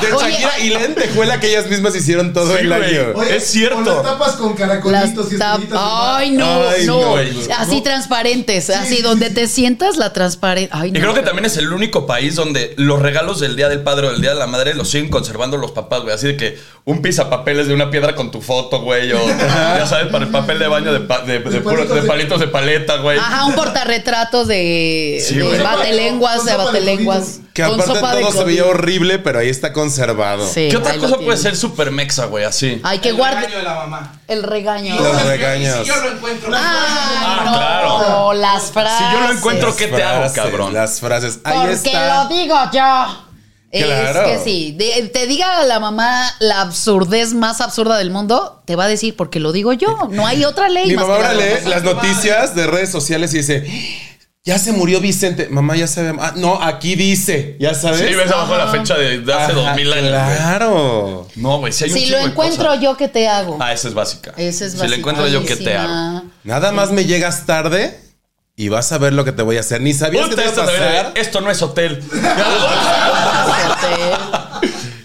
De 0.00 0.12
Oye, 0.12 0.30
Shakira 0.32 0.58
y 0.60 0.68
lentejuela 0.70 1.40
que 1.40 1.48
ellas 1.50 1.66
mismas 1.66 1.94
hicieron 1.94 2.32
todo 2.32 2.52
Sí, 2.56 2.60
el 2.64 2.72
año. 2.72 3.12
Oye, 3.14 3.36
Es 3.36 3.46
cierto. 3.46 3.82
Las 3.84 4.02
tapas 4.02 4.32
con 4.32 4.50
Las 4.50 4.58
caracolitos 4.58 5.32
y. 5.32 5.36
Ay, 5.72 6.30
no, 6.32 6.68
Ay, 6.68 6.86
no. 6.86 7.14
Así 7.56 7.80
transparentes, 7.82 8.70
así 8.70 8.96
sí, 8.96 9.02
donde 9.02 9.30
te 9.30 9.46
sientas 9.46 9.96
la 9.96 10.12
transparente. 10.12 10.70
Ay, 10.74 10.88
Y 10.90 10.92
no. 10.92 11.00
creo 11.00 11.14
que 11.14 11.22
también 11.22 11.44
es 11.44 11.56
el 11.56 11.72
único 11.72 12.06
país 12.06 12.34
donde 12.34 12.74
los 12.76 13.00
regalos 13.00 13.38
del 13.40 13.54
Día 13.56 13.68
del 13.68 13.82
Padre 13.82 14.08
o 14.08 14.10
del 14.12 14.20
Día 14.20 14.30
de 14.30 14.38
la 14.38 14.46
Madre 14.46 14.74
los 14.74 14.90
siguen 14.90 15.08
conservando 15.08 15.56
los 15.56 15.70
papás, 15.72 16.02
güey. 16.02 16.14
Así 16.14 16.26
de 16.26 16.36
que 16.36 16.58
un 16.84 17.02
pizapapeles 17.02 17.68
de 17.68 17.74
una 17.74 17.90
piedra 17.90 18.14
con 18.14 18.30
tu 18.30 18.40
foto, 18.40 18.80
güey. 18.82 19.12
O 19.12 19.26
ya 19.38 19.86
sabes, 19.86 20.08
para 20.10 20.24
el 20.24 20.30
papel 20.30 20.58
de 20.58 20.68
baño 20.68 20.92
de, 20.92 21.00
de, 21.28 21.38
de 21.38 21.60
puro- 21.60 21.76
palitos 21.76 21.94
de 21.94 22.00
de- 22.02 22.08
palitos 22.08 22.40
de 22.40 22.48
paleta, 22.48 22.96
güey. 22.96 23.18
Ajá, 23.18 23.44
un 23.44 23.54
portarretratos 23.54 24.48
de, 24.48 25.22
Sí, 25.24 25.36
de 25.36 25.62
batelenguas, 25.62 26.44
de 26.44 26.56
batelenguas. 26.56 27.40
Que 27.54 27.62
aparte 27.64 27.92
de 27.92 28.00
todo 28.22 28.32
se 28.32 28.44
veía 28.44 28.64
horrible, 28.64 29.18
pero 29.18 29.38
ahí 29.40 29.48
está 29.48 29.72
conservado. 29.72 30.46
Sí, 30.46 30.68
¿Qué 30.70 30.76
otra 30.76 30.96
cosa 30.96 31.16
puede 31.18 31.36
ser 31.36 31.56
super 31.56 31.90
mexa, 31.90 32.26
güey? 32.26 32.44
Así. 32.44 32.80
Ay, 32.84 33.00
que 33.00 33.08
El 33.10 33.16
guarde 33.16 33.36
regaño 33.40 33.56
de 33.58 33.62
la 33.64 33.74
mamá. 33.74 34.12
el 34.28 34.42
regaño. 34.44 34.94
Los 35.00 35.22
regaños. 35.24 35.76
Si 35.82 35.84
yo 35.84 35.96
lo 35.96 36.10
encuentro. 36.12 36.50
Ah, 36.54 37.42
no, 37.44 37.52
claro. 37.58 38.32
las 38.34 38.70
frases. 38.70 38.98
Si 38.98 39.12
yo 39.14 39.20
lo 39.26 39.32
encuentro, 39.32 39.76
¿qué 39.76 39.88
te 39.88 40.02
hago, 40.02 40.32
cabrón? 40.32 40.72
Las 40.72 41.00
frases. 41.00 41.40
Ahí 41.44 41.58
Porque 41.58 41.72
está. 41.74 42.24
lo 42.24 42.28
digo 42.28 42.56
yo. 42.72 43.24
Es 43.70 43.84
Claro. 43.84 44.24
que 44.26 44.38
sí. 44.42 44.74
De- 44.78 45.08
te 45.12 45.26
diga 45.26 45.62
la 45.64 45.78
mamá 45.78 46.32
la 46.40 46.62
absurdez 46.62 47.34
más 47.34 47.60
absurda 47.60 47.98
del 47.98 48.10
mundo, 48.10 48.62
te 48.64 48.76
va 48.76 48.84
a 48.84 48.88
decir 48.88 49.14
porque 49.16 49.40
lo 49.40 49.52
digo 49.52 49.72
yo. 49.74 50.08
No 50.10 50.26
hay 50.26 50.44
otra 50.44 50.68
ley 50.68 50.86
Mi 50.88 50.94
más 50.94 51.06
mamá 51.06 51.16
que 51.18 51.22
la 51.22 51.28
ahora 51.30 51.38
de 51.44 51.54
lee 51.56 51.64
la 51.64 51.70
las 51.70 51.82
noticias 51.84 52.54
de 52.54 52.66
redes 52.66 52.90
sociales 52.90 53.34
y 53.34 53.38
dice. 53.38 53.66
Ya 54.44 54.58
se 54.58 54.72
murió 54.72 54.98
Vicente. 55.02 55.48
Mamá, 55.50 55.76
ya 55.76 55.86
sabe. 55.86 56.14
Ah, 56.18 56.32
no, 56.34 56.62
aquí 56.62 56.94
dice. 56.94 57.58
Ya 57.60 57.74
sabes. 57.74 57.98
Sí, 58.00 58.14
ves 58.14 58.30
abajo 58.30 58.56
la 58.56 58.68
fecha 58.68 58.94
de, 58.96 59.20
de 59.20 59.32
hace 59.34 59.52
dos 59.52 59.76
mil 59.76 59.92
años. 59.92 60.08
Claro. 60.08 61.28
No, 61.36 61.58
güey, 61.58 61.70
si 61.70 61.84
hay 61.84 61.92
un 61.92 61.98
Si 61.98 62.06
lo 62.06 62.18
encuentro 62.18 62.74
yo, 62.76 62.96
¿qué 62.96 63.08
te 63.08 63.28
hago? 63.28 63.58
Ah, 63.60 63.74
esa 63.74 63.88
es 63.88 63.94
básica. 63.94 64.32
Ese 64.38 64.64
es 64.66 64.72
Si 64.72 64.88
lo 64.88 64.94
encuentro 64.94 65.28
yo, 65.28 65.44
¿qué 65.44 65.56
te 65.56 65.76
hago? 65.76 66.22
Nada 66.44 66.72
más 66.72 66.90
me 66.92 67.04
llegas 67.04 67.44
tarde 67.44 68.00
y 68.58 68.68
vas 68.68 68.90
a 68.92 68.98
ver 68.98 69.12
lo 69.14 69.24
que 69.24 69.30
te 69.32 69.42
voy 69.42 69.56
a 69.56 69.60
hacer. 69.60 69.80
Ni 69.80 69.94
sabías 69.94 70.28
que 70.28 70.34
te 70.34 70.42
iba 70.42 70.50
esto, 70.50 70.62
a 70.62 70.66
pasar. 70.66 71.12
esto 71.14 71.40
no 71.40 71.50
es 71.50 71.62
hotel. 71.62 72.02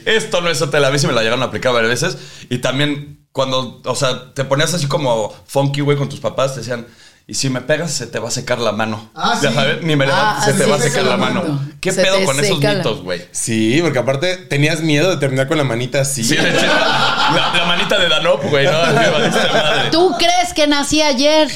Esto 0.06 0.42
no 0.42 0.50
es 0.50 0.62
hotel. 0.62 0.84
A 0.86 0.90
mí 0.92 1.00
sí 1.00 1.08
me 1.08 1.14
la 1.14 1.22
llegaron 1.22 1.42
a 1.44 1.46
aplicar 1.46 1.72
varias 1.74 2.02
veces. 2.02 2.18
Y 2.50 2.58
también 2.58 3.26
cuando, 3.32 3.82
o 3.86 3.96
sea, 3.96 4.34
te 4.34 4.44
ponías 4.44 4.74
así 4.74 4.88
como 4.88 5.34
funky, 5.48 5.82
güey, 5.82 5.98
con 5.98 6.10
tus 6.10 6.20
papás, 6.20 6.54
te 6.56 6.60
decían, 6.62 6.88
y 7.26 7.36
si 7.36 7.50
me 7.50 7.62
pegas, 7.62 7.92
se 7.92 8.06
te 8.08 8.20
va 8.20 8.28
a 8.28 8.32
secar 8.32 8.60
la 8.60 8.72
mano. 8.74 9.12
Ah, 9.16 9.40
ya 9.42 9.50
sí. 9.50 9.56
sabes, 9.56 9.82
ni 9.84 9.96
me 9.96 10.06
levanto, 10.06 10.42
Ah, 10.42 10.46
se 10.46 10.54
te 10.54 10.64
sí, 10.66 10.70
va 10.70 10.76
a 10.76 10.80
se 10.80 10.90
secar 10.90 11.04
seca 11.04 11.16
la 11.16 11.18
mano. 11.18 11.42
mano. 11.44 11.72
¿Qué 11.80 11.92
Se 11.92 12.02
pedo 12.04 12.24
con 12.26 12.40
esos 12.40 12.62
la- 12.62 12.74
mitos, 12.74 13.02
güey? 13.02 13.24
Sí, 13.32 13.80
porque 13.82 14.00
aparte 14.00 14.36
tenías 14.38 14.82
miedo 14.82 15.10
de 15.10 15.18
terminar 15.18 15.48
con 15.48 15.58
la 15.58 15.64
manita 15.64 16.02
así. 16.02 16.24
Sí, 16.24 16.36
de 16.36 16.50
hecho, 16.50 16.66
la, 16.66 17.54
la 17.56 17.66
manita 17.66 17.98
de 17.98 18.10
Danop, 18.10 18.44
güey, 18.50 18.66
¿no? 18.66 18.72
¿Tú 19.92 20.12
crees 20.18 20.54
que 20.54 20.68
nací 20.68 21.02
ayer? 21.02 21.50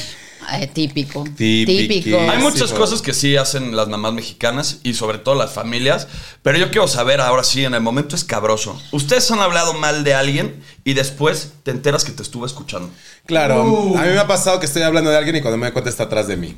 Ay, 0.50 0.66
típico. 0.68 1.24
Típico. 1.36 1.94
Típico. 1.94 2.18
Hay 2.18 2.38
muchas 2.38 2.72
cosas 2.72 3.02
que 3.02 3.12
sí 3.12 3.36
hacen 3.36 3.76
las 3.76 3.88
mamás 3.88 4.14
mexicanas 4.14 4.78
y 4.82 4.94
sobre 4.94 5.18
todo 5.18 5.34
las 5.34 5.52
familias, 5.52 6.08
pero 6.42 6.56
yo 6.56 6.70
quiero 6.70 6.88
saber 6.88 7.20
ahora 7.20 7.44
sí, 7.44 7.66
en 7.66 7.74
el 7.74 7.82
momento 7.82 8.16
escabroso. 8.16 8.80
Ustedes 8.90 9.30
han 9.30 9.40
hablado 9.40 9.74
mal 9.74 10.04
de 10.04 10.14
alguien 10.14 10.62
y 10.84 10.94
después 10.94 11.52
te 11.64 11.70
enteras 11.70 12.02
que 12.02 12.12
te 12.12 12.22
estuvo 12.22 12.46
escuchando. 12.46 12.88
Claro. 13.26 13.62
Uh. 13.62 13.98
A 13.98 14.02
mí 14.02 14.08
me 14.08 14.18
ha 14.18 14.26
pasado 14.26 14.58
que 14.58 14.64
estoy 14.64 14.82
hablando 14.82 15.10
de 15.10 15.18
alguien 15.18 15.36
y 15.36 15.42
cuando 15.42 15.58
me 15.58 15.66
doy 15.66 15.72
cuenta 15.72 15.90
está 15.90 16.04
atrás 16.04 16.26
de 16.28 16.38
mí. 16.38 16.56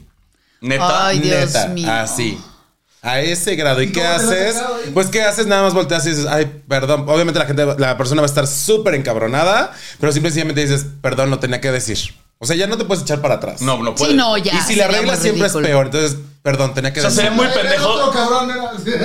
Neta. 0.60 1.08
Ay, 1.08 1.18
Dios 1.18 1.46
Neta, 1.46 1.66
mío. 1.66 1.92
así. 1.92 2.38
A 3.02 3.18
ese 3.18 3.56
grado. 3.56 3.82
¿Y, 3.82 3.86
¿Y 3.86 3.92
qué 3.92 4.06
haces? 4.06 4.54
Pues, 4.94 5.08
¿qué 5.08 5.22
haces? 5.22 5.48
Nada 5.48 5.62
más 5.62 5.74
volteas 5.74 6.06
y 6.06 6.10
dices, 6.10 6.26
ay, 6.26 6.62
perdón. 6.68 7.06
Obviamente 7.08 7.40
la 7.40 7.46
gente, 7.46 7.66
la 7.76 7.96
persona 7.96 8.20
va 8.20 8.26
a 8.26 8.28
estar 8.28 8.46
súper 8.46 8.94
encabronada, 8.94 9.72
pero 9.98 10.12
simplemente 10.12 10.60
dices, 10.60 10.86
perdón, 11.02 11.30
lo 11.30 11.40
tenía 11.40 11.60
que 11.60 11.72
decir. 11.72 11.98
O 12.42 12.46
sea, 12.46 12.56
ya 12.56 12.66
no 12.66 12.78
te 12.78 12.84
puedes 12.86 13.02
echar 13.04 13.20
para 13.20 13.34
atrás. 13.34 13.60
No, 13.60 13.82
no 13.82 13.94
puede. 13.94 14.12
Sí, 14.12 14.16
no, 14.16 14.36
ya. 14.38 14.54
y 14.54 14.60
si 14.62 14.74
la 14.74 14.88
regla 14.88 15.14
siempre 15.16 15.42
ridículo. 15.42 15.66
es 15.66 15.70
peor. 15.70 15.86
Entonces, 15.86 16.18
perdón, 16.42 16.72
tenía 16.72 16.90
que 16.90 17.00
O 17.00 17.02
sea, 17.02 17.10
decir. 17.10 17.24
sería 17.24 17.36
muy 17.36 17.46
pendejo. 17.48 18.12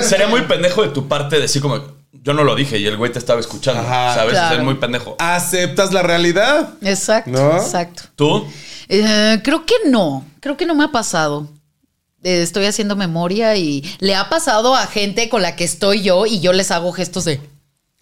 Sería 0.02 0.26
muy 0.28 0.40
pendejo 0.42 0.82
de 0.82 0.88
tu 0.88 1.06
parte 1.06 1.38
decir 1.38 1.60
como, 1.60 1.80
yo 2.12 2.32
no 2.32 2.44
lo 2.44 2.54
dije 2.54 2.78
y 2.78 2.86
el 2.86 2.96
güey 2.96 3.12
te 3.12 3.18
estaba 3.18 3.38
escuchando. 3.38 3.82
Ajá. 3.82 4.14
¿Sabes? 4.14 4.32
Claro. 4.32 4.48
Sería 4.48 4.64
muy 4.64 4.74
pendejo. 4.76 5.16
Aceptas 5.18 5.92
la 5.92 6.02
realidad. 6.02 6.70
Exacto, 6.80 7.30
¿No? 7.30 7.56
exacto. 7.58 8.04
¿Tú? 8.16 8.46
Eh, 8.88 9.40
creo 9.44 9.66
que 9.66 9.74
no, 9.86 10.24
creo 10.40 10.56
que 10.56 10.64
no 10.64 10.74
me 10.74 10.84
ha 10.84 10.92
pasado. 10.92 11.46
Eh, 12.22 12.40
estoy 12.42 12.64
haciendo 12.64 12.96
memoria 12.96 13.54
y 13.56 13.84
le 13.98 14.14
ha 14.14 14.28
pasado 14.30 14.74
a 14.74 14.86
gente 14.86 15.28
con 15.28 15.42
la 15.42 15.56
que 15.56 15.64
estoy 15.64 16.02
yo 16.02 16.24
y 16.24 16.40
yo 16.40 16.52
les 16.54 16.70
hago 16.70 16.90
gestos 16.92 17.26
de 17.26 17.40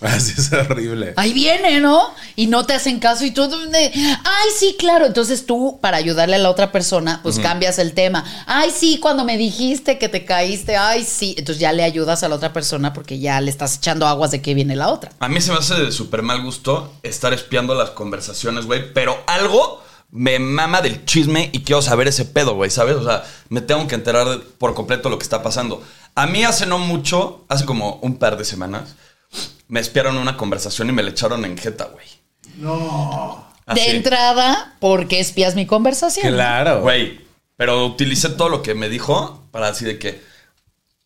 Así 0.16 0.34
es 0.36 0.52
horrible. 0.52 1.14
ahí 1.16 1.32
viene, 1.32 1.80
¿no? 1.80 2.12
Y 2.36 2.46
no 2.46 2.66
te 2.66 2.74
hacen 2.74 3.00
caso 3.00 3.24
y 3.24 3.30
tú 3.30 3.42
ay, 3.42 4.48
sí, 4.58 4.76
claro. 4.78 5.06
Entonces 5.06 5.46
tú, 5.46 5.78
para 5.80 5.96
ayudarle 5.96 6.36
a 6.36 6.38
la 6.38 6.50
otra 6.50 6.72
persona, 6.72 7.20
pues 7.22 7.38
cambias 7.38 7.78
el 7.78 7.94
tema. 7.94 8.22
Ay, 8.46 8.70
sí, 8.70 8.98
cuando 9.00 9.24
me 9.24 9.38
dijiste 9.38 9.98
que 9.98 10.10
te 10.10 10.26
caíste, 10.26 10.76
ay, 10.76 11.04
sí. 11.04 11.34
Entonces 11.38 11.60
ya 11.60 11.72
le 11.72 11.84
ayudas 11.84 12.22
a 12.22 12.28
la 12.28 12.34
otra 12.34 12.52
persona 12.52 12.92
porque 12.92 13.18
ya 13.18 13.40
le 13.40 13.50
estás 13.50 13.76
echando 13.76 14.06
aguas 14.06 14.30
de 14.30 14.42
que 14.42 14.52
viene 14.52 14.76
la 14.76 14.88
otra. 14.88 15.10
A 15.20 15.28
mí 15.28 15.40
se 15.40 15.52
me 15.52 15.58
hace 15.58 15.74
de 15.74 15.90
súper 15.90 16.22
mal 16.22 16.42
gusto 16.42 16.92
estar 17.02 17.32
espiando 17.32 17.74
las 17.74 17.90
conversaciones, 17.90 18.66
güey, 18.66 18.92
pero 18.92 19.16
algo 19.26 19.82
me 20.10 20.38
mama 20.38 20.82
del 20.82 21.04
chisme 21.06 21.48
y 21.52 21.62
quiero 21.62 21.80
saber 21.80 22.08
ese 22.08 22.26
pedo, 22.26 22.54
güey, 22.54 22.70
¿sabes? 22.70 22.96
O 22.96 23.04
sea, 23.04 23.24
me 23.48 23.62
tengo 23.62 23.86
que 23.88 23.94
enterar 23.94 24.40
por 24.58 24.74
completo 24.74 25.08
lo 25.08 25.18
que 25.18 25.24
está 25.24 25.42
pasando. 25.42 25.82
A 26.14 26.26
mí 26.26 26.44
hace 26.44 26.66
no 26.66 26.78
mucho, 26.78 27.44
hace 27.48 27.64
como 27.64 27.96
un 28.02 28.18
par 28.18 28.36
de 28.36 28.44
semanas, 28.44 28.94
me 29.74 29.80
espiaron 29.80 30.16
una 30.18 30.36
conversación 30.36 30.88
y 30.88 30.92
me 30.92 31.02
le 31.02 31.10
echaron 31.10 31.44
en 31.44 31.58
jeta, 31.58 31.86
güey. 31.86 32.06
No. 32.58 33.44
Así. 33.66 33.80
De 33.80 33.96
entrada, 33.96 34.76
porque 34.78 35.18
espías 35.18 35.56
mi 35.56 35.66
conversación? 35.66 36.32
Claro. 36.32 36.82
Güey, 36.82 37.20
pero 37.56 37.84
utilicé 37.84 38.28
todo 38.28 38.48
lo 38.48 38.62
que 38.62 38.76
me 38.76 38.88
dijo 38.88 39.42
para 39.50 39.72
decir 39.72 39.88
de 39.88 39.98
que 39.98 40.22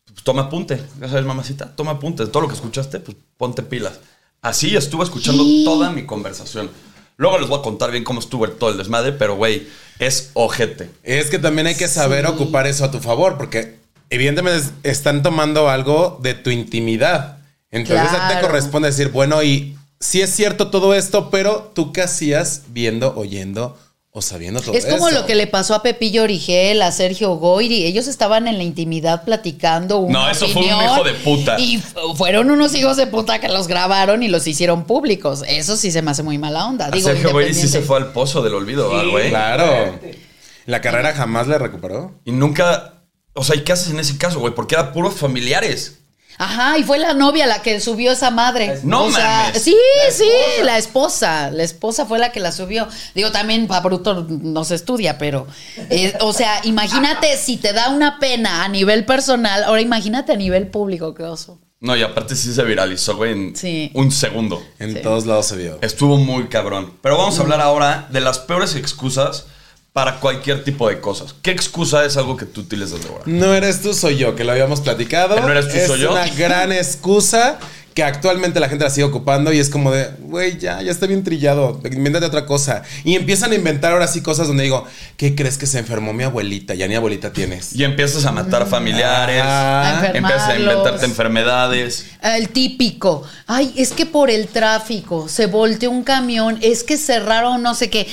pues, 0.04 0.22
toma 0.22 0.42
apunte. 0.42 0.82
Ya 1.00 1.08
sabes, 1.08 1.24
mamacita, 1.24 1.74
toma 1.74 1.92
apunte. 1.92 2.26
Todo 2.26 2.42
lo 2.42 2.48
que 2.48 2.56
escuchaste, 2.56 3.00
pues 3.00 3.16
ponte 3.38 3.62
pilas. 3.62 4.00
Así 4.42 4.76
estuve 4.76 5.04
escuchando 5.04 5.42
toda 5.64 5.88
mi 5.90 6.04
conversación. 6.04 6.70
Luego 7.16 7.38
les 7.38 7.48
voy 7.48 7.60
a 7.60 7.62
contar 7.62 7.90
bien 7.90 8.04
cómo 8.04 8.20
estuvo 8.20 8.44
el- 8.44 8.52
todo 8.52 8.68
el 8.70 8.76
desmadre, 8.76 9.12
pero 9.12 9.34
güey, 9.36 9.66
es 9.98 10.30
ojete. 10.34 10.90
Es 11.04 11.30
que 11.30 11.38
también 11.38 11.68
hay 11.68 11.74
que 11.74 11.88
saber 11.88 12.26
ocupar 12.26 12.66
eso 12.66 12.84
a 12.84 12.90
tu 12.90 12.98
favor, 13.00 13.38
porque 13.38 13.78
evidentemente 14.10 14.58
es- 14.58 14.72
están 14.82 15.22
tomando 15.22 15.70
algo 15.70 16.18
de 16.22 16.34
tu 16.34 16.50
intimidad. 16.50 17.37
Entonces 17.70 18.06
a 18.08 18.12
ti 18.12 18.16
te 18.16 18.18
Claro. 18.32 18.46
corresponde 18.48 18.88
decir, 18.88 19.08
bueno, 19.08 19.42
y 19.42 19.76
sí 20.00 20.20
es 20.22 20.30
cierto 20.34 20.70
todo 20.70 20.94
esto, 20.94 21.30
pero 21.30 21.70
tú 21.74 21.92
qué 21.92 22.02
hacías 22.02 22.62
viendo, 22.68 23.14
oyendo 23.16 23.76
o 24.10 24.22
sabiendo 24.22 24.60
todo 24.60 24.74
Es 24.74 24.86
como 24.86 25.08
eso? 25.08 25.20
lo 25.20 25.26
que 25.26 25.34
le 25.34 25.46
pasó 25.46 25.74
a 25.74 25.82
Pepillo 25.82 26.22
Origel, 26.24 26.80
a 26.82 26.90
Sergio 26.90 27.34
Goyri. 27.36 27.84
Ellos 27.84 28.08
estaban 28.08 28.48
en 28.48 28.56
la 28.56 28.64
intimidad 28.64 29.24
platicando 29.24 29.98
una 29.98 30.18
No, 30.24 30.30
eso 30.30 30.48
fue 30.48 30.62
un 30.62 30.68
hijo 30.82 31.04
de 31.04 31.12
puta. 31.12 31.60
Y 31.60 31.78
fu- 31.78 32.14
fueron 32.16 32.50
unos 32.50 32.74
hijos 32.74 32.96
de 32.96 33.06
puta 33.06 33.38
que 33.38 33.48
los 33.48 33.68
grabaron 33.68 34.22
y 34.22 34.28
los 34.28 34.46
hicieron 34.46 34.84
públicos. 34.84 35.44
Eso 35.46 35.76
sí 35.76 35.92
se 35.92 36.00
me 36.02 36.10
hace 36.10 36.22
muy 36.22 36.38
mala 36.38 36.66
onda. 36.66 36.86
A 36.86 36.90
Digo, 36.90 37.08
Sergio 37.08 37.30
Güey 37.32 37.52
sí 37.54 37.68
se 37.68 37.82
fue 37.82 37.98
al 37.98 38.12
pozo 38.12 38.42
del 38.42 38.54
olvido, 38.54 38.88
¿verdad, 38.90 39.10
güey. 39.10 39.28
Claro. 39.28 39.98
La 40.66 40.80
carrera 40.80 41.12
jamás 41.14 41.46
le 41.46 41.58
recuperó. 41.58 42.14
Y 42.24 42.32
nunca. 42.32 42.94
O 43.34 43.44
sea, 43.44 43.54
¿y 43.56 43.60
qué 43.62 43.72
haces 43.72 43.90
en 43.90 44.00
ese 44.00 44.16
caso, 44.18 44.40
güey? 44.40 44.54
Porque 44.54 44.74
eran 44.74 44.92
puros 44.92 45.14
familiares. 45.14 45.98
Ajá, 46.38 46.78
y 46.78 46.84
fue 46.84 46.98
la 47.00 47.14
novia 47.14 47.46
la 47.46 47.62
que 47.62 47.80
subió 47.80 48.12
esa 48.12 48.30
madre. 48.30 48.78
No 48.84 49.04
O 49.06 49.10
sea, 49.12 49.46
mames. 49.48 49.62
Sí, 49.62 49.76
sí, 50.12 50.30
la 50.62 50.78
esposa. 50.78 51.50
La 51.50 51.64
esposa 51.64 52.06
fue 52.06 52.18
la 52.20 52.30
que 52.32 52.38
la 52.40 52.52
subió. 52.52 52.86
Digo, 53.14 53.32
también 53.32 53.66
para 53.66 53.80
bruto 53.80 54.24
no 54.28 54.64
se 54.64 54.76
estudia, 54.76 55.18
pero. 55.18 55.46
eh, 55.90 56.14
o 56.20 56.32
sea, 56.32 56.60
imagínate 56.64 57.36
si 57.36 57.56
te 57.56 57.72
da 57.72 57.88
una 57.90 58.18
pena 58.20 58.64
a 58.64 58.68
nivel 58.68 59.04
personal, 59.04 59.64
ahora 59.64 59.80
imagínate 59.80 60.32
a 60.32 60.36
nivel 60.36 60.68
público, 60.68 61.12
qué 61.14 61.24
oso. 61.24 61.58
No, 61.80 61.96
y 61.96 62.02
aparte 62.02 62.34
sí 62.34 62.52
se 62.52 62.64
viralizó, 62.64 63.16
güey, 63.16 63.32
en 63.32 63.56
Sí. 63.56 63.90
un 63.94 64.10
segundo. 64.10 64.60
En 64.80 64.94
Sí. 64.94 65.00
todos 65.02 65.26
lados 65.26 65.46
se 65.46 65.56
vio. 65.56 65.78
Estuvo 65.80 66.16
muy 66.16 66.48
cabrón. 66.48 66.94
Pero 67.02 67.16
vamos 67.16 67.38
a 67.38 67.42
hablar 67.42 67.60
ahora 67.60 68.08
de 68.10 68.20
las 68.20 68.38
peores 68.38 68.74
excusas 68.74 69.46
para 69.98 70.20
cualquier 70.20 70.62
tipo 70.62 70.88
de 70.88 71.00
cosas. 71.00 71.34
¿Qué 71.42 71.50
excusa 71.50 72.04
es 72.04 72.16
algo 72.16 72.36
que 72.36 72.46
tú 72.46 72.60
utilizas, 72.60 73.02
Débora? 73.02 73.24
No 73.26 73.52
eres 73.52 73.82
tú, 73.82 73.92
soy 73.92 74.16
yo, 74.16 74.36
que 74.36 74.44
lo 74.44 74.52
habíamos 74.52 74.80
platicado. 74.80 75.34
¿Que 75.34 75.40
no 75.40 75.50
eres 75.50 75.68
tú, 75.68 75.76
es 75.76 75.88
soy 75.88 75.98
yo? 75.98 76.12
una 76.12 76.28
gran 76.28 76.70
excusa 76.70 77.58
que 77.98 78.04
actualmente 78.04 78.60
la 78.60 78.68
gente 78.68 78.84
la 78.84 78.90
sigue 78.90 79.02
ocupando 79.02 79.52
y 79.52 79.58
es 79.58 79.70
como 79.70 79.90
de, 79.90 80.08
güey, 80.20 80.56
ya, 80.56 80.80
ya 80.82 80.92
está 80.92 81.08
bien 81.08 81.24
trillado, 81.24 81.80
invéntate 81.90 82.26
otra 82.26 82.46
cosa. 82.46 82.84
Y 83.02 83.16
empiezan 83.16 83.50
a 83.50 83.56
inventar 83.56 83.92
ahora 83.92 84.06
sí 84.06 84.20
cosas 84.20 84.46
donde 84.46 84.62
digo, 84.62 84.84
¿qué 85.16 85.34
crees 85.34 85.58
que 85.58 85.66
se 85.66 85.80
enfermó 85.80 86.12
mi 86.12 86.22
abuelita? 86.22 86.76
Ya 86.76 86.86
ni 86.86 86.94
abuelita 86.94 87.32
tienes. 87.32 87.74
Y 87.74 87.82
empiezas 87.82 88.24
a 88.24 88.30
matar 88.30 88.68
familiares, 88.68 89.42
Ah, 89.44 90.00
A 90.00 90.16
empiezas 90.16 90.48
a 90.48 90.56
inventarte 90.56 91.06
enfermedades. 91.06 92.06
El 92.22 92.50
típico. 92.50 93.24
Ay, 93.48 93.74
es 93.76 93.90
que 93.90 94.06
por 94.06 94.30
el 94.30 94.46
tráfico 94.46 95.28
se 95.28 95.46
volteó 95.46 95.90
un 95.90 96.04
camión, 96.04 96.56
es 96.60 96.84
que 96.84 96.98
cerraron 96.98 97.64
no 97.64 97.74
sé 97.74 97.90
qué. 97.90 98.06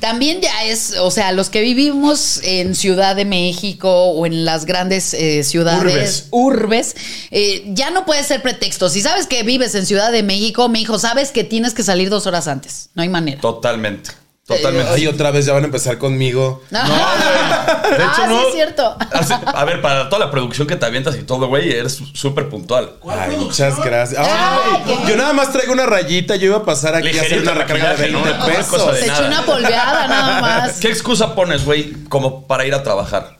También 0.00 0.40
ya 0.40 0.64
es, 0.64 0.96
o 0.98 1.12
sea, 1.12 1.30
los 1.30 1.48
que 1.48 1.60
vivimos 1.60 2.40
en 2.42 2.74
Ciudad 2.74 3.14
de 3.14 3.24
México 3.24 4.06
o 4.06 4.26
en 4.26 4.44
las 4.44 4.64
grandes 4.64 5.14
eh, 5.14 5.44
ciudades, 5.44 6.26
urbes, 6.32 6.96
eh, 7.30 7.62
ya 7.68 7.92
no 7.92 8.04
puede 8.04 8.24
ser 8.24 8.42
pretexto. 8.42 8.88
Si 8.88 9.00
sabes 9.00 9.27
que 9.28 9.42
vives 9.42 9.74
en 9.74 9.86
Ciudad 9.86 10.10
de 10.12 10.22
México, 10.22 10.68
mi 10.68 10.82
hijo, 10.82 10.98
sabes 10.98 11.30
que 11.30 11.44
tienes 11.44 11.74
que 11.74 11.82
salir 11.82 12.10
dos 12.10 12.26
horas 12.26 12.48
antes. 12.48 12.90
No 12.94 13.02
hay 13.02 13.08
manera. 13.08 13.40
Totalmente. 13.40 14.10
Totalmente. 14.48 14.90
Ay, 14.90 15.06
otra 15.06 15.30
vez 15.30 15.44
ya 15.44 15.52
van 15.52 15.64
a 15.64 15.66
empezar 15.66 15.98
conmigo. 15.98 16.62
De 16.70 16.78
hecho, 16.78 18.22
ah, 18.22 18.26
no. 18.28 18.40
sí 18.40 18.46
es 18.48 18.54
cierto. 18.54 18.96
A 19.44 19.64
ver, 19.66 19.82
para 19.82 20.08
toda 20.08 20.24
la 20.24 20.30
producción 20.30 20.66
que 20.66 20.76
te 20.76 20.86
avientas 20.86 21.16
y 21.16 21.22
todo, 21.22 21.48
güey, 21.48 21.70
eres 21.70 22.00
súper 22.14 22.48
puntual. 22.48 22.94
Ay, 23.06 23.36
muchas 23.36 23.78
gracias. 23.78 24.26
Ay, 24.26 24.96
yo 25.06 25.16
nada 25.16 25.34
más 25.34 25.52
traigo 25.52 25.74
una 25.74 25.84
rayita, 25.84 26.36
yo 26.36 26.46
iba 26.46 26.56
a 26.56 26.64
pasar 26.64 26.94
aquí 26.94 27.18
a 27.18 27.20
hacer 27.20 27.42
una 27.42 27.52
recarga 27.52 27.94
de 27.94 28.10
maquillaje, 28.10 28.12
20 28.12 28.30
¿no? 28.30 28.36
Una 28.36 28.46
pesos. 28.46 28.66
cosa 28.66 28.92
de 28.92 29.00
Se 29.00 29.06
echó 29.06 29.26
una 29.26 29.44
polveada 29.44 30.08
nada 30.08 30.40
más. 30.40 30.80
¿Qué 30.80 30.88
excusa 30.88 31.34
pones, 31.34 31.66
güey, 31.66 31.92
como 32.08 32.46
para 32.46 32.64
ir 32.66 32.74
a 32.74 32.82
trabajar? 32.82 33.37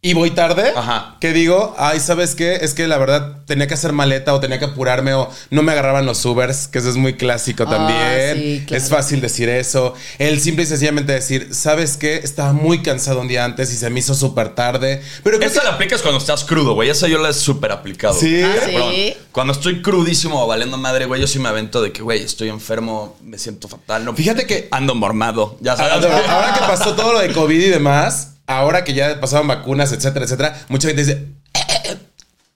Y 0.00 0.14
voy 0.14 0.30
tarde, 0.30 0.72
Ajá. 0.76 1.16
que 1.20 1.32
digo, 1.32 1.74
ay, 1.76 1.98
¿sabes 1.98 2.36
qué? 2.36 2.54
Es 2.62 2.72
que 2.72 2.86
la 2.86 2.98
verdad 2.98 3.38
tenía 3.46 3.66
que 3.66 3.74
hacer 3.74 3.92
maleta 3.92 4.32
o 4.32 4.38
tenía 4.38 4.60
que 4.60 4.66
apurarme 4.66 5.12
o 5.14 5.28
no 5.50 5.62
me 5.64 5.72
agarraban 5.72 6.06
los 6.06 6.24
Ubers, 6.24 6.68
que 6.68 6.78
eso 6.78 6.88
es 6.88 6.94
muy 6.96 7.14
clásico 7.14 7.64
Ah, 7.66 7.70
también. 7.70 8.36
sí, 8.36 8.64
claro. 8.64 8.82
Es 8.84 8.90
fácil 8.90 9.20
decir 9.20 9.48
eso. 9.48 9.94
El 10.20 10.40
simple 10.40 10.62
y 10.62 10.66
sencillamente 10.66 11.12
decir, 11.12 11.48
¿sabes 11.52 11.96
qué? 11.96 12.14
Estaba 12.18 12.52
muy 12.52 12.80
cansado 12.82 13.20
un 13.20 13.26
día 13.26 13.44
antes 13.44 13.72
y 13.72 13.76
se 13.76 13.90
me 13.90 13.98
hizo 13.98 14.14
súper 14.14 14.50
tarde. 14.54 15.02
Pero 15.24 15.40
Esa 15.40 15.60
que- 15.62 15.66
la 15.66 15.72
aplicas 15.74 16.00
cuando 16.00 16.18
estás 16.18 16.44
crudo, 16.44 16.74
güey. 16.74 16.90
Esa 16.90 17.08
yo 17.08 17.18
la 17.20 17.30
he 17.30 17.34
súper 17.34 17.72
aplicado. 17.72 18.14
Sí. 18.14 18.40
Ah, 18.40 18.54
sí. 18.64 18.72
Cabrón. 18.72 18.94
Cuando 19.32 19.52
estoy 19.52 19.82
crudísimo 19.82 20.44
o 20.44 20.46
valiendo 20.46 20.76
madre, 20.78 21.06
güey, 21.06 21.20
yo 21.20 21.26
sí 21.26 21.40
me 21.40 21.48
avento 21.48 21.82
de 21.82 21.90
que, 21.90 22.02
güey, 22.02 22.22
estoy 22.22 22.50
enfermo, 22.50 23.16
me 23.24 23.36
siento 23.36 23.66
fatal. 23.66 24.04
No, 24.04 24.14
Fíjate 24.14 24.46
que- 24.46 24.68
Ando 24.70 24.94
mormado. 24.94 25.56
Ya 25.60 25.76
sabes. 25.76 25.92
Ahora, 26.04 26.32
ahora 26.32 26.54
que 26.54 26.60
pasó 26.60 26.94
todo 26.94 27.14
lo 27.14 27.18
de 27.18 27.32
COVID 27.32 27.60
y 27.60 27.68
demás, 27.68 28.34
ahora 28.48 28.82
que 28.82 28.94
ya 28.94 29.20
pasaban 29.20 29.46
vacunas, 29.46 29.92
etcétera, 29.92 30.24
etcétera, 30.24 30.58
mucha 30.68 30.88
gente 30.88 31.02
dice 31.02 31.12
"Eh, 31.54 31.60
eh, 31.68 31.80
eh, 31.92 31.98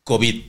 COVID. 0.02 0.42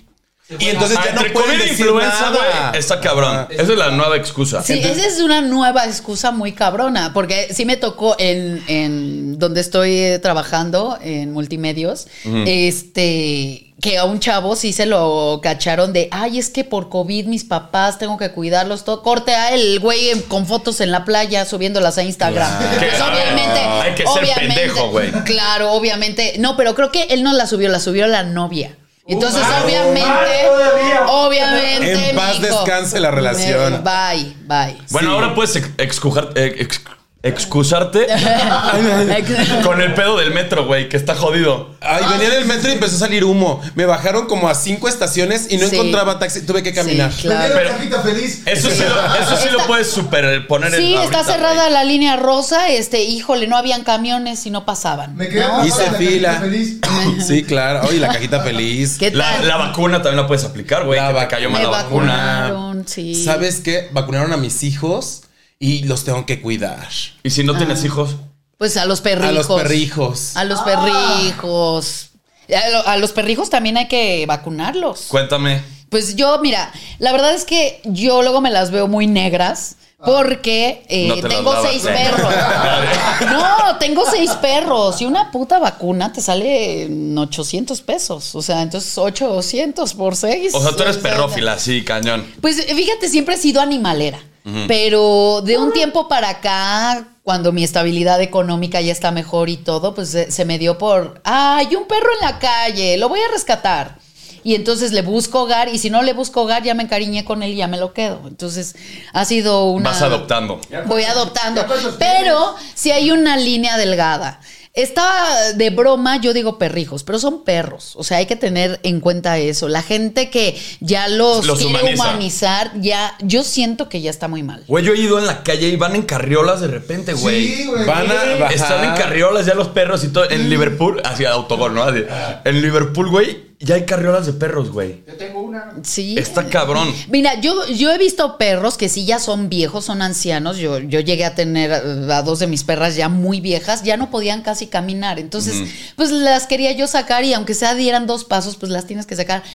Y 0.60 0.70
entonces 0.70 0.98
ya 1.04 1.12
no 1.14 1.22
entre 1.22 1.32
pueden 1.32 1.50
COVID 1.50 1.62
e 1.62 1.70
decir 1.70 1.86
influenza, 1.86 2.20
nada. 2.32 2.70
güey, 2.70 2.80
está 2.80 3.00
cabrón. 3.00 3.48
Esa 3.50 3.72
es 3.74 3.78
la 3.78 3.92
nueva 3.92 4.18
excusa. 4.18 4.64
Sí, 4.64 4.80
esa 4.80 5.06
es 5.06 5.20
una 5.20 5.42
nueva 5.42 5.86
excusa 5.86 6.32
muy 6.32 6.52
cabrona, 6.54 7.14
porque 7.14 7.54
sí 7.54 7.66
me 7.66 7.78
tocó 7.78 8.16
en, 8.20 8.64
en 8.68 9.40
donde 9.40 9.62
estoy 9.62 9.92
eh, 9.98 10.20
trabajando, 10.20 10.98
en 11.02 11.32
multimedios, 11.34 12.08
este, 12.46 13.74
que 13.82 13.98
a 13.98 14.06
un 14.06 14.20
chavo 14.20 14.56
sí 14.56 14.72
se 14.72 14.86
lo 14.86 15.42
cacharon 15.44 15.92
de, 15.92 16.08
ay, 16.12 16.40
es 16.40 16.50
que 16.50 16.64
por 16.64 16.90
COVID 16.90 17.26
mis 17.26 17.44
papás 17.44 18.00
tengo 18.00 18.18
que 18.18 18.32
cuidarlos 18.32 18.86
todo. 18.86 19.04
Corte 19.04 19.36
a 19.36 19.54
el 19.54 19.80
güey 19.80 20.14
con 20.30 20.46
fotos 20.48 20.80
en 20.80 20.92
la 20.92 21.04
playa 21.04 21.46
subiéndolas 21.46 21.98
a 21.98 22.04
Instagram. 22.04 22.50
Claro. 22.58 22.80
Pues 22.80 23.02
obviamente, 23.02 23.60
Hay 23.60 23.96
que 23.96 24.04
ser 24.08 24.24
obviamente, 24.24 24.56
pendejo, 24.56 24.90
güey. 24.90 25.12
Claro, 25.26 25.74
obviamente. 25.74 26.36
No, 26.40 26.56
pero 26.56 26.76
creo 26.76 26.92
que 26.92 27.04
él 27.10 27.24
no 27.24 27.34
la 27.34 27.46
subió, 27.46 27.68
la 27.68 27.82
subió 27.82 28.08
la 28.08 28.24
novia. 28.24 28.78
Entonces, 29.06 29.42
Ah, 29.46 29.62
obviamente, 29.66 30.02
todavía. 30.48 31.06
obviamente. 31.08 32.10
En 32.12 32.16
paz 32.16 32.40
mijo, 32.40 32.56
descanse 32.64 33.00
la 33.02 33.12
relación. 33.12 33.84
Bye, 33.84 34.34
bye. 34.46 34.78
Bueno, 34.92 35.10
Sí. 35.10 35.16
ahora 35.16 35.36
puedes 35.36 35.56
ex- 35.58 35.72
excujar- 35.78 36.30
eh, 36.36 36.56
ex- 36.60 36.82
excusarte 37.24 38.06
con 39.64 39.82
el 39.82 39.94
pedo 39.94 40.18
del 40.18 40.34
metro, 40.34 40.66
güey, 40.66 40.90
que 40.90 40.98
está 40.98 41.16
jodido. 41.16 41.70
Ay, 41.82 42.04
venía 42.12 42.28
en 42.28 42.42
el 42.42 42.46
metro 42.46 42.70
y 42.70 42.74
empezó 42.74 42.98
a 42.98 43.00
salir 43.00 43.24
humo. 43.24 43.62
Me 43.76 43.86
bajaron 43.86 44.28
como 44.28 44.50
a 44.50 44.56
cinco 44.56 44.88
estaciones 44.90 45.48
y 45.50 45.58
no 45.58 45.68
Sí. 45.68 45.76
encontraba 45.76 46.20
taxi. 46.20 46.42
Tuve 46.46 46.64
que 46.64 46.74
caminar. 46.74 47.12
Sí, 47.14 47.24
claro. 47.24 47.54
Pero- 47.58 47.70
cajita 47.72 48.02
feliz. 48.02 48.42
Eso 48.46 48.70
sí 48.70 48.84
lo, 48.84 49.16
eso 49.24 49.38
sí 49.38 49.50
lo 49.52 49.66
puedes 49.66 49.90
superponer 49.90 50.74
Sí, 50.76 50.94
en 50.96 51.02
está 51.02 51.24
cerrada 51.24 51.70
la 51.70 51.84
línea 51.84 52.18
rosa. 52.18 52.70
Este, 52.70 53.04
híjole, 53.04 53.48
no 53.48 53.58
habían 53.58 53.84
camiones 53.84 54.46
y 54.46 54.50
no 54.50 54.66
pasaban. 54.66 55.16
Me 55.16 55.30
quedé 55.30 55.46
Hice 55.66 55.92
fila. 55.98 56.40
feliz. 56.42 56.80
Sí, 57.26 57.44
claro. 57.44 57.82
Oye, 57.88 58.00
la 58.00 58.10
cajita 58.10 58.42
feliz. 58.42 58.98
¿Qué 59.00 59.12
La, 59.12 59.32
tal? 59.38 59.48
la 59.48 59.58
vacuna 59.58 59.98
también 60.02 60.18
la 60.22 60.28
puedes 60.28 60.44
aplicar, 60.46 60.86
güey. 60.86 61.00
La 61.00 61.14
Que 61.14 61.20
te 61.22 61.28
cayó 61.28 61.50
mal 61.50 61.62
Me 61.62 61.68
la 61.68 61.70
vacuna. 61.84 62.14
vacunaron, 62.42 62.88
sí. 62.88 63.24
¿Sabes 63.24 63.62
qué? 63.62 63.90
Vacunaron 63.92 64.32
a 64.34 64.38
mis 64.38 64.64
hijos 64.64 65.24
y 65.60 65.84
los 65.84 66.04
tengo 66.04 66.26
que 66.26 66.42
cuidar. 66.42 66.88
Y 67.24 67.30
si 67.30 67.44
no 67.44 67.56
tienes 67.58 67.84
hijos, 67.86 68.16
Pues 68.58 68.78
a 68.78 68.86
los 68.86 69.02
perrijos. 69.02 69.30
A 69.30 69.34
los 69.34 69.48
perrijos. 69.62 70.36
A 70.38 70.44
los 70.46 70.60
perrijos. 70.62 72.10
A, 72.50 72.70
lo- 72.70 72.88
a 72.88 72.98
los 72.98 73.12
perrijos 73.12 73.50
también 73.50 73.78
hay 73.78 73.88
que 73.88 74.26
vacunarlos. 74.26 75.06
cuéntame. 75.08 75.62
Pues 75.90 76.16
yo, 76.16 76.40
mira, 76.40 76.72
la 77.00 77.12
verdad 77.12 77.34
es 77.36 77.46
que 77.46 77.80
yo 77.86 78.22
luego 78.24 78.42
me 78.42 78.50
las 78.52 78.72
veo 78.72 78.88
muy 78.88 79.08
negras. 79.08 79.78
Porque 80.06 80.84
eh, 80.90 81.08
No 81.08 81.16
te 81.16 81.22
las 81.22 81.32
tengo 81.32 81.62
seis 81.66 81.82
perros. 81.84 82.34
No, 83.32 83.78
tengo 83.80 84.04
seis 84.12 84.32
perros. 84.32 85.02
Y 85.02 85.06
una 85.06 85.32
puta 85.32 85.60
vacuna 85.60 86.12
te 86.12 86.20
sale 86.20 86.84
en 86.84 87.18
800 87.18 87.80
pesos. 87.82 88.36
O 88.36 88.42
sea, 88.42 88.62
entonces 88.64 88.98
800 88.98 89.94
por 89.94 90.18
seis. 90.18 90.54
O 90.54 90.62
sea, 90.62 90.76
tú 90.76 90.84
eres 90.84 90.98
perrófila, 90.98 91.58
sí, 91.58 91.86
cañón. 91.86 92.26
Pues 92.42 92.66
fíjate, 92.66 93.08
siempre 93.08 93.36
he 93.36 93.38
sido 93.38 93.62
animalera. 93.62 94.20
Pero 94.68 95.42
de 95.42 95.58
un 95.58 95.72
tiempo 95.72 96.08
para 96.08 96.30
acá, 96.30 97.08
cuando 97.24 97.54
mi 97.54 97.64
estabilidad 97.64 98.22
económica 98.22 98.82
ya 98.82 98.92
está 98.92 99.12
mejor 99.12 99.50
y 99.50 99.58
todo, 99.58 99.96
pues 99.96 100.10
se, 100.10 100.32
se 100.32 100.44
me 100.44 100.60
dio 100.60 100.78
por, 100.78 101.22
ay, 101.24 101.76
un 101.76 101.88
perro 101.88 102.10
en 102.20 102.28
la 102.28 102.40
calle, 102.40 102.98
lo 102.98 103.08
voy 103.08 103.22
a 103.22 103.32
rescatar. 103.32 104.04
Y 104.44 104.56
entonces 104.56 104.92
le 104.92 105.02
busco 105.02 105.44
hogar 105.44 105.70
y 105.70 105.78
si 105.78 105.90
no 105.90 106.02
le 106.02 106.14
busco 106.14 106.42
hogar 106.42 106.64
ya 106.64 106.74
me 106.74 106.84
encariñé 106.84 107.24
con 107.24 107.44
él 107.44 107.54
y 107.54 107.56
ya 107.56 107.68
me 107.68 107.78
lo 107.78 107.94
quedo. 107.94 108.22
Entonces 108.28 108.76
ha 109.14 109.24
sido 109.24 109.66
una... 109.66 109.92
Vas 109.92 110.02
adoptando. 110.02 110.60
Voy 110.86 111.04
adoptando. 111.04 111.66
Pero 111.98 112.56
si 112.74 112.92
hay 112.92 113.12
una 113.12 113.38
línea 113.38 113.78
delgada. 113.78 114.42
Está 114.74 115.54
de 115.54 115.70
broma, 115.70 116.20
yo 116.20 116.34
digo 116.34 116.58
perrijos, 116.58 117.04
pero 117.04 117.20
son 117.20 117.44
perros. 117.44 117.94
O 117.96 118.04
sea, 118.04 118.18
hay 118.18 118.26
que 118.26 118.36
tener 118.36 118.80
en 118.82 119.02
cuenta 119.02 119.38
eso. 119.38 119.70
La 119.70 119.84
gente 119.84 120.32
que 120.32 120.60
ya 120.80 121.08
los, 121.08 121.46
Los 121.46 121.60
quiere 121.60 121.76
humaniza. 121.76 122.04
humanizar, 122.04 122.72
ya, 122.82 123.16
yo 123.22 123.44
siento 123.44 123.88
que 123.88 124.02
ya 124.02 124.10
está 124.10 124.28
muy 124.28 124.42
mal. 124.42 124.64
Güey, 124.68 124.84
yo 124.84 124.94
he 124.94 124.98
ido 124.98 125.20
en 125.20 125.28
la 125.28 125.44
calle 125.44 125.68
y 125.70 125.76
van 125.76 125.96
en 125.96 126.02
carriolas 126.02 126.60
de 126.60 126.70
repente, 126.70 127.14
güey. 127.14 127.56
Sí, 127.56 127.66
güey. 127.68 127.86
Van 127.86 128.10
a 128.10 128.16
bajar. 128.40 128.54
Están 128.54 128.84
en 128.84 128.96
carriolas 128.96 129.46
ya 129.46 129.54
los 129.54 129.68
perros 129.68 130.04
y 130.06 130.08
todo. 130.08 130.28
En 130.28 130.50
Liverpool, 130.50 131.00
hacia 131.06 131.30
autogol, 131.30 131.76
¿no? 131.76 131.84
Así. 131.84 132.04
En 132.44 132.62
Liverpool, 132.64 133.12
güey, 133.12 133.53
ya 133.64 133.76
hay 133.76 133.86
carriolas 133.86 134.26
de 134.26 134.34
perros, 134.34 134.72
güey. 134.72 135.04
Yo 135.08 135.14
tengo 135.16 135.42
una. 135.42 135.74
Sí. 135.84 136.16
Está 136.18 136.48
cabrón. 136.50 136.94
Mira, 137.10 137.40
yo, 137.40 137.66
yo 137.68 137.92
he 137.92 137.98
visto 137.98 138.38
perros 138.38 138.78
que 138.78 138.90
sí 138.90 139.06
ya 139.06 139.20
son 139.20 139.50
viejos, 139.50 139.86
son 139.86 140.02
ancianos. 140.02 140.58
Yo, 140.58 140.80
yo 140.80 141.00
llegué 141.00 141.26
a 141.26 141.34
tener 141.34 141.72
a 141.72 142.22
dos 142.22 142.40
de 142.40 142.48
mis 142.48 142.64
perras 142.64 142.96
ya 142.96 143.10
muy 143.10 143.40
viejas, 143.40 143.84
ya 143.84 143.96
no 143.96 144.12
podían 144.12 144.42
casi 144.42 144.68
caminar. 144.68 145.18
Entonces, 145.18 145.56
pues 145.96 146.12
las 146.12 146.46
quería 146.46 146.74
yo 146.74 146.88
sacar 146.88 147.24
y 147.24 147.34
aunque 147.34 147.54
sea 147.54 147.74
dieran 147.74 148.06
dos 148.06 148.26
pasos, 148.26 148.58
pues 148.58 148.72
las 148.72 148.86
tienes 148.86 149.06
que 149.06 149.16
sacar. 149.16 149.44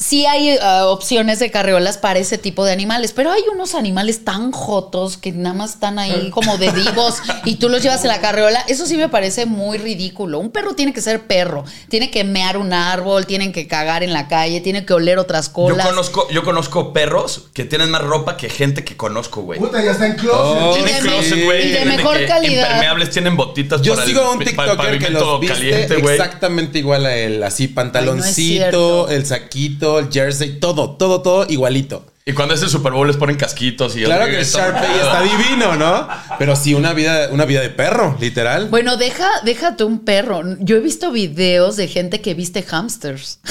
Sí 0.00 0.26
hay 0.26 0.50
eh, 0.50 0.58
opciones 0.84 1.40
de 1.40 1.50
carriolas 1.50 1.98
para 1.98 2.20
ese 2.20 2.38
tipo 2.38 2.64
de 2.64 2.70
animales, 2.70 3.12
pero 3.12 3.32
hay 3.32 3.42
unos 3.52 3.74
animales 3.74 4.24
tan 4.24 4.52
jotos 4.52 5.16
que 5.16 5.32
nada 5.32 5.56
más 5.56 5.70
están 5.74 5.98
ahí 5.98 6.30
como 6.30 6.56
de 6.56 6.70
divos 6.70 7.16
y 7.44 7.56
tú 7.56 7.68
los 7.68 7.82
llevas 7.82 8.02
en 8.02 8.08
la 8.08 8.20
carriola. 8.20 8.60
Eso 8.68 8.86
sí 8.86 8.96
me 8.96 9.08
parece 9.08 9.44
muy 9.44 9.76
ridículo. 9.76 10.38
Un 10.38 10.50
perro 10.52 10.74
tiene 10.76 10.92
que 10.92 11.00
ser 11.00 11.26
perro, 11.26 11.64
tiene 11.88 12.12
que 12.12 12.22
mear 12.22 12.58
un 12.58 12.72
árbol, 12.72 13.26
tienen 13.26 13.50
que 13.50 13.66
cagar 13.66 14.04
en 14.04 14.12
la 14.12 14.28
calle, 14.28 14.60
tiene 14.60 14.86
que 14.86 14.94
oler 14.94 15.18
otras 15.18 15.48
Yo 15.48 15.52
colas. 15.54 15.84
conozco, 15.88 16.28
yo 16.30 16.44
conozco 16.44 16.92
perros 16.92 17.46
que 17.52 17.64
tienen 17.64 17.90
más 17.90 18.02
ropa 18.02 18.36
que 18.36 18.48
gente 18.50 18.84
que 18.84 18.96
conozco, 18.96 19.42
güey. 19.42 19.58
Puta, 19.58 19.82
ya 19.82 19.90
está 19.90 20.06
en 20.06 20.14
closet. 20.14 20.62
Oh, 20.62 20.74
Tienen 20.74 20.94
de- 20.94 21.00
closet, 21.00 21.44
güey. 21.44 21.62
y 21.66 21.68
de 21.70 21.76
tienen 21.76 21.96
mejor 21.96 22.24
calidad. 22.24 22.66
Impermeables, 22.66 23.10
tienen 23.10 23.36
botitas 23.36 23.82
Yo 23.82 23.94
para 23.94 24.04
el- 24.04 24.08
sigo 24.10 24.20
a 24.22 24.30
un 24.30 24.38
para 24.38 24.44
el 24.44 24.56
TikToker 24.78 24.98
que 25.00 25.10
los 25.10 25.40
viste 25.40 25.54
caliente, 25.56 25.96
güey. 25.96 26.14
exactamente 26.14 26.78
igual 26.78 27.04
a 27.04 27.16
él. 27.16 27.42
Así, 27.42 27.66
pantaloncito, 27.66 29.08
el 29.08 29.26
saquito, 29.26 29.87
el 29.98 30.10
jersey, 30.12 30.60
todo, 30.60 30.90
todo, 30.96 31.22
todo 31.22 31.46
igualito. 31.48 32.04
Y 32.26 32.34
cuando 32.34 32.52
es 32.54 32.62
el 32.62 32.68
Super 32.68 32.92
Bowl 32.92 33.06
les 33.06 33.16
ponen 33.16 33.36
casquitos 33.36 33.96
y 33.96 34.04
Claro 34.04 34.26
que 34.26 34.40
el 34.40 34.44
Sharpay 34.44 34.96
está 35.00 35.22
divino, 35.22 35.76
¿no? 35.76 36.06
Pero 36.38 36.54
sí, 36.56 36.74
una 36.74 36.92
vida, 36.92 37.28
una 37.30 37.46
vida 37.46 37.62
de 37.62 37.70
perro, 37.70 38.16
literal. 38.20 38.66
Bueno, 38.68 38.98
deja, 38.98 39.26
déjate 39.44 39.84
un 39.84 40.00
perro. 40.00 40.42
Yo 40.60 40.76
he 40.76 40.80
visto 40.80 41.10
videos 41.10 41.76
de 41.76 41.88
gente 41.88 42.20
que 42.20 42.34
viste 42.34 42.62
hamsters. 42.62 43.38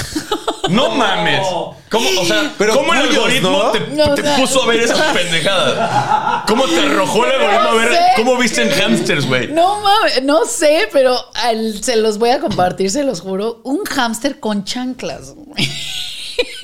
No 0.70 0.90
mames. 0.90 1.48
¿Cómo, 1.90 2.10
o 2.20 2.26
sea, 2.26 2.54
Pero 2.58 2.74
¿cómo 2.74 2.94
el 2.94 3.00
cuyos, 3.08 3.16
algoritmo 3.24 3.52
¿no? 3.52 3.72
te, 3.72 3.80
No, 3.96 4.14
te 4.16 4.22
o 4.22 4.26
sea- 4.26 4.36
puso 4.36 4.64
a 4.64 4.66
ver 4.68 4.82
esas 4.82 5.00
pendejadas? 5.16 6.44
¿Cómo 6.46 6.66
te 6.66 6.78
arrojó 6.78 7.26
el 7.26 7.32
algoritmo 7.32 7.70
a 7.70 7.74
ver 7.76 7.94
sé. 7.94 8.00
cómo 8.18 8.38
visten 8.38 8.70
hamsters, 8.72 9.26
güey? 9.26 9.48
No 9.54 9.80
mames, 9.80 10.24
no 10.24 10.44
sé, 10.46 10.90
pero 10.92 11.18
al- 11.36 11.82
se 11.82 11.96
los 11.96 12.18
voy 12.18 12.32
a 12.32 12.42
compartir, 12.42 12.92
se 12.92 13.04
los 13.06 13.22
juro. 13.22 13.62
Un 13.64 13.86
hámster 13.86 14.42
con 14.42 14.66
chanclas. 14.66 15.36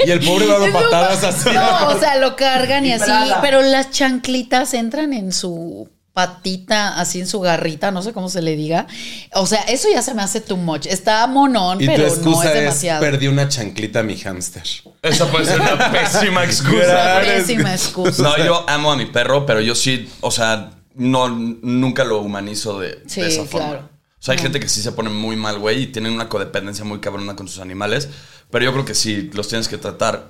Y 0.06 0.12
el 0.12 0.20
pobre 0.20 0.48
va 0.48 0.66
Es 0.66 0.74
lo 0.74 0.80
patadas 0.80 1.24
así. 1.24 1.50
No, 1.54 1.88
o 1.90 2.00
sea, 2.00 2.18
lo 2.18 2.36
cargan 2.36 2.86
y, 2.86 2.90
Y 2.90 2.92
así, 2.94 3.12
pero 3.42 3.62
las 3.62 3.90
chanclitas 3.92 4.74
entran 4.74 5.14
en 5.14 5.32
su 5.32 5.90
patita, 6.14 7.00
así 7.00 7.20
en 7.20 7.28
su 7.28 7.40
garrita, 7.40 7.90
no 7.92 8.04
sé 8.04 8.14
cómo 8.14 8.30
se 8.30 8.42
le 8.44 8.56
diga. 8.56 8.86
O 9.34 9.48
sea, 9.48 9.62
eso 9.64 9.88
ya 9.92 10.02
se 10.04 10.14
me 10.14 10.22
hace 10.22 10.42
too 10.42 10.58
much. 10.58 10.86
Está 10.86 11.26
monón, 11.26 11.82
Y 11.82 11.86
tu 11.88 11.92
pero 11.92 12.04
no 12.08 12.14
excusa 12.14 12.44
es 12.50 12.56
es, 12.56 12.62
demasiado. 12.62 13.02
perdí 13.02 13.28
una 13.28 13.50
chanclita 13.50 14.00
a 14.02 14.04
mi 14.04 14.16
hámster. 14.18 14.64
Esa 15.02 15.26
puede 15.32 15.46
ser 15.46 15.60
una 15.60 15.92
pésima 15.92 16.44
excusa. 16.44 16.86
Gran 16.86 17.26
Pésima 17.26 17.74
excusa. 17.74 18.22
No, 18.24 18.38
yo 18.38 18.64
amo 18.70 18.92
a 18.92 18.96
mi 18.96 19.08
perro, 19.08 19.46
pero 19.48 19.60
yo 19.60 19.74
sí, 19.74 20.08
o 20.22 20.30
sea, 20.30 20.72
no, 20.96 21.30
nunca 21.30 22.04
lo 22.04 22.20
humanizo 22.20 22.80
de, 22.80 22.90
de 22.90 23.02
Sí, 23.10 23.22
esa 23.22 23.46
forma. 23.46 23.68
claro. 23.70 23.90
O 24.20 24.26
sea, 24.26 24.34
hay 24.36 24.40
gente 24.40 24.60
que 24.62 24.70
sí 24.70 24.82
se 24.82 24.92
pone 24.94 25.10
muy 25.10 25.36
mal, 25.36 25.60
güey, 25.60 25.82
y 25.82 25.88
tienen 25.88 26.14
una 26.14 26.30
codependencia 26.30 26.86
muy 26.86 27.00
cabrona 27.00 27.36
con 27.36 27.48
sus 27.50 27.60
animales. 27.60 28.08
Pero 28.54 28.66
yo 28.66 28.72
creo 28.72 28.86
que 28.86 28.94
sí 28.94 29.32
los 29.34 29.48
tienes 29.48 29.68
que 29.68 29.80
tratar, 29.80 30.28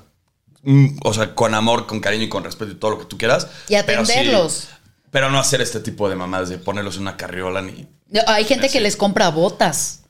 mm, 0.61 0.99
o 1.03 1.13
sea, 1.13 1.35
con 1.35 1.53
amor, 1.53 1.87
con 1.87 1.99
cariño 1.99 2.23
y 2.23 2.29
con 2.29 2.41
respeto 2.45 2.71
y 2.71 2.75
todo 2.75 2.91
lo 2.91 2.99
que 2.99 3.05
tú 3.05 3.17
quieras. 3.17 3.47
Y 3.67 3.75
pero 3.85 4.05
sí- 4.05 4.13
atenderlos. 4.13 4.69
Pero 5.11 5.29
no 5.29 5.39
hacer 5.39 5.59
este 5.59 5.81
tipo 5.81 6.07
de 6.07 6.15
mamadas 6.15 6.47
de 6.47 6.57
ponerlos 6.57 6.95
en 6.95 7.01
una 7.01 7.17
carriola 7.17 7.61
ni. 7.61 7.85
Hay 8.27 8.45
gente 8.45 8.69
que 8.69 8.79
les 8.79 8.95
compra 8.95 9.27
botas. 9.27 10.02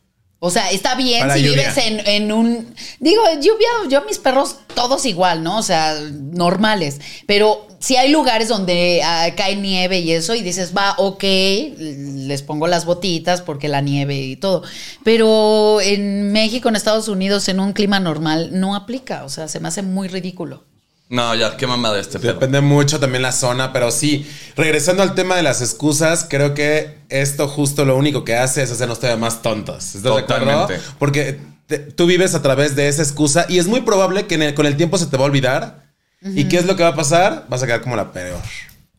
O 0.45 0.49
sea, 0.49 0.71
está 0.71 0.95
bien 0.95 1.21
Para 1.21 1.36
si 1.36 1.41
lluvia. 1.43 1.69
vives 1.69 1.77
en, 1.77 2.06
en 2.06 2.32
un. 2.34 2.75
Digo, 2.99 3.23
lluvia, 3.36 3.69
yo 3.89 4.03
mis 4.03 4.19
perros 4.19 4.58
todos 4.75 5.06
igual, 5.06 5.41
¿no? 5.41 5.58
O 5.58 5.63
sea, 5.63 5.97
normales. 6.12 6.99
Pero 7.25 7.65
si 7.79 7.95
hay 7.95 8.12
lugares 8.12 8.49
donde 8.49 8.99
ah, 9.06 9.29
cae 9.38 9.56
nieve 9.56 9.99
y 9.99 10.12
eso, 10.12 10.36
y 10.36 10.41
dices, 10.41 10.73
va, 10.75 10.95
ok, 10.97 11.23
les 11.23 12.41
pongo 12.41 12.67
las 12.67 12.84
botitas 12.84 13.41
porque 13.41 13.69
la 13.69 13.79
nieve 13.79 14.17
y 14.17 14.36
todo. 14.36 14.63
Pero 15.06 15.79
en 15.79 16.34
México, 16.34 16.67
en 16.67 16.75
Estados 16.75 17.08
Unidos, 17.08 17.47
en 17.47 17.62
un 17.62 17.71
clima 17.71 18.01
normal, 18.01 18.49
no 18.51 18.75
aplica. 18.75 19.23
O 19.23 19.29
sea, 19.29 19.47
se 19.47 19.62
me 19.62 19.69
hace 19.69 19.82
muy 19.82 20.10
ridículo. 20.10 20.65
No, 21.13 21.36
ya, 21.36 21.56
qué 21.58 21.67
mamada 21.67 21.99
este 21.99 22.17
perro. 22.17 22.34
Depende 22.34 22.60
mucho 22.62 22.99
también 22.99 23.21
la 23.21 23.32
zona, 23.32 23.71
pero 23.71 23.91
sí, 23.91 24.28
regresando 24.56 25.04
al 25.04 25.13
tema 25.13 25.36
de 25.36 25.43
las 25.43 25.62
excusas, 25.62 26.26
creo 26.28 26.56
que 26.56 26.97
esto 27.10 27.47
justo 27.47 27.86
lo 27.86 27.95
único 27.95 28.23
que 28.23 28.36
hace 28.36 28.63
es 28.63 28.71
hacernos 28.71 28.99
todavía 28.99 29.21
más 29.21 29.43
tontos. 29.43 29.95
¿Estás 29.95 30.02
de 30.02 30.10
acuerdo? 30.10 30.26
Totalmente. 30.45 30.80
Porque 30.97 31.39
te- 31.67 31.78
tú 31.78 32.08
vives 32.08 32.34
a 32.34 32.41
través 32.41 32.76
de 32.76 32.88
esa 32.88 33.04
excusa 33.04 33.45
y 33.47 33.60
es 33.60 33.67
muy 33.67 33.82
probable 33.82 34.26
que 34.26 34.36
el- 34.36 34.56
con 34.56 34.65
el 34.65 34.76
tiempo 34.76 34.97
se 34.97 35.06
te 35.06 35.15
va 35.17 35.23
a 35.23 35.28
olvidar. 35.28 35.84
¿Y 36.26 36.45
qué 36.45 36.58
es 36.58 36.65
lo 36.65 36.76
que 36.76 36.84
va 36.84 36.89
a 36.89 36.95
pasar? 36.95 37.45
Vas 37.49 37.62
a 37.62 37.65
quedar 37.67 37.82
como 37.82 37.95
la 37.95 38.12
peor. 38.12 38.39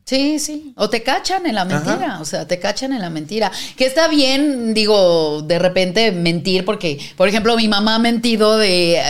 Sí, 0.05 0.38
sí. 0.38 0.74
O 0.77 0.90
te 0.90 1.03
cachan 1.03 1.46
en 1.46 1.55
la 1.55 1.64
mentira. 1.64 2.18
O 2.20 2.27
sea, 2.27 2.46
te 2.46 2.59
cachan 2.61 2.92
en 2.92 3.00
la 3.00 3.09
mentira. 3.09 3.50
Que 3.77 3.87
está 3.87 4.07
bien, 4.09 4.74
digo, 4.74 5.40
de 5.40 5.59
repente 5.59 6.12
mentir, 6.12 6.66
porque, 6.66 7.00
por 7.16 7.27
ejemplo, 7.27 7.57
mi 7.57 7.66
mamá 7.66 7.94
ha 7.94 7.98
mentido 7.98 8.59
de. 8.59 9.00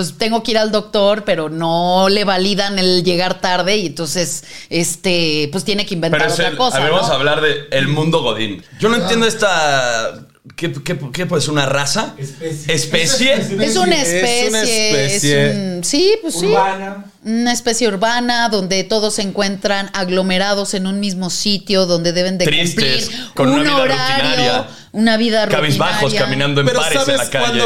Pues 0.00 0.14
tengo 0.16 0.42
que 0.42 0.52
ir 0.52 0.58
al 0.58 0.72
doctor, 0.72 1.24
pero 1.24 1.50
no 1.50 2.08
le 2.08 2.24
validan 2.24 2.78
el 2.78 3.04
llegar 3.04 3.38
tarde 3.40 3.76
y 3.76 3.86
entonces, 3.88 4.44
este, 4.70 5.48
pues 5.52 5.62
tiene 5.64 5.84
que 5.84 5.92
inventar 5.92 6.18
Pero 6.20 6.30
es 6.32 6.34
otra 6.38 6.48
el- 6.48 6.56
cosa. 6.56 6.78
a 6.78 6.80
ver, 6.80 6.88
¿no? 6.88 6.96
vamos 6.96 7.10
a 7.10 7.14
hablar 7.16 7.42
de 7.42 7.66
el 7.70 7.86
mundo 7.88 8.22
Godín. 8.22 8.62
Yo 8.78 8.88
no 8.88 8.96
entiendo 8.96 9.26
esta. 9.26 10.20
¿Qué, 10.56 10.72
qué, 10.72 10.98
qué 11.12 11.26
puede 11.26 11.42
ser? 11.42 11.50
¿Una 11.50 11.66
raza? 11.66 12.14
Especie. 12.16 12.74
¿Especie? 12.74 13.32
Es 13.34 13.76
una 13.76 14.00
Es 14.00 14.08
especie. 14.08 14.48
una 14.48 14.62
es 14.62 14.68
especie 14.68 15.50
un- 15.76 15.84
sí, 15.84 16.14
pues 16.22 16.34
sí. 16.34 16.46
Urbana. 16.46 17.04
Una 17.24 17.52
especie 17.52 17.86
urbana 17.88 18.48
donde 18.48 18.82
todos 18.84 19.14
se 19.16 19.22
encuentran 19.22 19.90
aglomerados 19.92 20.72
en 20.72 20.86
un 20.86 20.98
mismo 20.98 21.28
sitio, 21.28 21.84
donde 21.84 22.12
deben 22.14 22.38
de 22.38 22.46
Tristes, 22.46 23.04
cumplir 23.10 23.34
con 23.34 23.48
un 23.50 23.60
una 23.60 23.62
vida 23.64 23.76
horario, 23.82 24.24
rutinaria. 24.24 24.68
una 24.92 25.16
vida 25.18 25.46
Cabizbajos 25.48 26.00
rutinaria. 26.04 26.20
caminando 26.24 26.60
en 26.62 26.66
Pero 26.68 26.80
pares 26.80 26.98
en 27.00 27.04
¿sabes 27.04 27.18
la 27.18 27.30
calle. 27.30 27.62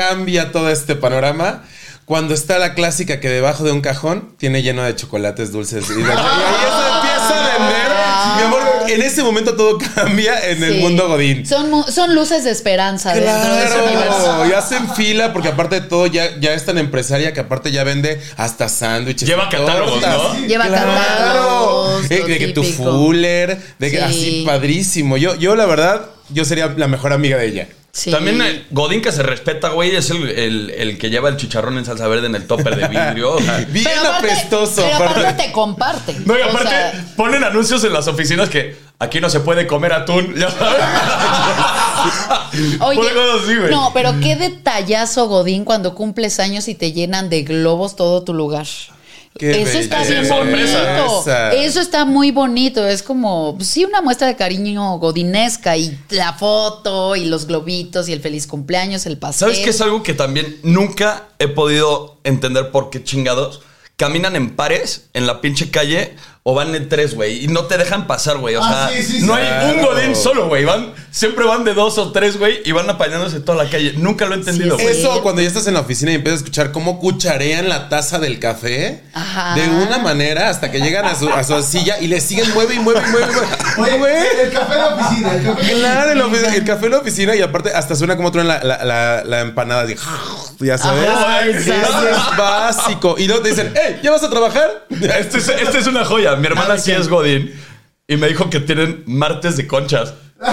Cambia 0.00 0.52
todo 0.52 0.68
este 0.70 0.94
panorama? 0.94 1.64
Cuando 2.04 2.34
está 2.34 2.58
la 2.60 2.74
clásica 2.74 3.18
que 3.18 3.28
debajo 3.28 3.64
de 3.64 3.72
un 3.72 3.80
cajón 3.80 4.34
tiene 4.38 4.62
lleno 4.62 4.84
de 4.84 4.94
chocolates 4.94 5.50
dulces. 5.50 5.90
Y, 5.90 5.94
de- 5.94 6.00
y 6.00 6.04
ahí 6.04 6.10
se 6.12 6.94
empieza 6.94 7.54
a 7.54 7.58
vender. 7.58 7.96
Mi 8.36 8.42
amor, 8.42 8.60
en 8.88 9.02
ese 9.02 9.22
momento 9.24 9.54
todo 9.56 9.78
cambia 9.94 10.50
en 10.50 10.62
el 10.62 10.80
mundo 10.82 11.08
Godín. 11.08 11.44
Son, 11.46 11.82
son 11.90 12.14
luces 12.14 12.44
de 12.44 12.50
esperanza 12.50 13.12
de. 13.12 13.22
Claro, 13.22 14.46
y 14.48 14.52
hacen 14.52 14.88
fila 14.94 15.32
porque 15.32 15.48
aparte 15.48 15.80
de 15.80 15.86
todo 15.88 16.06
ya, 16.06 16.38
ya 16.38 16.52
es 16.54 16.64
tan 16.64 16.78
empresaria 16.78 17.32
que 17.32 17.40
aparte 17.40 17.72
ya 17.72 17.82
vende 17.82 18.20
hasta 18.36 18.68
sándwiches. 18.68 19.26
Lleva 19.28 19.48
catálogos. 19.48 20.00
¿no? 20.00 20.46
Lleva 20.46 20.68
catálogos, 20.68 22.08
Eh, 22.10 22.22
de 22.24 22.38
que 22.38 22.48
tu 22.48 22.62
fuller, 22.62 23.58
de 23.80 23.90
que 23.90 23.96
Sí. 23.96 24.02
así 24.02 24.42
padrísimo. 24.46 25.16
Yo, 25.16 25.34
yo 25.34 25.56
la 25.56 25.66
verdad, 25.66 26.02
yo 26.28 26.44
sería 26.44 26.72
la 26.76 26.86
mejor 26.86 27.12
amiga 27.12 27.36
de 27.38 27.46
ella. 27.46 27.68
Sí. 27.96 28.10
También 28.10 28.42
el 28.42 28.66
Godín 28.72 29.00
que 29.00 29.10
se 29.10 29.22
respeta, 29.22 29.70
güey, 29.70 29.96
es 29.96 30.10
el, 30.10 30.28
el- 30.28 30.70
el 30.76 30.98
que 30.98 31.08
lleva 31.08 31.30
el 31.30 31.38
chicharrón 31.38 31.78
en 31.78 31.86
salsa 31.86 32.06
verde 32.08 32.26
en 32.26 32.34
el 32.34 32.46
topper 32.46 32.76
de 32.76 32.88
vidrio. 32.88 33.32
o 33.36 33.40
sea. 33.40 33.56
Bien 33.70 33.86
Pero 33.88 34.00
aparte, 34.10 34.32
apestoso. 34.32 34.82
pero 34.82 34.96
aparte. 34.96 35.20
aparte 35.20 35.42
te 35.44 35.52
comparte. 35.52 36.16
No, 36.26 36.36
y 36.38 36.42
O 36.42 36.44
aparte 36.50 36.68
sea, 36.68 37.04
ponen 37.16 37.42
anuncios 37.42 37.82
en 37.84 37.94
las 37.94 38.06
oficinas 38.06 38.50
que 38.50 38.76
aquí 38.98 39.18
no 39.22 39.30
se 39.30 39.40
puede 39.40 39.66
comer 39.66 39.94
atún, 39.94 40.34
ya 40.38 40.50
sabes. 40.50 40.82
Oye, 42.80 43.00
así, 43.42 43.56
güey. 43.56 43.70
no, 43.70 43.90
pero 43.94 44.12
qué 44.20 44.36
detallazo, 44.36 45.26
Godín, 45.28 45.64
cuando 45.64 45.94
cumples 45.94 46.38
años 46.38 46.68
y 46.68 46.74
te 46.74 46.92
llenan 46.92 47.30
de 47.30 47.44
globos 47.44 47.96
todo 47.96 48.22
tu 48.24 48.34
lugar. 48.34 48.66
Qué 49.38 49.62
Eso 49.62 49.78
está 49.78 50.02
bien 50.02 50.26
Sorpresa. 50.26 51.02
bonito. 51.04 51.24
Eso 51.52 51.80
está 51.80 52.04
muy 52.04 52.30
bonito. 52.30 52.86
Es 52.86 53.02
como, 53.02 53.56
pues, 53.56 53.68
sí, 53.68 53.84
una 53.84 54.00
muestra 54.00 54.26
de 54.26 54.36
cariño 54.36 54.98
godinesca 54.98 55.76
y 55.76 55.98
la 56.10 56.32
foto 56.32 57.16
y 57.16 57.26
los 57.26 57.46
globitos 57.46 58.08
y 58.08 58.12
el 58.12 58.20
feliz 58.20 58.46
cumpleaños, 58.46 59.06
el 59.06 59.18
pastel. 59.18 59.48
¿Sabes 59.48 59.64
qué 59.64 59.70
es 59.70 59.80
algo 59.80 60.02
que 60.02 60.14
también 60.14 60.58
nunca 60.62 61.28
he 61.38 61.48
podido 61.48 62.18
entender 62.24 62.70
por 62.70 62.90
qué 62.90 63.02
chingados? 63.02 63.60
Caminan 63.96 64.36
en 64.36 64.54
pares 64.56 65.06
en 65.14 65.26
la 65.26 65.40
pinche 65.40 65.70
calle 65.70 66.14
o 66.48 66.54
van 66.54 66.72
en 66.76 66.88
tres, 66.88 67.16
güey, 67.16 67.44
y 67.44 67.48
no 67.48 67.64
te 67.64 67.76
dejan 67.76 68.06
pasar, 68.06 68.38
güey. 68.38 68.54
O 68.54 68.62
Ah, 68.62 68.88
sea, 68.88 68.96
sí, 68.96 69.02
sí, 69.02 69.26
no 69.26 69.34
sí. 69.34 69.40
hay 69.40 69.70
un 69.74 69.78
Claro. 69.80 69.94
godín 69.94 70.14
solo, 70.14 70.46
güey. 70.46 70.64
Van, 70.64 70.92
siempre 71.10 71.44
van 71.44 71.64
de 71.64 71.74
dos 71.74 71.98
o 71.98 72.12
tres, 72.12 72.38
güey, 72.38 72.60
y 72.64 72.70
van 72.70 72.88
apañándose 72.88 73.40
toda 73.40 73.64
la 73.64 73.68
calle. 73.68 73.94
Nunca 73.96 74.26
lo 74.26 74.34
he 74.34 74.38
entendido. 74.38 74.78
Eso 74.78 75.22
cuando 75.22 75.42
ya 75.42 75.48
estás 75.48 75.66
en 75.66 75.74
la 75.74 75.80
oficina 75.80 76.12
y 76.12 76.14
empiezas 76.14 76.38
a 76.40 76.42
escuchar 76.44 76.70
cómo 76.70 77.00
cucharean 77.00 77.68
la 77.68 77.88
taza 77.88 78.20
del 78.20 78.38
café 78.38 79.02
Ajá. 79.12 79.56
de 79.56 79.68
una 79.68 79.98
manera 79.98 80.48
hasta 80.48 80.70
que 80.70 80.78
llegan 80.80 81.04
a 81.06 81.16
su, 81.16 81.28
a 81.28 81.42
su 81.42 81.60
silla 81.64 81.98
y 82.00 82.06
le 82.06 82.20
siguen 82.20 82.48
mueve 82.54 82.74
y 82.76 82.78
mueve 82.78 83.00
y 83.04 83.10
mueve. 83.10 83.26
y 83.26 83.34
mueve. 83.34 83.92
Oye, 83.92 83.98
Güey. 83.98 84.40
el 84.44 84.52
café 84.52 84.72
de 84.74 84.78
la 84.78 84.86
oficina. 84.94 85.34
El 85.34 85.44
café 85.46 85.66
de 85.66 85.74
la 85.74 85.78
Claro, 85.92 86.10
en 86.12 86.18
la 86.18 86.24
oficina. 86.26 86.46
oficina- 86.48 86.56
el 86.56 86.64
café 86.64 86.86
en 86.86 86.92
la 86.92 86.98
oficina 86.98 87.34
y 87.34 87.42
aparte 87.42 87.70
hasta 87.74 87.96
suena 87.96 88.16
como 88.16 88.30
truena 88.30 88.60
la, 88.62 88.76
la, 88.78 88.84
la, 88.84 89.24
la 89.24 89.40
empanada. 89.40 89.82
así, 89.82 89.96
ya 90.60 90.78
sabes. 90.78 91.08
Ajá, 91.08 91.44
Eso 91.44 91.72
es 91.72 92.36
básico. 92.38 93.16
Y 93.18 93.26
luego 93.26 93.42
te 93.42 93.48
dicen, 93.50 93.72
hey, 93.74 93.98
¿ya 94.02 94.12
vas 94.12 94.22
a 94.22 94.30
trabajar? 94.30 94.86
Este 94.90 95.38
es, 95.38 95.48
este 95.48 95.78
es 95.78 95.86
una 95.88 96.04
joya. 96.04 96.35
Mi 96.36 96.46
hermana 96.46 96.78
sí 96.78 96.92
es 96.92 97.08
godín 97.08 97.52
y 98.08 98.16
me 98.16 98.28
dijo 98.28 98.48
que 98.50 98.60
tienen 98.60 99.02
martes 99.06 99.56
de 99.56 99.66
conchas. 99.66 100.14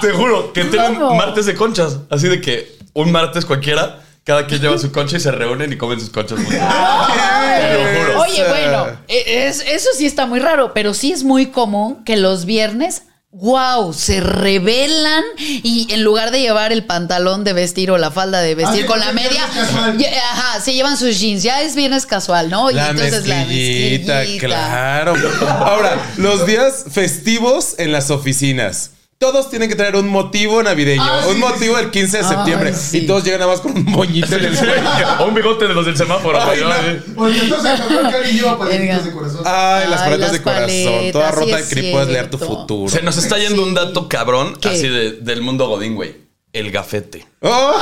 Te 0.00 0.10
juro 0.12 0.52
que 0.52 0.64
tienen 0.64 0.98
martes 1.16 1.46
de 1.46 1.54
conchas. 1.54 1.98
Así 2.10 2.28
de 2.28 2.40
que 2.40 2.76
un 2.92 3.10
martes 3.12 3.44
cualquiera, 3.44 4.00
cada 4.24 4.46
quien 4.46 4.60
lleva 4.60 4.78
su 4.78 4.92
concha 4.92 5.16
y 5.16 5.20
se 5.20 5.30
reúnen 5.32 5.72
y 5.72 5.76
comen 5.76 5.98
sus 6.00 6.10
conchas 6.10 6.38
juntos. 6.38 6.54
Te 6.54 7.74
lo 7.74 8.04
juro. 8.06 8.20
Oye, 8.20 8.44
bueno, 8.48 8.86
e- 9.08 9.46
es- 9.48 9.60
eso 9.66 9.88
sí 9.96 10.06
está 10.06 10.26
muy 10.26 10.38
raro, 10.40 10.72
pero 10.74 10.94
sí 10.94 11.12
es 11.12 11.24
muy 11.24 11.46
común 11.46 12.04
que 12.04 12.16
los 12.16 12.44
viernes, 12.44 13.02
wow, 13.36 13.92
se 13.92 14.20
rebelan 14.20 15.22
y 15.38 15.88
en 15.92 16.04
lugar 16.04 16.30
de 16.30 16.40
llevar 16.40 16.72
el 16.72 16.84
pantalón 16.84 17.42
de 17.44 17.52
vestir 17.52 17.90
o 17.90 17.98
la 17.98 18.10
falda 18.10 18.40
de 18.40 18.54
vestir 18.54 18.84
Ah, 18.84 18.86
con 18.86 19.00
la 19.00 19.12
media, 19.12 19.44
ajá, 19.44 20.60
se 20.60 20.72
llevan 20.72 20.96
sus 20.96 21.18
jeans. 21.18 21.42
Ya 21.42 21.62
es 21.62 21.74
viernes 21.74 22.06
casual, 22.06 22.48
¿no? 22.48 22.70
Y 22.70 22.74
La 22.74 22.90
entonces 22.90 23.26
mezclillita, 23.26 24.12
la 24.14 24.18
mezclillita. 24.20 24.46
claro. 24.46 25.14
Ahora, 25.48 26.12
los 26.16 26.46
días 26.46 26.84
festivos 26.90 27.74
en 27.78 27.90
las 27.92 28.10
oficinas. 28.10 28.90
Todos 29.24 29.48
tienen 29.48 29.70
que 29.70 29.74
traer 29.74 29.96
un 29.96 30.06
motivo 30.08 30.62
navideño, 30.62 31.02
Ah, 31.02 31.22
un 31.30 31.40
motivo 31.40 31.78
sí. 31.78 31.84
el 31.84 31.90
15 31.90 32.18
de 32.18 32.22
Ay, 32.24 32.28
septiembre. 32.28 32.74
sí. 32.74 32.98
Y 32.98 33.06
todos 33.06 33.24
llegan 33.24 33.40
nada 33.40 33.52
más 33.52 33.60
con 33.62 33.72
un 33.72 33.82
moñito 33.86 34.36
en 34.36 34.44
el 34.44 34.54
Sí, 34.56 34.66
cuello. 34.66 34.82
O 35.20 35.24
un 35.24 35.34
bigote 35.34 35.66
de 35.66 35.72
los 35.72 35.86
del 35.86 35.96
semáforo. 35.96 36.38
Ay, 36.42 36.60
no. 36.62 37.26
entonces 37.28 37.70
el 37.80 37.86
cabrón 37.88 38.10
Cari 38.12 38.32
lleva 38.32 38.58
paletitas 38.58 39.04
de 39.06 39.12
corazón. 39.12 39.40
Ay, 39.46 39.88
las 39.88 40.02
paletas 40.02 40.32
de 40.32 40.42
corazón. 40.42 40.66
paletas, 40.66 41.12
Toda 41.12 41.30
rota 41.30 41.56
de 41.56 41.64
creep 41.68 41.92
puedes 41.92 42.08
leer 42.08 42.28
tu 42.30 42.36
futuro. 42.38 42.90
Se 42.92 43.00
nos 43.00 43.16
está 43.16 43.38
yendo 43.38 43.62
Sí. 43.62 43.68
un 43.68 43.74
dato 43.74 44.08
cabrón 44.10 44.56
¿Qué? 44.60 44.68
así 44.68 44.88
de- 44.88 45.12
del 45.12 45.40
mundo 45.40 45.68
godín, 45.68 45.94
güey. 45.94 46.16
El 46.52 46.70
gafete. 46.70 47.26
¡Oh! 47.40 47.74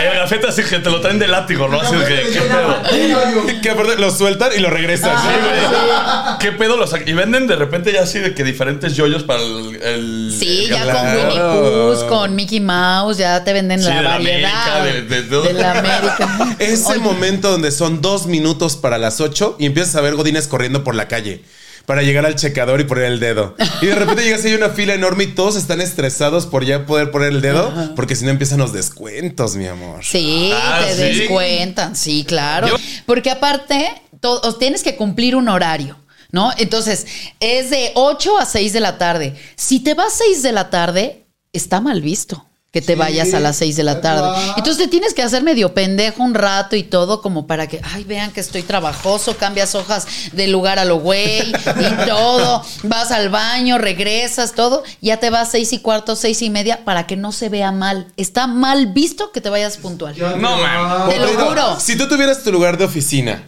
El 0.00 0.18
gafete 0.18 0.46
así 0.48 0.62
que 0.62 0.78
te 0.78 0.90
lo 0.90 1.00
traen 1.00 1.18
de 1.18 1.28
látigo, 1.28 1.68
¿no? 1.68 1.80
Así 1.80 1.94
de 1.96 2.04
que, 2.06 2.30
¿qué 2.32 2.40
pedo? 2.40 3.60
Que 3.62 3.70
aparte 3.70 3.96
lo 3.96 4.10
sueltan 4.10 4.50
y 4.56 4.60
lo 4.60 4.70
regresan. 4.70 5.16
Sí, 5.20 5.28
güey. 5.28 6.38
¿Qué 6.38 6.52
pedo? 6.52 6.76
Los, 6.76 6.92
y 7.06 7.12
venden 7.12 7.46
de 7.46 7.56
repente 7.56 7.92
ya 7.92 8.02
así 8.02 8.18
de 8.18 8.34
que 8.34 8.44
diferentes 8.44 8.94
yoyos 8.96 9.22
para 9.24 9.40
el. 9.42 9.78
el- 9.82 10.36
Sí, 10.38 10.64
el 10.64 10.70
ya 10.70 10.92
con 10.92 11.16
Winnie 11.16 11.40
Pooh, 11.40 12.08
con 12.08 12.34
Mickey 12.34 12.60
Mouse, 12.60 13.18
ya 13.18 13.44
te 13.44 13.52
venden 13.52 13.80
Sí, 13.80 13.88
la 13.88 13.96
de 13.96 14.02
la 14.02 14.10
variedad. 14.10 14.76
América, 14.80 14.84
de- 14.84 15.02
de 15.02 15.22
todo. 15.28 15.52
la 15.52 15.70
América. 15.72 16.56
Ese 16.58 16.86
Oye, 16.92 16.98
momento 17.00 17.50
donde 17.50 17.70
son 17.70 18.00
dos 18.00 18.26
minutos 18.26 18.76
para 18.76 18.98
las 18.98 19.20
ocho 19.20 19.56
y 19.58 19.66
empiezas 19.66 19.96
a 19.96 20.00
ver 20.00 20.14
godines 20.14 20.48
corriendo 20.48 20.82
por 20.84 20.94
la 20.94 21.08
calle 21.08 21.42
para 21.86 22.02
llegar 22.02 22.24
al 22.26 22.36
checador 22.36 22.80
y 22.80 22.84
poner 22.84 23.04
el 23.04 23.20
dedo. 23.20 23.54
Y 23.82 23.86
de 23.86 23.94
repente 23.94 24.22
llegas 24.22 24.44
y 24.44 24.48
hay 24.48 24.54
una 24.54 24.70
fila 24.70 24.94
enorme 24.94 25.24
y 25.24 25.26
todos 25.28 25.56
están 25.56 25.80
estresados 25.80 26.46
por 26.46 26.64
ya 26.64 26.86
poder 26.86 27.10
poner 27.10 27.30
el 27.32 27.40
dedo 27.40 27.72
porque 27.96 28.14
si 28.16 28.24
no 28.24 28.30
empiezan 28.30 28.58
los 28.58 28.72
descuentos, 28.72 29.56
mi 29.56 29.66
amor. 29.66 30.04
Sí, 30.04 30.50
Ah, 30.54 30.82
te 30.86 30.94
¿sí? 31.12 31.18
descuentan, 31.20 31.96
sí, 31.96 32.24
claro. 32.26 32.68
Yo- 32.68 32.76
Porque 33.06 33.30
aparte, 33.30 33.90
to- 34.20 34.40
os 34.42 34.58
tienes 34.58 34.82
que 34.82 34.96
cumplir 34.96 35.34
un 35.36 35.48
horario. 35.48 35.96
¿No? 36.32 36.52
Entonces, 36.58 37.08
es 37.40 37.70
de 37.70 37.90
8 37.96 38.38
a 38.38 38.46
6 38.46 38.72
de 38.72 38.78
la 38.78 38.98
tarde. 38.98 39.34
Si 39.56 39.80
te 39.80 39.94
vas 39.94 40.12
6 40.12 40.44
de 40.44 40.52
la 40.52 40.70
tarde, 40.70 41.26
está 41.52 41.80
mal 41.80 42.00
visto 42.02 42.46
que 42.72 42.80
te 42.80 42.92
Sí, 42.92 42.98
vayas 42.98 43.34
a 43.34 43.40
las 43.40 43.56
6 43.56 43.76
de 43.76 43.82
la 43.82 44.00
tarde. 44.00 44.22
¿verdad? 44.22 44.54
Entonces 44.56 44.78
te 44.78 44.88
tienes 44.88 45.12
que 45.12 45.22
hacer 45.22 45.42
medio 45.42 45.74
pendejo 45.74 46.22
un 46.22 46.34
rato 46.34 46.76
y 46.76 46.84
todo 46.84 47.20
como 47.20 47.46
para 47.46 47.66
que, 47.66 47.80
ay, 47.94 48.04
vean 48.04 48.30
que 48.30 48.40
estoy 48.40 48.62
trabajoso, 48.62 49.36
cambias 49.36 49.74
hojas 49.74 50.06
de 50.32 50.46
lugar 50.46 50.78
a 50.78 50.84
lo 50.84 51.00
güey 51.00 51.50
y 51.50 52.06
todo, 52.08 52.62
vas 52.84 53.10
al 53.10 53.28
baño, 53.28 53.78
regresas, 53.78 54.52
todo, 54.52 54.84
ya 55.00 55.18
te 55.18 55.30
vas 55.30 55.50
seis 55.50 55.72
y 55.72 55.80
cuarto, 55.80 56.14
seis 56.14 56.42
y 56.42 56.50
media 56.50 56.84
para 56.84 57.06
que 57.06 57.16
no 57.16 57.32
se 57.32 57.48
vea 57.48 57.72
mal. 57.72 58.06
Está 58.16 58.46
mal 58.46 58.86
visto 58.92 59.32
que 59.32 59.40
te 59.40 59.50
vayas 59.50 59.76
puntual. 59.76 60.14
Ya 60.14 60.30
No, 60.36 60.56
te 60.56 60.62
man. 60.62 61.08
Te 61.10 61.18
lo 61.18 61.28
juro. 61.46 61.80
Si 61.80 61.96
tú 61.96 62.08
tuvieras 62.08 62.44
tu 62.44 62.52
lugar 62.52 62.78
de 62.78 62.84
oficina, 62.84 63.42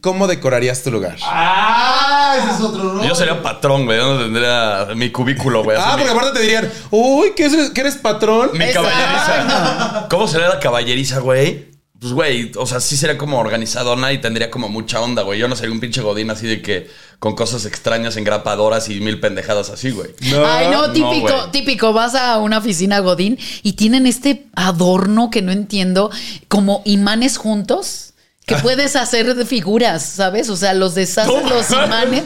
¿cómo 0.00 0.26
decorarías 0.26 0.82
tu 0.82 0.90
lugar? 0.90 1.16
Ah, 1.22 2.36
ese 2.38 2.54
es 2.56 2.60
otro, 2.60 2.82
¿no? 2.94 3.04
Yo 3.04 3.14
sería 3.14 3.42
patrón, 3.42 3.84
güey. 3.86 3.98
Yo 3.98 4.14
no 4.14 4.20
tendría 4.24 4.88
mi 4.96 5.10
cubículo, 5.10 5.62
güey. 5.64 5.76
Ah, 5.80 5.96
mi- 5.96 6.02
porque 6.02 6.10
aparte 6.18 6.38
te 6.38 6.44
dirían, 6.44 6.70
uy, 6.90 7.32
¿qué 7.36 7.44
eres, 7.46 7.70
que 7.70 7.80
eres 7.80 7.96
patrón? 7.96 8.50
Mi 8.54 8.64
Exacto. 8.64 8.88
caballeriza. 8.90 10.06
¿Cómo 10.10 10.28
sería 10.28 10.48
la 10.48 10.60
caballeriza, 10.60 11.20
güey? 11.20 11.72
Pues, 12.00 12.12
güey, 12.12 12.52
o 12.58 12.66
sea, 12.66 12.80
sí 12.80 12.96
sería 12.98 13.16
como 13.16 13.38
organizadona 13.38 14.12
y 14.12 14.18
tendría 14.20 14.50
como 14.50 14.68
mucha 14.68 15.00
onda, 15.00 15.22
güey. 15.22 15.38
Yo 15.38 15.48
no 15.48 15.56
sería 15.56 15.72
un 15.72 15.80
pinche 15.80 16.02
godín 16.02 16.28
así 16.30 16.46
de 16.46 16.60
que 16.60 16.90
con 17.18 17.34
cosas 17.34 17.64
extrañas, 17.64 18.16
engrapadoras 18.18 18.90
y 18.90 19.00
mil 19.00 19.20
pendejadas 19.20 19.70
así, 19.70 19.90
güey. 19.90 20.10
Ay, 20.46 20.66
no, 20.70 20.90
típico, 20.92 21.50
típico. 21.50 21.92
Vas 21.94 22.14
a 22.14 22.38
una 22.38 22.58
oficina 22.58 22.98
Godín 22.98 23.38
y 23.62 23.72
tienen 23.74 24.06
este 24.06 24.46
adorno 24.54 25.30
que 25.30 25.40
no 25.40 25.52
entiendo, 25.52 26.10
como 26.48 26.82
imanes 26.84 27.38
juntos. 27.38 28.13
Que 28.46 28.56
puedes 28.56 28.94
hacer 28.94 29.34
de 29.34 29.46
figuras, 29.46 30.02
¿sabes? 30.04 30.50
O 30.50 30.56
sea, 30.56 30.74
los 30.74 30.94
deshaces 30.94 31.32
No. 31.32 31.48
los 31.48 31.70
imanes. 31.70 32.24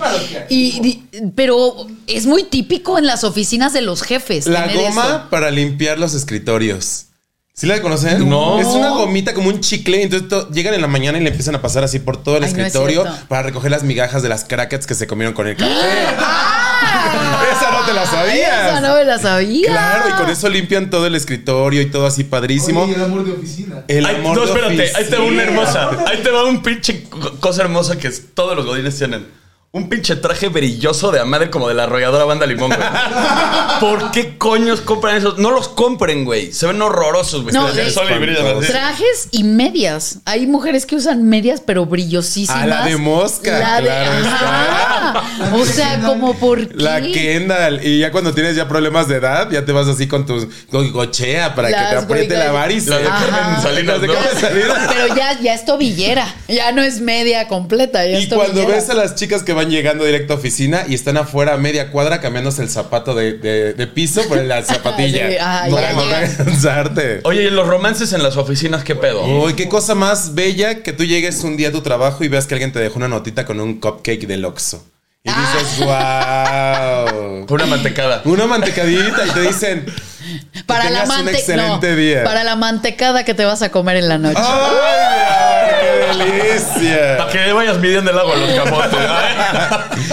Y, 0.48 0.86
y- 0.86 1.04
pero 1.36 1.86
es 2.08 2.26
muy 2.26 2.42
típico 2.44 2.98
en 2.98 3.06
las 3.06 3.22
oficinas 3.24 3.72
de 3.72 3.82
los 3.82 4.02
jefes. 4.02 4.46
La 4.46 4.66
tener 4.66 4.76
goma 4.88 5.04
eso. 5.06 5.22
para 5.30 5.50
limpiar 5.52 5.98
los 5.98 6.14
escritorios. 6.14 7.04
¿Sí 7.54 7.66
la 7.66 7.80
conocen? 7.82 8.28
No. 8.28 8.60
Es 8.60 8.66
una 8.68 8.90
gomita 8.90 9.34
como 9.34 9.48
un 9.48 9.60
chicle. 9.60 10.02
Entonces 10.02 10.28
to- 10.28 10.48
llegan 10.50 10.74
en 10.74 10.80
la 10.80 10.86
mañana 10.88 11.18
y 11.18 11.22
le 11.22 11.28
empiezan 11.30 11.54
a 11.56 11.62
pasar 11.62 11.82
así 11.84 11.98
por 11.98 12.16
todo 12.22 12.36
el 12.36 12.44
Ay, 12.44 12.52
no 12.52 12.60
es 12.60 12.66
escritorio 12.66 13.04
para 13.28 13.42
recoger 13.42 13.70
las 13.72 13.82
migajas 13.82 14.22
de 14.22 14.28
las 14.28 14.44
crackets 14.44 14.86
que 14.86 14.94
se 14.94 15.06
comieron 15.08 15.34
con 15.34 15.46
el 15.48 15.56
café. 15.56 15.72
¡Ah! 16.18 17.42
Esa 17.56 17.70
no 17.72 17.77
te 17.88 17.94
la 17.94 18.06
sabías. 18.06 18.70
Esa 18.70 18.80
no 18.80 18.94
me 18.94 19.04
la 19.04 19.18
sabía. 19.18 19.68
Claro, 19.70 20.08
y 20.08 20.12
con 20.12 20.30
eso 20.30 20.48
limpian 20.48 20.90
todo 20.90 21.06
el 21.06 21.14
escritorio 21.14 21.80
y 21.82 21.86
todo 21.86 22.06
así 22.06 22.24
padrísimo. 22.24 22.82
Oye, 22.84 22.94
el 22.94 23.02
amor 23.02 23.24
de 23.24 23.32
oficina. 23.32 23.84
El 23.88 24.04
Ay, 24.06 24.16
amor 24.16 24.36
no, 24.36 24.42
de 24.42 24.46
espérate, 24.52 24.92
ahí 24.96 25.04
te 25.08 25.16
va 25.16 25.24
una 25.24 25.42
hermosa. 25.42 25.90
Ahí 26.06 26.18
te 26.22 26.30
va 26.30 26.44
un 26.44 26.62
pinche 26.62 27.04
co- 27.04 27.38
cosa 27.40 27.62
hermosa 27.62 27.98
que 27.98 28.10
todos 28.10 28.56
los 28.56 28.66
godines 28.66 28.96
tienen. 28.96 29.26
Un 29.70 29.90
pinche 29.90 30.16
traje 30.16 30.48
brilloso 30.48 31.12
de 31.12 31.20
a 31.20 31.26
madre 31.26 31.50
como 31.50 31.68
de 31.68 31.74
la 31.74 31.82
arrolladora 31.82 32.24
banda 32.24 32.46
limón, 32.46 32.70
güey. 32.70 32.80
¿Por 33.80 34.10
qué 34.12 34.38
coños 34.38 34.80
compran 34.80 35.16
esos? 35.16 35.36
No 35.36 35.50
los 35.50 35.68
compren, 35.68 36.24
güey. 36.24 36.54
Se 36.54 36.66
ven 36.66 36.80
horrorosos, 36.80 37.42
güey. 37.42 37.54
No, 37.54 37.68
brillan. 37.68 38.60
Trajes 38.60 39.28
y 39.30 39.44
medias. 39.44 40.20
Hay 40.24 40.46
mujeres 40.46 40.86
que 40.86 40.96
usan 40.96 41.28
medias, 41.28 41.60
pero 41.60 41.84
brillosísimas. 41.84 42.62
Ah, 42.62 42.66
la 42.66 42.84
de 42.86 42.96
mosca, 42.96 43.58
La 43.58 43.76
de- 43.76 43.82
claro 43.82 44.26
Ajá. 44.26 45.54
O 45.54 45.64
sea, 45.66 46.00
como 46.00 46.34
por 46.38 46.66
qué. 46.66 46.74
La 46.74 47.02
Kendall. 47.02 47.84
Y 47.84 47.98
ya 47.98 48.10
cuando 48.10 48.32
tienes 48.32 48.56
ya 48.56 48.68
problemas 48.68 49.06
de 49.06 49.16
edad, 49.16 49.50
ya 49.50 49.66
te 49.66 49.72
vas 49.72 49.86
así 49.86 50.08
con 50.08 50.24
tu 50.24 50.48
con 50.70 50.90
gochea 50.92 51.54
para 51.54 51.68
que 51.68 51.74
te 51.74 51.96
apriete 51.96 52.38
la 52.38 52.52
varice. 52.52 52.88
Las 52.88 53.00
de 53.00 53.04
Carmen 53.04 53.62
Salinas, 53.62 54.00
¿no? 54.00 54.14
Pero 54.88 55.14
ya, 55.14 55.38
ya 55.42 55.52
es 55.52 55.66
tobillera. 55.66 56.26
Ya 56.48 56.72
no 56.72 56.80
es 56.80 57.02
media 57.02 57.48
completa. 57.48 58.06
Ya 58.06 58.18
Y 58.18 58.22
es 58.22 58.28
cuando 58.32 58.66
ves 58.66 58.88
a 58.88 58.94
las 58.94 59.14
chicas 59.14 59.42
que 59.42 59.57
van 59.58 59.70
llegando 59.70 60.04
directo 60.04 60.32
a 60.32 60.36
oficina 60.36 60.84
y 60.88 60.94
están 60.94 61.16
afuera 61.16 61.54
a 61.54 61.56
media 61.58 61.90
cuadra 61.90 62.20
cambiándose 62.20 62.62
el 62.62 62.70
zapato 62.70 63.14
de, 63.14 63.34
de- 63.34 63.74
de 63.74 63.86
piso 63.86 64.26
por 64.28 64.38
la 64.38 64.62
zapatilla. 64.64 65.28
Sí, 65.30 65.36
ah, 65.40 65.66
para 65.70 65.92
ya 65.92 65.94
no 65.94 66.44
cansarte. 66.44 67.20
Oye, 67.24 67.42
¿y 67.44 67.50
los 67.50 67.66
romances 67.66 68.12
en 68.12 68.22
las 68.22 68.36
oficinas 68.36 68.84
qué 68.84 68.94
pedo? 68.94 69.24
Uy, 69.24 69.54
qué 69.54 69.68
cosa 69.68 69.94
más 69.94 70.34
bella 70.34 70.82
que 70.82 70.92
tú 70.92 71.04
llegues 71.04 71.42
un 71.44 71.56
día 71.56 71.68
a 71.68 71.72
tu 71.72 71.82
trabajo 71.82 72.24
y 72.24 72.28
veas 72.28 72.46
que 72.46 72.54
alguien 72.54 72.72
te 72.72 72.78
dejó 72.78 72.96
una 72.96 73.08
notita 73.08 73.44
con 73.44 73.60
un 73.60 73.80
cupcake 73.80 74.26
del 74.26 74.44
Oxxo. 74.44 74.84
Y 75.24 75.30
dices, 75.30 75.78
wow. 75.84 77.46
Con 77.46 77.54
una 77.60 77.66
mantecada. 77.66 78.22
Una 78.24 78.46
mantecadita 78.46 79.26
y 79.26 79.30
te 79.30 79.40
dicen, 79.42 79.86
para 80.66 80.84
que 80.84 80.90
la 80.90 81.02
tengas 81.02 81.20
un 81.20 81.28
excelente 81.28 81.90
no, 81.90 81.96
día. 81.96 82.24
Para 82.24 82.44
la 82.44 82.56
mantecada 82.56 83.24
que 83.24 83.34
te 83.34 83.44
vas 83.44 83.60
a 83.62 83.70
comer 83.70 83.96
en 83.96 84.08
la 84.08 84.18
noche. 84.18 84.40
¡ay, 84.40 85.57
qué 85.68 86.24
delicia! 86.24 87.16
Para 87.18 87.30
que 87.32 87.52
vayas 87.52 87.78
midiendo 87.78 88.10
el 88.10 88.18
agua 88.18 88.36
los 88.36 88.50
camotes. 88.52 88.98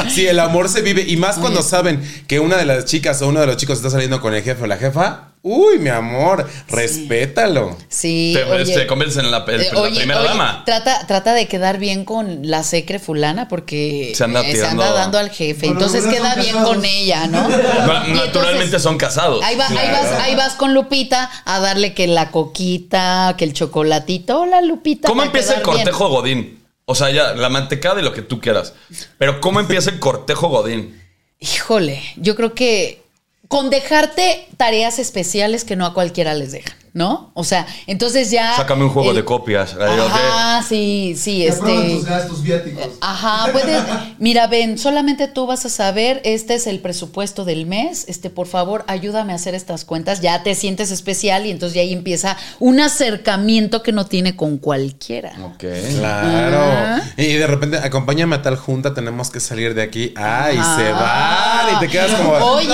Sí, 0.10 0.28
el 0.28 0.40
amor 0.40 0.70
se 0.70 0.82
vive. 0.82 1.02
Y 1.08 1.18
más 1.18 1.38
cuando 1.38 1.62
saben 1.62 2.02
que 2.28 2.40
una 2.40 2.58
de 2.58 2.66
las 2.66 2.86
chicas 2.86 3.22
o 3.22 3.28
uno 3.28 3.40
de 3.42 3.48
los 3.48 3.58
chicos 3.58 3.78
está 3.78 3.90
saliendo 3.90 4.22
con 4.22 4.34
el 4.34 4.44
jefe 4.44 4.64
o 4.64 4.68
la 4.68 4.78
jefa. 4.78 5.30
Uy, 5.42 5.78
mi 5.78 5.90
amor, 5.90 6.48
respétalo. 6.70 7.78
Sí. 7.88 8.34
Te, 8.36 8.44
oye. 8.46 8.74
te 8.74 8.88
conviertes 8.88 9.18
en 9.18 9.30
la, 9.30 9.46
Eh, 9.48 9.70
la 9.72 9.80
oye, 9.80 9.98
primera 9.98 10.20
oye, 10.22 10.30
dama. 10.30 10.64
Trata, 10.66 11.06
trata 11.06 11.34
de 11.34 11.48
quedar 11.48 11.78
bien 11.78 12.04
con 12.04 12.50
la 12.50 12.64
secre 12.64 12.98
fulana 12.98 13.48
porque 13.48 14.14
Se 14.16 14.24
anda 14.24 14.42
eh, 14.42 14.52
tirando- 14.54 14.92
dando 14.92 15.20
al 15.20 15.30
jefe. 15.30 15.68
Entonces 15.68 16.04
queda 16.06 16.34
bien 16.36 16.48
casados. 16.56 16.76
con 16.76 16.84
ella, 16.86 17.28
¿no? 17.28 17.48
Naturalmente 17.48 18.64
entonces, 18.66 18.82
son 18.82 18.98
casados. 18.98 19.44
Ahí, 19.44 19.56
va- 19.56 19.68
ahí 19.68 19.92
vas, 19.92 20.12
ahí 20.24 20.36
vas 20.36 20.54
con 20.56 20.74
Lupita 20.74 21.30
a 21.46 21.60
darle 21.60 21.94
que 21.94 22.08
la 22.08 22.32
coquita, 22.32 23.36
que 23.38 23.46
el 23.46 23.54
chocolatito. 23.54 24.42
Hola, 24.42 24.62
Lupita. 24.64 25.08
¿Cómo 25.08 25.22
para 25.22 25.32
empieza 25.54 25.72
el 25.72 25.76
bien. 25.76 25.86
cortejo 25.86 26.10
Godín? 26.10 26.66
O 26.86 26.96
sea, 26.96 27.10
ya, 27.10 27.34
la 27.34 27.50
mantecada 27.50 28.00
y 28.00 28.04
lo 28.04 28.14
que 28.14 28.22
tú 28.22 28.40
quieras. 28.40 28.74
Pero 29.18 29.42
¿cómo 29.42 29.60
empieza 29.60 29.90
el 29.90 30.00
cortejo 30.00 30.50
Godín? 30.50 31.02
Híjole, 31.40 32.02
yo 32.18 32.36
creo 32.36 32.54
que 32.54 33.02
con 33.48 33.70
dejarte 33.70 34.48
tareas 34.58 35.00
especiales 35.00 35.64
que 35.64 35.76
no 35.76 35.86
a 35.86 35.94
cualquiera 35.94 36.34
les 36.34 36.52
dejan. 36.52 36.78
¿No? 36.96 37.30
O 37.34 37.44
sea, 37.44 37.68
entonces 37.88 38.32
ya. 38.32 38.56
Sácame 38.56 38.86
un 38.86 38.90
juego 38.90 39.10
el- 39.10 39.18
de 39.18 39.26
copias. 39.26 39.76
Ajá, 39.78 40.64
sí, 40.64 41.14
sí, 41.20 41.44
Te 41.46 41.52
aprueban 41.52 41.82
este. 41.84 41.94
tus 41.96 42.06
gastos 42.06 42.42
viáticos. 42.42 42.88
Ajá, 43.02 43.52
puedes. 43.52 43.84
Mira, 44.18 44.48
ven, 44.48 44.78
solamente 44.78 45.28
tú 45.28 45.46
vas 45.46 45.66
a 45.66 45.70
saber, 45.70 46.22
este 46.24 46.56
es 46.56 46.68
el 46.68 46.80
presupuesto 46.80 47.44
del 47.44 47.66
mes. 47.66 48.06
Este, 48.08 48.30
por 48.30 48.48
favor, 48.48 48.86
ayúdame 48.88 49.34
a 49.34 49.36
hacer 49.36 49.56
estas 49.56 49.84
cuentas. 49.84 50.22
Ya 50.22 50.42
te 50.42 50.56
sientes 50.56 50.90
especial 50.90 51.46
y 51.46 51.52
entonces 51.52 51.76
ya 51.76 51.82
ahí 51.82 51.92
empieza 51.92 52.38
un 52.62 52.80
acercamiento 52.80 53.84
que 53.84 53.92
no 53.92 54.06
tiene 54.06 54.38
con 54.38 54.58
cualquiera. 54.58 55.34
Ok. 55.44 55.66
Claro. 55.98 56.62
Ajá. 56.62 57.02
Y 57.18 57.34
de 57.34 57.46
repente, 57.46 57.78
acompáñame 57.78 58.38
a 58.38 58.42
tal 58.42 58.56
junta, 58.56 58.94
tenemos 58.94 59.30
que 59.32 59.42
salir 59.42 59.74
de 59.76 59.82
aquí. 59.84 60.14
Ay, 60.16 60.56
se 60.78 60.92
van. 60.94 61.76
Y 61.76 61.80
te 61.82 61.88
quedas 61.90 62.12
como. 62.14 62.32
Oye, 62.36 62.70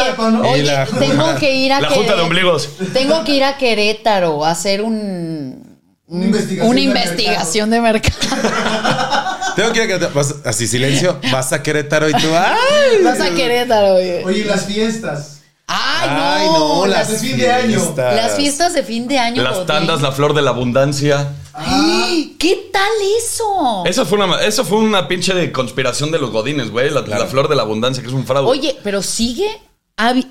oye, 0.48 0.78
tengo 1.00 1.36
que 1.40 1.56
ir 1.56 1.74
a 1.74 1.82
La 1.82 1.90
junta 1.90 2.16
de 2.16 2.22
ombligos. 2.22 2.70
Tengo 2.94 3.24
que 3.24 3.34
ir 3.34 3.44
a 3.44 3.58
Querétaro 3.58 4.11
a 4.20 4.52
hacer 4.52 4.82
un 4.82 5.78
Una 6.08 6.26
investigación 6.26 6.68
una 6.70 6.76
de 6.80 6.82
investigación 6.86 7.70
de 7.70 7.82
mercado. 7.82 8.18
Tengo 9.56 9.72
que 9.74 9.80
ir 9.80 9.84
a 9.84 9.88
Querétaro. 9.88 10.14
Vas- 10.14 10.36
así, 10.46 10.68
silencio. 10.68 11.20
Vas 11.32 11.52
a 11.54 11.62
Querétaro 11.62 12.10
y 12.10 12.14
tú. 12.14 12.28
¡Ay! 12.36 13.04
Vas 13.04 13.20
a 13.20 13.30
Querétaro. 13.32 13.96
oye. 13.96 14.24
Oye, 14.26 14.46
las 14.46 14.66
fiestas. 14.66 15.38
Ay, 15.68 16.10
no, 16.10 16.22
Ay, 16.24 16.48
no, 16.48 16.86
las, 16.86 17.10
de 17.12 17.18
fin 17.18 17.38
de 17.38 17.50
año. 17.52 17.80
fiestas. 17.80 18.16
las 18.16 18.36
fiestas 18.36 18.74
de 18.74 18.84
fin 18.84 19.08
de 19.08 19.18
año. 19.20 19.42
Las 19.42 19.66
tandas, 19.66 20.02
la 20.02 20.12
flor 20.12 20.34
de 20.34 20.42
la 20.42 20.50
abundancia. 20.50 21.30
¡Ay! 21.54 22.36
¿Qué 22.40 22.70
tal 22.74 22.90
eso? 23.24 23.84
Eso 23.86 24.06
fue 24.06 24.18
una, 24.18 24.42
eso 24.42 24.66
fue 24.66 24.80
una 24.80 25.08
pinche 25.08 25.34
de 25.34 25.52
conspiración 25.52 26.12
de 26.12 26.20
los 26.20 26.32
godines, 26.32 26.72
güey. 26.72 26.90
La, 26.90 27.02
la 27.02 27.26
flor 27.28 27.48
de 27.48 27.56
la 27.56 27.62
abundancia, 27.62 28.02
que 28.04 28.10
es 28.10 28.16
un 28.16 28.26
fraude. 28.26 28.50
Oye, 28.50 28.78
pero 28.84 29.02
sigue 29.02 29.48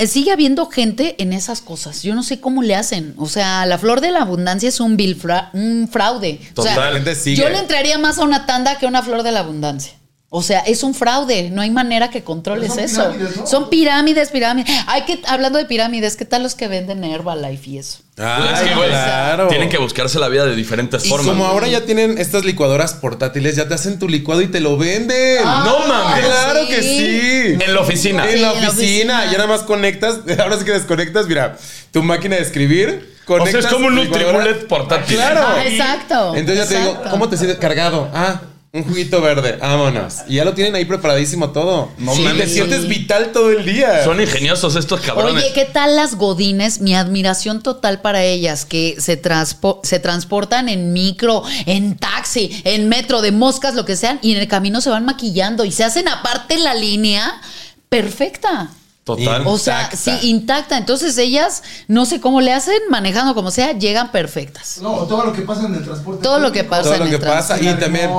sigue 0.06 0.32
habiendo 0.32 0.66
gente 0.66 1.14
en 1.22 1.32
esas 1.32 1.60
cosas. 1.60 2.02
Yo 2.02 2.14
no 2.14 2.22
sé 2.22 2.40
cómo 2.40 2.62
le 2.62 2.74
hacen. 2.74 3.14
O 3.16 3.26
sea, 3.28 3.66
la 3.66 3.78
flor 3.78 4.00
de 4.00 4.10
la 4.10 4.22
abundancia 4.22 4.68
es 4.68 4.80
un, 4.80 4.96
vil 4.96 5.14
fra- 5.16 5.50
un 5.52 5.88
fraude. 5.90 6.40
O 6.56 6.62
sea, 6.62 6.74
Total. 6.74 6.90
La 6.94 6.96
gente 6.98 7.14
sigue. 7.14 7.36
yo 7.42 7.48
le 7.48 7.58
entraría 7.58 7.98
más 7.98 8.18
a 8.18 8.24
una 8.24 8.46
tanda 8.46 8.78
que 8.78 8.86
a 8.86 8.88
una 8.88 9.02
flor 9.02 9.22
de 9.22 9.32
la 9.32 9.40
abundancia. 9.40 9.92
O 10.32 10.42
sea, 10.42 10.60
es 10.60 10.84
un 10.84 10.94
fraude, 10.94 11.50
no 11.50 11.60
hay 11.60 11.70
manera 11.70 12.08
que 12.08 12.22
controles 12.22 12.76
eso. 12.78 13.02
son 13.02 13.10
pirámides, 13.12 13.36
¿no? 13.36 13.46
Son 13.48 13.68
pirámides, 13.68 14.28
pirámides. 14.30 14.70
Hay 14.86 15.02
que, 15.02 15.20
hablando 15.26 15.58
de 15.58 15.64
pirámides, 15.64 16.14
¿qué 16.14 16.24
tal 16.24 16.44
los 16.44 16.54
que 16.54 16.68
venden 16.68 17.02
Herbalife 17.02 17.68
y 17.70 17.78
eso? 17.78 17.98
Ay, 18.16 18.44
Es 18.54 18.60
que, 18.60 18.74
güey, 18.76 18.90
claro. 18.90 19.48
Tienen 19.48 19.68
que 19.68 19.78
buscarse 19.78 20.20
la 20.20 20.28
vida 20.28 20.46
de 20.46 20.54
diferentes 20.54 21.04
Y 21.04 21.08
formas. 21.08 21.26
como 21.26 21.46
ahora 21.46 21.66
ya 21.66 21.80
tienen 21.84 22.16
estas 22.18 22.44
licuadoras 22.44 22.94
portátiles, 22.94 23.56
ya 23.56 23.66
te 23.66 23.74
hacen 23.74 23.98
tu 23.98 24.08
licuado 24.08 24.40
y 24.40 24.46
te 24.46 24.60
lo 24.60 24.76
venden. 24.78 25.42
No 25.42 25.86
mames. 25.88 26.24
Claro 26.24 26.60
sí. 26.62 26.68
que 26.68 26.82
sí. 26.82 27.64
En 27.64 27.74
la 27.74 27.80
oficina. 27.80 28.24
En 28.30 28.30
Sí, 28.36 28.38
la 28.40 28.52
en 28.52 28.60
la 28.62 28.68
oficina, 28.68 29.14
oficina. 29.18 29.24
ya 29.32 29.32
nada 29.38 29.48
más 29.48 29.62
conectas, 29.62 30.20
ahora 30.38 30.58
sí 30.58 30.64
que 30.64 30.70
desconectas, 30.72 31.26
mira, 31.26 31.56
tu 31.90 32.04
máquina 32.04 32.36
de 32.36 32.42
escribir, 32.42 33.16
O 33.26 33.46
sea, 33.48 33.58
es 33.58 33.66
como 33.66 33.88
un. 33.88 33.96
Nutribullet 33.96 34.68
portátil. 34.68 35.16
Claro. 35.16 35.40
Ah, 35.44 35.64
exacto. 35.66 36.36
Entonces 36.36 36.68
ya 36.68 36.72
te 36.72 36.80
digo. 36.80 37.02
¿cómo 37.10 37.28
te 37.28 37.36
sientes 37.36 37.58
cargado? 37.58 38.08
Ah, 38.14 38.42
un 38.72 38.84
juguito 38.84 39.20
verde, 39.20 39.56
vámonos. 39.60 40.18
Y 40.28 40.36
ya 40.36 40.44
lo 40.44 40.54
tienen 40.54 40.76
ahí 40.76 40.84
preparadísimo 40.84 41.50
todo. 41.50 41.90
No 41.98 42.14
y 42.14 42.18
te 42.18 42.22
mames. 42.22 42.52
sientes 42.52 42.86
vital 42.86 43.32
todo 43.32 43.50
el 43.50 43.64
día. 43.64 44.04
Son 44.04 44.20
ingeniosos 44.20 44.76
estos 44.76 45.00
cabrones. 45.00 45.42
Oye, 45.42 45.52
¿qué 45.52 45.64
tal 45.64 45.96
las 45.96 46.14
godines? 46.14 46.80
Mi 46.80 46.94
admiración 46.94 47.62
total 47.62 48.00
para 48.00 48.22
ellas, 48.22 48.64
que 48.64 48.94
se, 49.00 49.20
transpo- 49.20 49.80
se 49.82 49.98
transportan 49.98 50.68
en 50.68 50.92
micro, 50.92 51.42
en 51.66 51.96
taxi, 51.96 52.62
en 52.64 52.88
metro, 52.88 53.22
de 53.22 53.32
moscas, 53.32 53.74
lo 53.74 53.84
que 53.84 53.96
sean, 53.96 54.20
y 54.22 54.32
en 54.32 54.38
el 54.38 54.46
camino 54.46 54.80
se 54.80 54.90
van 54.90 55.04
maquillando 55.04 55.64
y 55.64 55.72
se 55.72 55.82
hacen 55.82 56.06
aparte 56.06 56.56
la 56.58 56.74
línea 56.74 57.40
perfecta. 57.88 58.70
Total. 59.04 59.42
O 59.46 59.58
sea, 59.58 59.84
Intacta. 59.84 59.96
sí, 59.96 60.28
intacta. 60.28 60.78
Entonces 60.78 61.16
ellas, 61.18 61.62
no 61.88 62.04
sé 62.04 62.20
cómo 62.20 62.40
le 62.40 62.52
hacen, 62.52 62.78
manejando 62.90 63.34
como 63.34 63.50
sea, 63.50 63.72
llegan 63.72 64.12
perfectas. 64.12 64.78
No, 64.82 65.06
todo 65.06 65.24
lo 65.24 65.32
que 65.32 65.42
pasa 65.42 65.66
en 65.66 65.74
el 65.74 65.84
transporte. 65.84 66.22
Todo 66.22 66.38
lo 66.38 66.52
que 66.52 66.64
pasa 66.64 66.82
todo 66.82 66.94
en 66.94 66.98
lo 67.00 67.04
el 67.06 67.10
que 67.12 67.18
pasa. 67.18 67.60
Y 67.60 67.74
también, 67.74 68.10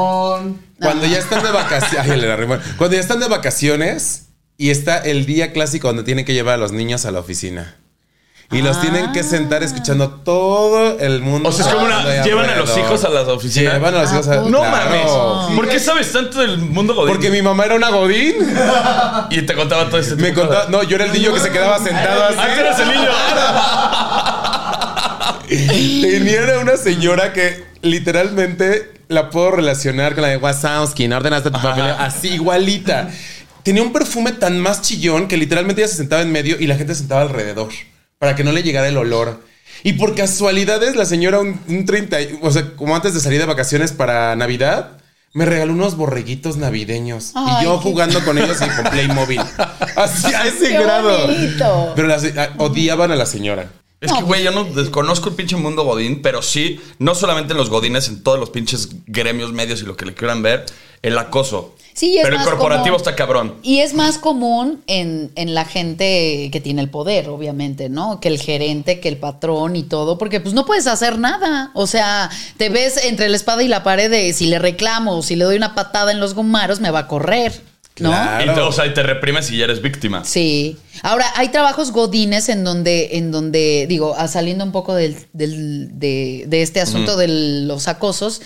cuando 0.81 1.05
ya 1.05 1.19
están 1.19 1.43
de 1.43 1.51
vacaciones, 1.51 2.65
cuando 2.77 2.95
ya 2.95 3.01
están 3.01 3.19
de 3.19 3.27
vacaciones 3.27 4.27
y 4.57 4.69
está 4.69 4.97
el 4.97 5.25
día 5.25 5.53
clásico 5.53 5.87
donde 5.87 6.03
tienen 6.03 6.25
que 6.25 6.33
llevar 6.33 6.55
a 6.55 6.57
los 6.57 6.71
niños 6.71 7.05
a 7.05 7.11
la 7.11 7.19
oficina. 7.19 7.75
Y 8.53 8.61
los 8.61 8.81
tienen 8.81 9.11
que 9.13 9.23
sentar 9.23 9.63
escuchando 9.63 10.09
todo 10.09 10.99
el 10.99 11.21
mundo. 11.21 11.47
O 11.49 11.51
sea, 11.53 11.65
es 11.67 11.73
como 11.73 11.85
una. 11.85 12.21
Llevan 12.23 12.49
a 12.49 12.55
los 12.57 12.77
hijos 12.77 13.03
a 13.05 13.09
las 13.09 13.25
oficinas. 13.27 13.73
Llevan 13.75 13.95
a 13.95 14.01
los 14.01 14.11
¿A 14.11 14.13
hijos 14.13 14.27
a? 14.27 14.35
No 14.41 14.59
Claro. 14.59 14.71
mames. 14.71 15.55
¿Por 15.55 15.69
qué 15.69 15.79
sabes 15.79 16.11
tanto 16.11 16.39
del 16.41 16.57
mundo 16.57 16.93
godín? 16.93 17.13
Porque 17.15 17.29
mi 17.29 17.41
mamá 17.41 17.63
era 17.65 17.75
una 17.75 17.89
godín. 17.89 18.35
Y 19.29 19.41
te 19.43 19.53
contaba 19.53 19.85
todo 19.89 19.99
este 19.99 20.15
Me 20.15 20.29
tipo 20.29 20.41
de 20.41 20.47
contaba, 20.47 20.69
no, 20.69 20.83
yo 20.83 20.95
era 20.97 21.05
el 21.05 21.13
niño 21.13 21.33
que 21.33 21.39
se 21.39 21.49
quedaba 21.51 21.79
sentado 21.79 22.25
así. 22.25 22.37
Ah, 22.39 22.47
tú 22.53 22.59
eres 22.59 22.79
el 22.79 22.87
niño. 22.89 23.09
Tenía 26.01 26.59
una 26.59 26.77
señora 26.77 27.33
que 27.33 27.63
literalmente 27.81 28.91
la 29.07 29.29
puedo 29.29 29.51
relacionar 29.51 30.13
con 30.13 30.23
la 30.23 30.29
de 30.29 30.37
Wazowski, 30.37 31.07
¿no 31.07 31.17
ordenaste 31.17 31.51
tu 31.51 31.61
papel? 31.61 31.83
Así, 31.99 32.29
igualita. 32.29 33.09
Tenía 33.63 33.83
un 33.83 33.91
perfume 33.93 34.31
tan 34.31 34.59
más 34.59 34.81
chillón 34.81 35.27
que 35.27 35.37
literalmente 35.37 35.81
ella 35.81 35.89
se 35.91 35.97
sentaba 35.97 36.21
en 36.21 36.31
medio 36.31 36.57
y 36.59 36.67
la 36.67 36.75
gente 36.75 36.93
se 36.93 36.99
sentaba 36.99 37.21
alrededor 37.21 37.69
para 38.21 38.35
que 38.35 38.43
no 38.43 38.51
le 38.51 38.61
llegara 38.61 38.87
el 38.87 38.97
olor. 38.97 39.41
Y 39.81 39.93
por 39.93 40.13
casualidades, 40.13 40.95
la 40.95 41.05
señora, 41.05 41.39
un, 41.39 41.59
un 41.67 41.85
30, 41.87 42.21
y- 42.21 42.39
o 42.43 42.51
sea, 42.51 42.75
como 42.75 42.95
antes 42.95 43.15
de 43.15 43.19
salir 43.19 43.39
de 43.39 43.47
vacaciones 43.47 43.93
para 43.93 44.35
Navidad, 44.35 44.91
me 45.33 45.43
regaló 45.47 45.73
unos 45.73 45.95
borreguitos 45.97 46.55
navideños. 46.57 47.31
Ay, 47.33 47.61
y 47.61 47.63
yo 47.63 47.79
qué- 47.79 47.89
jugando 47.89 48.23
con 48.23 48.37
ellos 48.37 48.57
y 48.61 48.69
con 48.79 48.85
Playmobil. 48.91 49.41
Así, 49.95 50.31
a 50.35 50.45
ese 50.45 50.69
Qué 50.69 50.79
grado. 50.83 51.25
bonito. 51.25 51.93
Pero 51.95 52.07
las- 52.07 52.25
a- 52.37 52.51
odiaban 52.59 53.11
a 53.11 53.15
la 53.15 53.25
señora. 53.25 53.71
Es 54.01 54.11
que, 54.11 54.23
güey, 54.23 54.43
yo 54.43 54.51
no 54.51 54.63
desconozco 54.63 55.29
el 55.29 55.35
pinche 55.35 55.55
mundo 55.55 55.83
godín, 55.83 56.23
pero 56.23 56.41
sí, 56.41 56.81
no 56.97 57.13
solamente 57.13 57.53
en 57.53 57.57
los 57.57 57.69
godines, 57.69 58.07
en 58.07 58.23
todos 58.23 58.39
los 58.39 58.49
pinches 58.49 58.89
gremios 59.05 59.53
medios 59.53 59.83
y 59.83 59.85
lo 59.85 59.95
que 59.95 60.07
le 60.07 60.15
quieran 60.15 60.41
ver, 60.41 60.65
el 61.03 61.17
acoso. 61.19 61.75
Sí, 61.93 62.17
es 62.17 62.23
Pero 62.23 62.37
el 62.37 62.43
corporativo 62.43 62.95
común. 62.95 62.97
está 62.97 63.15
cabrón. 63.15 63.55
Y 63.61 63.79
es 63.79 63.93
más 63.93 64.17
común 64.17 64.81
en, 64.87 65.31
en 65.35 65.53
la 65.53 65.65
gente 65.65 66.49
que 66.51 66.61
tiene 66.61 66.81
el 66.81 66.89
poder, 66.89 67.29
obviamente, 67.29 67.89
¿no? 67.89 68.19
Que 68.19 68.29
el 68.29 68.39
gerente, 68.39 68.99
que 68.99 69.09
el 69.09 69.17
patrón 69.17 69.75
y 69.75 69.83
todo, 69.83 70.17
porque 70.17 70.39
pues 70.39 70.53
no 70.55 70.65
puedes 70.65 70.87
hacer 70.87 71.19
nada. 71.19 71.69
O 71.73 71.85
sea, 71.85 72.29
te 72.57 72.69
ves 72.69 73.05
entre 73.05 73.29
la 73.29 73.35
espada 73.35 73.61
y 73.61 73.67
la 73.67 73.83
pared 73.83 74.09
de 74.09 74.33
si 74.33 74.47
le 74.47 74.57
reclamo 74.57 75.17
o 75.17 75.21
si 75.21 75.35
le 75.35 75.43
doy 75.45 75.57
una 75.57 75.75
patada 75.75 76.11
en 76.11 76.19
los 76.19 76.33
gomaros, 76.33 76.79
me 76.79 76.91
va 76.91 76.99
a 76.99 77.07
correr, 77.07 77.61
¿no? 78.01 78.09
Claro. 78.09 78.55
Y 78.55 78.59
o 78.59 78.71
sea, 78.71 78.85
y 78.87 78.93
te 78.93 79.03
reprimes 79.03 79.49
y 79.51 79.57
ya 79.57 79.65
eres 79.65 79.81
víctima. 79.81 80.23
Sí. 80.25 80.77
Ahora, 81.03 81.25
hay 81.35 81.49
trabajos 81.49 81.91
godines 81.91 82.49
en 82.49 82.63
donde, 82.63 83.17
en 83.17 83.31
donde 83.31 83.85
digo, 83.87 84.15
ah, 84.17 84.27
saliendo 84.27 84.63
un 84.65 84.71
poco 84.71 84.93
del, 84.95 85.15
del- 85.33 85.97
de, 85.99 86.43
de 86.47 86.61
este 86.61 86.81
asunto 86.81 87.15
de 87.17 87.27
los 87.65 87.87
acosos, 87.87 88.41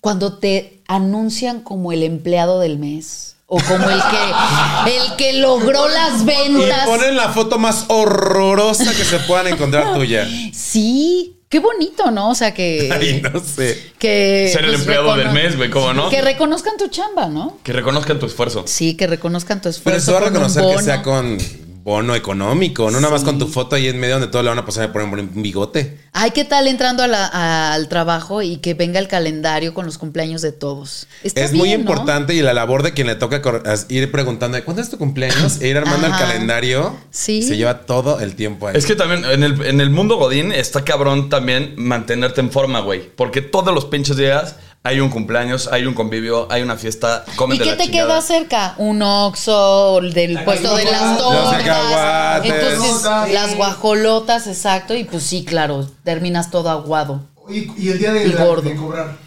cuando 0.00 0.38
te 0.38 0.80
anuncian 0.88 1.60
como 1.60 1.92
el 1.92 2.02
empleado 2.02 2.60
del 2.60 2.78
mes 2.78 3.36
o 3.46 3.58
como 3.60 3.88
el 3.88 4.00
que, 4.00 4.90
el 4.96 5.16
que 5.16 5.32
logró 5.34 5.86
las 5.88 6.22
Y 6.22 6.24
ventas. 6.24 6.86
ponen 6.86 7.16
la 7.16 7.28
foto 7.30 7.58
más 7.58 7.84
horrorosa 7.88 8.92
que 8.94 9.04
se 9.04 9.18
puedan 9.20 9.46
encontrar 9.48 9.94
tuya. 9.94 10.26
Sí, 10.52 11.33
qué 11.48 11.58
bonito, 11.60 12.10
¿no? 12.10 12.30
O 12.30 12.34
sea, 12.34 12.52
que... 12.54 12.90
Ay, 12.92 13.22
no 13.22 13.40
sé. 13.40 13.92
que 13.98 14.50
Ser 14.52 14.64
el 14.64 14.70
pues, 14.70 14.80
empleado 14.80 15.16
del 15.16 15.30
mes, 15.32 15.56
güey, 15.56 15.70
¿cómo 15.70 15.92
no? 15.92 16.10
Que 16.10 16.22
reconozcan 16.22 16.76
tu 16.76 16.88
chamba, 16.88 17.28
¿no? 17.28 17.58
Que 17.62 17.72
reconozcan 17.72 18.18
tu 18.18 18.26
esfuerzo. 18.26 18.64
Sí, 18.66 18.94
que 18.96 19.06
reconozcan 19.06 19.58
tu 19.58 19.68
Pero 19.68 19.70
esfuerzo. 19.96 19.98
eso 19.98 20.12
va 20.12 20.18
a 20.18 20.30
reconocer 20.30 20.76
que 20.76 20.82
sea 20.82 21.02
con 21.02 21.38
bono 21.84 22.14
económico, 22.14 22.90
no 22.90 22.98
nada 22.98 23.12
más 23.12 23.24
con 23.24 23.38
tu 23.38 23.46
foto 23.46 23.76
ahí 23.76 23.88
en 23.88 24.00
medio 24.00 24.14
donde 24.14 24.28
todo 24.28 24.42
le 24.42 24.48
van 24.48 24.58
a 24.58 24.64
pasar 24.64 24.90
por 24.90 25.02
un 25.02 25.42
bigote. 25.42 25.98
Ay, 26.14 26.30
¿qué 26.30 26.44
tal 26.46 26.66
entrando 26.66 27.02
a 27.02 27.06
la- 27.06 27.74
al 27.74 27.88
trabajo 27.88 28.40
y 28.40 28.56
que 28.56 28.72
venga 28.72 28.98
el 28.98 29.06
calendario 29.06 29.74
con 29.74 29.84
los 29.84 29.98
cumpleaños 29.98 30.40
de 30.40 30.52
todos? 30.52 31.06
Está 31.22 31.42
es 31.42 31.52
muy 31.52 31.72
importante 31.74 32.34
y 32.34 32.40
la 32.40 32.54
labor 32.54 32.82
de 32.82 32.94
quien 32.94 33.06
le 33.06 33.16
toca 33.16 33.42
ir 33.90 34.10
preguntando 34.10 34.64
¿cuándo 34.64 34.80
es 34.80 34.88
tu 34.88 34.96
cumpleaños? 34.96 35.60
E 35.60 35.68
ir 35.68 35.76
armando 35.76 36.06
Ajá. 36.06 36.22
el 36.24 36.30
calendario. 36.30 36.96
Sí. 37.10 37.42
Se 37.42 37.56
lleva 37.56 37.80
todo 37.80 38.18
el 38.20 38.34
tiempo 38.34 38.66
ahí. 38.68 38.76
Es 38.76 38.86
que 38.86 38.96
también 38.96 39.24
en 39.26 39.42
el, 39.42 39.62
en 39.66 39.80
el 39.82 39.90
mundo 39.90 40.16
godín 40.16 40.52
está 40.52 40.84
cabrón 40.84 41.28
también 41.28 41.74
mantenerte 41.76 42.40
en 42.40 42.50
forma, 42.50 42.80
güey. 42.80 43.10
Porque 43.14 43.42
todos 43.42 43.74
los 43.74 43.84
pinches 43.84 44.16
días 44.16 44.56
hay 44.86 45.00
un 45.00 45.08
cumpleaños, 45.08 45.70
hay 45.72 45.86
un 45.86 45.94
convivio, 45.94 46.46
hay 46.52 46.60
una 46.60 46.76
fiesta, 46.76 47.24
comen 47.36 47.56
¿Y 47.56 47.58
de 47.60 47.64
qué 47.64 47.70
la 47.70 47.76
te 47.78 47.84
chingada. 47.84 48.06
queda 48.08 48.20
cerca? 48.20 48.74
Un 48.76 49.00
oxo, 49.00 50.00
del 50.02 50.44
puesto 50.44 50.76
de 50.76 50.84
las 50.84 51.18
Los 51.18 51.18
tortas. 51.22 51.62
cacahuates. 51.62 52.52
Entonces, 52.52 53.02
Sí. 53.26 53.32
las 53.32 53.56
guajolotas, 53.56 54.46
exacto. 54.46 54.94
Y 54.94 55.04
pues 55.04 55.22
sí, 55.22 55.42
claro, 55.46 55.88
terminas 56.04 56.50
todo 56.50 56.68
aguado. 56.68 57.22
Y, 57.48 57.70
y 57.82 57.88
el 57.92 57.98
día 57.98 58.12
de, 58.12 58.26
Y 58.26 58.32
la- 58.34 58.44
gordo. 58.44 58.60
de 58.68 58.76
cobrar. 58.76 59.23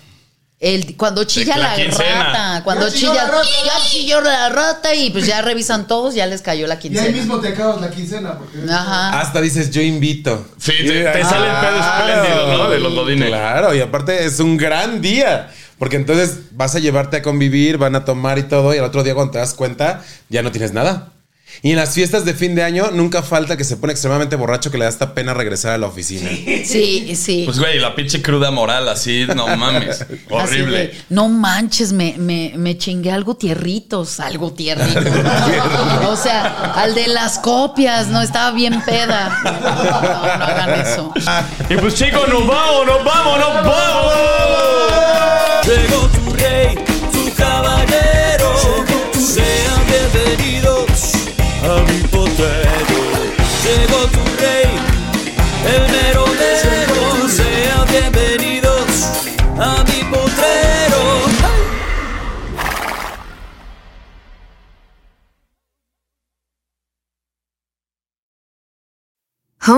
El, 0.60 0.98
cuando 0.98 1.24
chilla 1.26 1.56
la 1.56 1.76
rata, 1.76 2.62
cuando 2.64 2.88
Ya 2.88 2.94
chilló 2.94 3.12
chilla, 3.12 3.26
la 3.26 3.32
rata. 3.32 3.48
ya 3.64 3.86
chilló 3.90 4.22
la 4.22 4.50
rata 4.50 4.96
y 4.96 5.12
pues 5.12 5.28
ya 5.28 5.42
revisan 5.44 5.86
todos, 5.86 6.16
ya 6.16 6.26
les 6.26 6.42
cayó 6.42 6.66
la 6.66 6.76
Y 6.76 6.80
quincena. 6.80 7.06
ahí 7.06 7.14
mismo 7.14 7.40
te 7.40 7.50
acabas 7.50 7.80
la 7.80 7.92
quincena. 7.92 8.40
Porque 8.40 8.58
Ajá. 8.68 9.20
Hasta 9.20 9.40
dices 9.40 9.70
yo 9.70 9.82
invito. 9.82 10.48
Sí, 10.58 10.72
te- 10.80 11.04
te 11.04 11.24
sale 11.24 11.48
el 11.48 11.56
pedo 11.58 11.80
espléndido, 11.80 12.58
¿no? 12.58 12.70
De 12.72 12.80
los 12.80 12.94
godines. 12.96 13.28
Claro, 13.30 13.76
y 13.76 13.82
aparte 13.82 14.26
es 14.26 14.40
un 14.40 14.58
gran 14.58 15.00
día. 15.00 15.52
Porque 15.78 15.96
entonces 15.96 16.40
vas 16.54 16.74
a 16.74 16.80
llevarte 16.80 17.18
a 17.18 17.22
convivir, 17.22 17.78
van 17.78 17.94
a 17.96 18.04
tomar 18.04 18.40
y 18.40 18.44
todo, 18.44 18.74
y 18.74 18.78
el 18.80 18.84
otro 18.84 19.04
día 19.04 19.14
cuando 19.14 19.34
te 19.34 19.38
das 19.38 19.54
cuenta, 19.54 20.02
ya 20.28 20.42
no 20.42 20.52
tienes 20.52 20.74
nada. 20.74 21.10
Y 21.64 21.72
en 21.72 21.78
las 21.78 21.94
fiestas 21.94 22.24
de 22.26 22.34
fin 22.34 22.54
de 22.56 22.64
año 22.64 22.92
nunca 22.92 23.24
falta 23.24 23.58
que 23.58 23.64
se 23.64 23.78
pone 23.78 23.92
extremadamente 23.92 24.36
borracho 24.36 24.70
que 24.70 24.78
le 24.78 24.84
da 24.86 24.90
hasta 24.90 25.14
pena 25.14 25.34
regresar 25.34 25.72
a 25.74 25.78
la 25.78 25.88
oficina. 25.88 26.30
Sí, 26.66 27.16
sí. 27.16 27.44
Pues, 27.46 27.58
güey, 27.60 27.80
la 27.80 27.96
pinche 27.96 28.22
cruda 28.22 28.52
moral 28.52 28.88
así, 28.90 29.26
no 29.36 29.48
mames. 29.58 30.02
Así 30.02 30.16
Horrible. 30.30 30.78
de, 30.78 30.98
no 31.10 31.30
manches, 31.30 31.94
me, 31.94 32.16
me, 32.18 32.54
me 32.56 32.78
chingué 32.78 33.12
algo 33.12 33.36
tierritos, 33.36 34.20
algo 34.20 34.54
tierrito. 34.54 35.00
o 36.10 36.16
sea, 36.16 36.74
al 36.76 36.94
de 36.94 37.08
las 37.08 37.40
copias, 37.40 38.08
no 38.08 38.22
estaba 38.22 38.52
bien 38.52 38.82
peda. 38.84 39.42
No, 39.44 39.52
no 40.38 40.46
hagan 40.46 40.80
eso. 40.80 41.14
Y 41.70 41.76
pues 41.78 41.96
chicos, 41.96 42.28
nos 42.28 42.46
vamos, 42.46 42.86
nos 42.86 43.04
vamos, 43.04 43.40
nos 43.40 43.54
vamos. 43.66 44.18